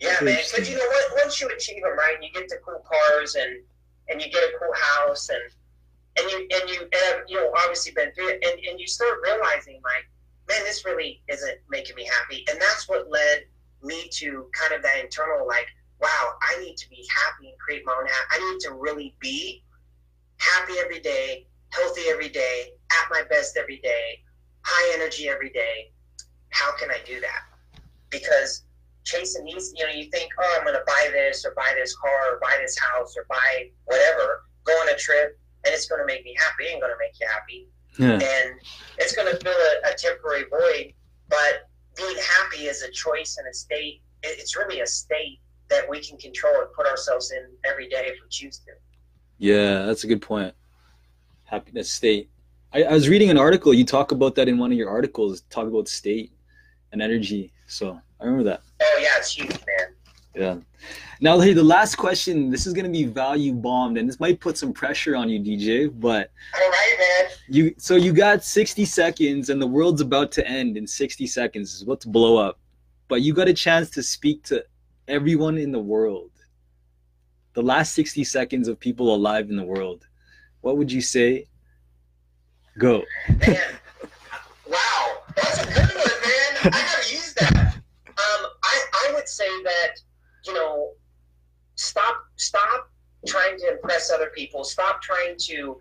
yeah 0.00 0.16
man 0.20 0.36
because 0.50 0.68
you 0.68 0.76
know 0.76 0.84
once 1.22 1.40
you 1.40 1.48
achieve 1.48 1.80
them 1.80 1.96
right 1.96 2.16
and 2.16 2.24
you 2.24 2.30
get 2.32 2.48
the 2.48 2.56
cool 2.64 2.82
cars 2.84 3.36
and 3.36 3.60
and 4.08 4.20
you 4.20 4.30
get 4.30 4.42
a 4.42 4.52
cool 4.58 4.72
house 4.74 5.28
and 5.28 5.42
and 6.16 6.30
you 6.30 6.48
and 6.54 6.70
you 6.70 6.88
have 6.92 7.16
um, 7.16 7.22
you 7.28 7.36
know 7.36 7.52
obviously 7.58 7.92
been 7.92 8.12
through 8.12 8.28
it 8.28 8.44
and, 8.44 8.58
and 8.66 8.78
you 8.78 8.86
start 8.86 9.18
realizing 9.22 9.80
like 9.82 10.08
man 10.48 10.62
this 10.64 10.84
really 10.84 11.22
isn't 11.28 11.58
making 11.68 11.96
me 11.96 12.04
happy 12.04 12.44
and 12.50 12.60
that's 12.60 12.88
what 12.88 13.10
led 13.10 13.44
me 13.82 14.08
to 14.10 14.48
kind 14.52 14.72
of 14.72 14.82
that 14.82 14.98
internal 15.02 15.46
like 15.46 15.66
wow 16.00 16.34
i 16.42 16.58
need 16.60 16.76
to 16.76 16.88
be 16.90 17.06
happy 17.10 17.48
and 17.48 17.58
create 17.58 17.82
my 17.84 17.92
own 17.92 18.06
ha- 18.08 18.26
i 18.30 18.52
need 18.52 18.60
to 18.60 18.72
really 18.72 19.14
be 19.20 19.62
happy 20.38 20.74
every 20.82 21.00
day 21.00 21.46
healthy 21.70 22.02
every 22.08 22.28
day 22.28 22.72
at 22.92 23.08
my 23.10 23.22
best 23.28 23.56
every 23.56 23.78
day 23.78 24.20
high 24.62 24.94
energy 24.94 25.28
every 25.28 25.50
day 25.50 25.90
how 26.54 26.72
can 26.76 26.90
I 26.90 26.98
do 27.04 27.20
that? 27.20 27.42
Because 28.10 28.62
chasing 29.04 29.44
these, 29.44 29.72
you 29.76 29.84
know, 29.86 29.92
you 29.92 30.10
think, 30.10 30.30
oh, 30.38 30.56
I'm 30.58 30.64
going 30.64 30.76
to 30.76 30.84
buy 30.86 31.10
this 31.12 31.44
or 31.44 31.52
buy 31.54 31.74
this 31.76 31.94
car 31.96 32.34
or 32.34 32.40
buy 32.40 32.56
this 32.60 32.78
house 32.78 33.14
or 33.16 33.26
buy 33.28 33.68
whatever, 33.84 34.44
go 34.64 34.72
on 34.72 34.88
a 34.88 34.96
trip, 34.96 35.38
and 35.64 35.74
it's 35.74 35.86
going 35.86 36.00
to 36.00 36.06
make 36.06 36.24
me 36.24 36.34
happy. 36.38 36.66
Ain't 36.66 36.80
going 36.80 36.92
to 36.92 36.98
make 36.98 37.18
you 37.20 37.26
happy. 37.26 37.68
Yeah. 37.98 38.14
And 38.14 38.60
it's 38.98 39.14
going 39.14 39.30
to 39.30 39.38
fill 39.42 39.52
a, 39.52 39.92
a 39.92 39.94
temporary 39.94 40.44
void. 40.50 40.92
But 41.28 41.68
being 41.96 42.16
happy 42.38 42.64
is 42.66 42.82
a 42.82 42.90
choice 42.90 43.36
and 43.38 43.46
a 43.48 43.54
state. 43.54 44.02
It's 44.22 44.56
really 44.56 44.80
a 44.80 44.86
state 44.86 45.40
that 45.68 45.88
we 45.88 46.00
can 46.00 46.18
control 46.18 46.54
and 46.60 46.72
put 46.72 46.86
ourselves 46.86 47.30
in 47.32 47.46
every 47.64 47.88
day 47.88 48.06
if 48.06 48.14
we 48.22 48.28
choose 48.30 48.58
to. 48.58 48.72
Yeah, 49.38 49.86
that's 49.86 50.04
a 50.04 50.06
good 50.06 50.22
point. 50.22 50.54
Happiness 51.44 51.92
state. 51.92 52.30
I, 52.72 52.84
I 52.84 52.92
was 52.92 53.08
reading 53.08 53.30
an 53.30 53.38
article. 53.38 53.72
You 53.72 53.84
talk 53.84 54.12
about 54.12 54.34
that 54.36 54.48
in 54.48 54.58
one 54.58 54.72
of 54.72 54.78
your 54.78 54.90
articles. 54.90 55.42
Talk 55.42 55.66
about 55.66 55.88
state 55.88 56.32
and 56.92 57.00
energy. 57.02 57.52
So 57.66 58.00
I 58.20 58.24
remember 58.24 58.44
that. 58.44 58.62
Oh 58.84 58.98
yeah, 59.00 59.08
it's 59.18 59.32
huge, 59.32 59.50
man. 59.50 59.94
Yeah. 60.34 60.56
Now, 61.20 61.38
hey, 61.40 61.52
the 61.52 61.62
last 61.64 61.94
question. 61.96 62.50
This 62.50 62.66
is 62.66 62.72
gonna 62.72 62.88
be 62.88 63.04
value 63.04 63.52
bombed, 63.54 63.96
and 63.98 64.08
this 64.08 64.20
might 64.20 64.40
put 64.40 64.58
some 64.58 64.72
pressure 64.72 65.16
on 65.16 65.28
you, 65.28 65.40
DJ. 65.40 65.88
But 65.88 66.30
all 66.54 66.68
right, 66.68 66.96
man. 66.98 67.30
You 67.48 67.74
so 67.78 67.96
you 67.96 68.12
got 68.12 68.44
60 68.44 68.84
seconds, 68.84 69.48
and 69.48 69.60
the 69.62 69.66
world's 69.66 70.00
about 70.00 70.32
to 70.32 70.46
end 70.46 70.76
in 70.76 70.86
60 70.86 71.26
seconds. 71.26 71.82
About 71.82 72.00
to 72.02 72.08
blow 72.08 72.36
up, 72.36 72.58
but 73.08 73.22
you 73.22 73.32
got 73.32 73.48
a 73.48 73.54
chance 73.54 73.90
to 73.90 74.02
speak 74.02 74.42
to 74.44 74.64
everyone 75.08 75.56
in 75.58 75.70
the 75.72 75.78
world. 75.80 76.30
the 77.54 77.62
last 77.62 77.94
60 77.94 78.24
seconds 78.24 78.66
of 78.68 78.78
people 78.80 79.14
alive 79.14 79.48
in 79.48 79.56
the 79.56 79.64
world, 79.64 80.06
what 80.60 80.76
would 80.76 80.90
you 80.90 81.00
say? 81.00 81.46
Go. 82.78 83.04
Man, 83.28 83.56
wow, 84.66 85.16
that's 85.36 85.62
a 85.62 85.66
good 85.66 85.76
one, 85.76 86.20
man. 86.26 86.50
I 86.64 86.70
gotta 86.70 87.14
use 87.14 87.14
that. 87.14 87.14
I, 87.14 87.20
I 87.20 87.23
would 89.24 89.28
say 89.28 89.48
that, 89.62 89.94
you 90.44 90.52
know, 90.52 90.90
stop 91.76 92.16
stop 92.36 92.90
trying 93.26 93.58
to 93.58 93.72
impress 93.72 94.10
other 94.10 94.30
people. 94.36 94.64
Stop 94.64 95.00
trying 95.00 95.36
to 95.48 95.78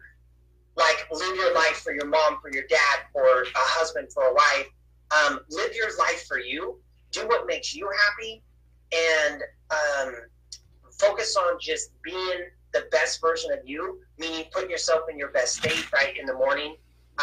like 0.77 1.07
live 1.11 1.35
your 1.35 1.53
life 1.53 1.81
for 1.83 1.93
your 1.93 2.07
mom, 2.07 2.37
for 2.41 2.51
your 2.51 2.63
dad, 2.69 2.99
for 3.11 3.41
a 3.41 3.45
husband, 3.55 4.07
for 4.13 4.23
a 4.23 4.33
wife. 4.33 4.67
Um, 5.11 5.41
live 5.49 5.75
your 5.75 5.95
life 5.99 6.25
for 6.25 6.39
you. 6.39 6.79
Do 7.11 7.27
what 7.27 7.45
makes 7.45 7.75
you 7.75 7.87
happy, 8.07 8.41
and 8.91 9.43
um, 9.69 10.15
focus 10.97 11.35
on 11.35 11.59
just 11.59 11.91
being 12.01 12.47
the 12.73 12.85
best 12.91 13.21
version 13.21 13.51
of 13.51 13.59
you. 13.65 13.99
Meaning, 14.17 14.45
put 14.51 14.69
yourself 14.69 15.01
in 15.11 15.17
your 15.17 15.31
best 15.31 15.57
state 15.57 15.91
right 15.91 16.17
in 16.17 16.25
the 16.25 16.33
morning. 16.33 16.77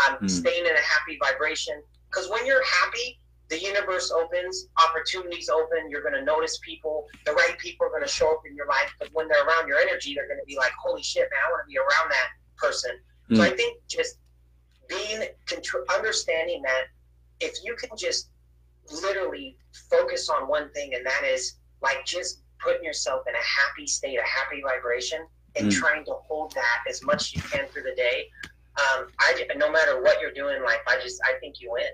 Um, 0.07 0.19
mm. 0.19 0.31
Staying 0.31 0.67
in 0.67 0.73
a 0.73 0.81
happy 0.81 1.19
vibration. 1.21 1.83
Because 2.09 2.31
when 2.31 2.47
you're 2.47 2.65
happy, 2.65 3.19
the 3.51 3.61
universe 3.61 4.13
opens, 4.13 4.69
opportunities 4.79 5.49
open. 5.49 5.91
You're 5.91 6.03
going 6.03 6.15
to 6.15 6.25
notice 6.25 6.59
people. 6.63 7.07
The 7.27 7.33
right 7.33 7.59
people 7.59 7.87
are 7.87 7.91
going 7.91 8.05
to 8.05 8.09
show 8.09 8.31
up 8.31 8.43
in 8.49 8.55
your 8.55 8.69
life. 8.69 8.95
Because 8.99 9.13
when 9.13 9.27
they're 9.27 9.45
around 9.45 9.67
your 9.67 9.79
energy, 9.79 10.15
they're 10.15 10.29
going 10.29 10.39
to 10.39 10.47
be 10.47 10.57
like, 10.57 10.73
"Holy 10.81 11.03
shit, 11.03 11.29
man! 11.31 11.41
I 11.47 11.51
want 11.51 11.67
to 11.67 11.69
be 11.69 11.77
around 11.77 12.11
that 12.11 12.29
person." 12.57 12.93
Mm. 13.31 13.37
So 13.37 13.43
I 13.43 13.51
think 13.51 13.79
just 13.89 14.19
being 14.89 15.27
understanding 15.95 16.63
that 16.63 16.85
if 17.41 17.53
you 17.65 17.75
can 17.75 17.91
just 17.97 18.31
literally 19.03 19.57
focus 19.91 20.29
on 20.29 20.49
one 20.49 20.71
thing, 20.71 20.95
and 20.95 21.05
that 21.05 21.25
is 21.25 21.57
like 21.83 22.05
just 22.07 22.43
putting 22.61 22.85
yourself 22.85 23.23
in 23.29 23.35
a 23.35 23.39
happy 23.39 23.87
state, 23.87 24.19
a 24.19 24.23
happy 24.23 24.63
vibration, 24.63 25.27
and 25.57 25.69
mm. 25.69 25.75
trying 25.75 26.05
to 26.05 26.13
hold 26.13 26.53
that 26.55 26.85
as 26.89 27.03
much 27.03 27.23
as 27.23 27.35
you 27.35 27.43
can 27.43 27.67
through 27.67 27.83
the 27.83 27.97
day. 27.97 28.29
Um, 28.77 29.09
I 29.19 29.45
no 29.57 29.73
matter 29.73 30.01
what 30.01 30.21
you're 30.21 30.33
doing 30.33 30.57
in 30.57 30.63
life, 30.63 30.79
I 30.87 31.01
just 31.03 31.21
I 31.25 31.37
think 31.41 31.61
you 31.61 31.73
win. 31.73 31.91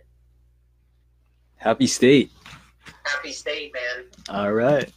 Happy 1.56 1.86
state. 1.86 2.30
Happy 3.04 3.32
state, 3.32 3.72
man. 3.72 4.04
All 4.28 4.52
right. 4.52 4.92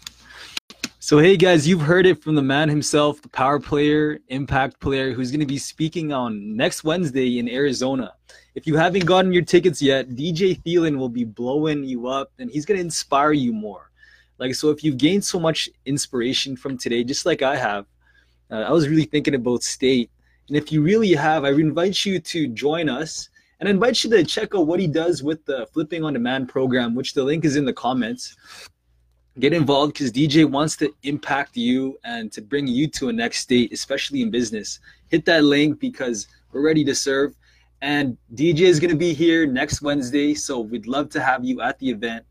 So, 0.99 1.18
hey 1.18 1.38
guys, 1.38 1.68
you've 1.68 1.82
heard 1.82 2.05
it 2.05 2.22
from 2.22 2.36
the 2.36 2.41
man 2.41 2.70
himself, 2.70 3.22
the 3.22 3.30
power 3.30 3.60
player, 3.60 4.20
impact 4.28 4.80
player, 4.80 5.12
who's 5.12 5.32
going 5.32 5.39
to 5.39 5.45
be 5.45 5.57
speaking 5.57 6.14
on 6.14 6.55
next 6.55 6.84
Wednesday 6.84 7.39
in 7.39 7.49
Arizona. 7.49 8.14
If 8.53 8.68
you 8.68 8.76
haven't 8.76 9.05
gotten 9.05 9.32
your 9.32 9.43
tickets 9.43 9.82
yet, 9.82 10.10
DJ 10.10 10.62
Thielen 10.62 10.97
will 10.97 11.10
be 11.10 11.24
blowing 11.24 11.84
you 11.84 12.07
up 12.07 12.32
and 12.39 12.51
he's 12.51 12.66
going 12.66 12.78
to 12.78 12.84
inspire 12.84 13.32
you 13.32 13.53
more. 13.53 13.89
Like, 14.38 14.53
so 14.53 14.70
if 14.70 14.84
you've 14.84 14.97
gained 14.97 15.24
so 15.24 15.39
much 15.39 15.70
inspiration 15.86 16.55
from 16.55 16.78
today, 16.78 17.03
just 17.03 17.26
like 17.26 17.41
I 17.41 17.55
have, 17.55 17.86
uh, 18.51 18.62
I 18.62 18.72
was 18.72 18.88
really 18.88 19.05
thinking 19.05 19.36
about 19.36 19.64
state. 19.64 20.12
And 20.47 20.57
if 20.57 20.72
you 20.72 20.82
really 20.82 21.14
have, 21.14 21.45
I 21.45 21.49
invite 21.49 22.05
you 22.05 22.20
to 22.20 22.47
join 22.47 22.89
us 22.89 23.28
and 23.60 23.68
I 23.68 23.72
invite 23.72 24.03
you 24.03 24.10
to 24.12 24.24
check 24.24 24.55
out 24.55 24.68
what 24.68 24.80
he 24.80 24.88
does 24.88 25.22
with 25.22 25.43
the 25.45 25.68
Flipping 25.74 26.03
on 26.03 26.14
Demand 26.14 26.49
program, 26.49 26.95
which 26.95 27.14
the 27.14 27.24
link 27.24 27.45
is 27.45 27.55
in 27.55 27.66
the 27.66 27.74
comments 27.74 28.36
get 29.39 29.53
involved 29.53 29.93
because 29.93 30.12
DJ 30.12 30.49
wants 30.49 30.76
to 30.78 30.93
impact 31.03 31.55
you 31.55 31.97
and 32.03 32.32
to 32.32 32.41
bring 32.41 32.68
you 32.68 32.88
to 32.88 33.10
a 33.10 33.14
next 33.14 33.39
state, 33.39 33.72
especially 33.72 34.22
in 34.22 34.30
business. 34.30 34.80
Hit 35.10 35.26
that 35.26 35.43
link 35.43 35.80
because 35.80 36.28
we're 36.51 36.62
ready 36.62 36.84
to 36.86 36.93
serve. 36.93 37.36
And 37.82 38.18
DJ 38.36 38.62
is 38.62 38.80
going 38.80 38.91
to 38.91 38.97
be 38.97 39.14
here 39.14 39.47
next 39.47 39.82
Wednesday, 39.82 40.34
so 40.34 40.60
we'd 40.60 40.88
love 40.88 41.10
to 41.12 41.22
have 41.22 41.45
you 41.45 41.62
at 41.62 41.80
the 41.80 41.89
event. 41.89 42.26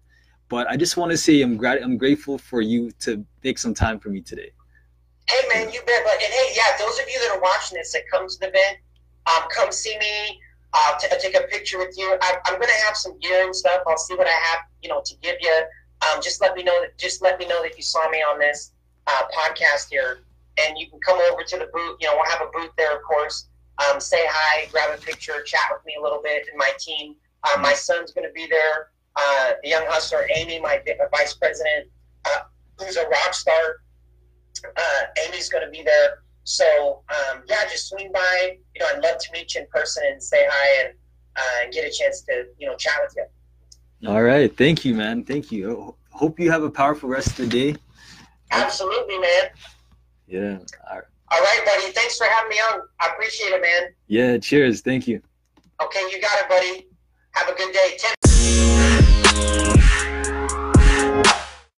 But 0.50 0.68
I 0.68 0.76
just 0.76 0.96
want 0.96 1.10
to 1.10 1.16
say 1.16 1.40
I'm 1.40 1.56
grat- 1.56 1.82
I'm 1.82 1.96
grateful 1.96 2.36
for 2.36 2.60
you 2.60 2.90
to 3.00 3.24
take 3.42 3.58
some 3.58 3.74
time 3.74 3.98
for 3.98 4.10
me 4.10 4.20
today. 4.20 4.50
Hey 5.28 5.48
man, 5.48 5.72
you 5.72 5.80
bet. 5.86 6.02
But 6.04 6.14
and 6.14 6.32
hey, 6.32 6.52
yeah, 6.54 6.76
those 6.78 6.98
of 6.98 7.06
you 7.08 7.18
that 7.20 7.36
are 7.36 7.40
watching 7.40 7.76
this 7.76 7.92
that 7.92 8.02
come 8.10 8.26
to 8.28 8.38
the 8.38 8.48
event, 8.48 8.78
um, 9.26 9.48
come 9.54 9.72
see 9.72 9.96
me. 9.98 10.40
Uh, 10.72 10.98
t- 10.98 11.08
take 11.18 11.34
a 11.34 11.46
picture 11.46 11.78
with 11.78 11.94
you. 11.96 12.16
I, 12.20 12.38
I'm 12.44 12.54
going 12.54 12.68
to 12.68 12.86
have 12.86 12.96
some 12.96 13.18
gear 13.20 13.44
and 13.44 13.56
stuff. 13.56 13.82
I'll 13.86 13.96
see 13.96 14.14
what 14.14 14.26
I 14.26 14.38
have, 14.50 14.60
you 14.82 14.88
know, 14.88 15.00
to 15.02 15.14
give 15.22 15.36
you 15.40 15.62
um, 16.02 16.22
just 16.22 16.40
let 16.40 16.54
me 16.54 16.62
know 16.62 16.80
that 16.80 16.96
just 16.96 17.22
let 17.22 17.38
me 17.38 17.46
know 17.46 17.62
that 17.62 17.76
you 17.76 17.82
saw 17.82 18.08
me 18.10 18.18
on 18.18 18.38
this 18.38 18.72
uh, 19.06 19.22
podcast 19.34 19.90
here, 19.90 20.20
and 20.58 20.78
you 20.78 20.88
can 20.88 21.00
come 21.00 21.18
over 21.32 21.42
to 21.42 21.58
the 21.58 21.68
booth. 21.72 21.96
You 22.00 22.08
know, 22.08 22.14
we'll 22.16 22.30
have 22.30 22.42
a 22.42 22.50
booth 22.52 22.70
there, 22.76 22.96
of 22.96 23.02
course. 23.02 23.48
Um, 23.78 24.00
say 24.00 24.24
hi, 24.28 24.66
grab 24.70 24.96
a 24.96 25.00
picture, 25.00 25.42
chat 25.42 25.60
with 25.72 25.84
me 25.84 25.96
a 25.98 26.02
little 26.02 26.20
bit, 26.22 26.46
and 26.48 26.56
my 26.56 26.70
team. 26.78 27.16
Uh, 27.44 27.60
my 27.60 27.72
son's 27.72 28.12
going 28.12 28.26
to 28.26 28.32
be 28.32 28.46
there. 28.46 28.90
Uh, 29.16 29.52
the 29.62 29.70
young 29.70 29.84
hustler, 29.86 30.28
Amy, 30.34 30.60
my 30.60 30.82
vice 31.10 31.34
president, 31.34 31.88
uh, 32.24 32.40
who's 32.78 32.96
a 32.96 33.06
rock 33.08 33.32
star. 33.32 33.80
Uh, 34.64 35.02
Amy's 35.26 35.48
going 35.48 35.64
to 35.64 35.70
be 35.70 35.82
there. 35.82 36.22
So 36.48 37.02
um, 37.10 37.42
yeah, 37.46 37.64
just 37.70 37.90
swing 37.90 38.10
by. 38.10 38.56
You 38.74 38.80
know, 38.80 38.86
I'd 38.94 39.02
love 39.02 39.18
to 39.18 39.32
meet 39.32 39.54
you 39.54 39.60
in 39.60 39.66
person 39.66 40.02
and 40.10 40.22
say 40.22 40.46
hi 40.50 40.86
and, 40.86 40.94
uh, 41.36 41.70
get 41.70 41.84
a 41.84 41.90
chance 41.94 42.22
to 42.22 42.46
you 42.58 42.66
know 42.66 42.74
chat 42.74 42.94
with 43.02 43.14
you. 43.18 44.08
All 44.08 44.22
right. 44.22 44.56
Thank 44.56 44.82
you, 44.82 44.94
man. 44.94 45.24
Thank 45.24 45.52
you. 45.52 45.94
Hope 46.10 46.40
you 46.40 46.50
have 46.50 46.62
a 46.62 46.70
powerful 46.70 47.10
rest 47.10 47.28
of 47.28 47.36
the 47.36 47.46
day. 47.48 47.76
Absolutely, 48.50 49.18
man. 49.18 49.50
Yeah. 50.26 50.58
All 50.90 50.96
right. 50.96 51.04
All 51.30 51.40
right, 51.40 51.62
buddy. 51.66 51.92
Thanks 51.92 52.16
for 52.16 52.26
having 52.26 52.48
me 52.48 52.56
on. 52.56 52.80
I 52.98 53.08
appreciate 53.08 53.48
it, 53.48 53.60
man. 53.60 53.90
Yeah. 54.06 54.38
Cheers. 54.38 54.80
Thank 54.80 55.06
you. 55.06 55.20
Okay, 55.82 56.00
you 56.10 56.18
got 56.18 56.40
it, 56.40 56.48
buddy. 56.48 56.86
Have 57.32 57.50
a 57.50 57.54
good 57.58 57.74
day. 57.74 57.98
10- 58.00 58.27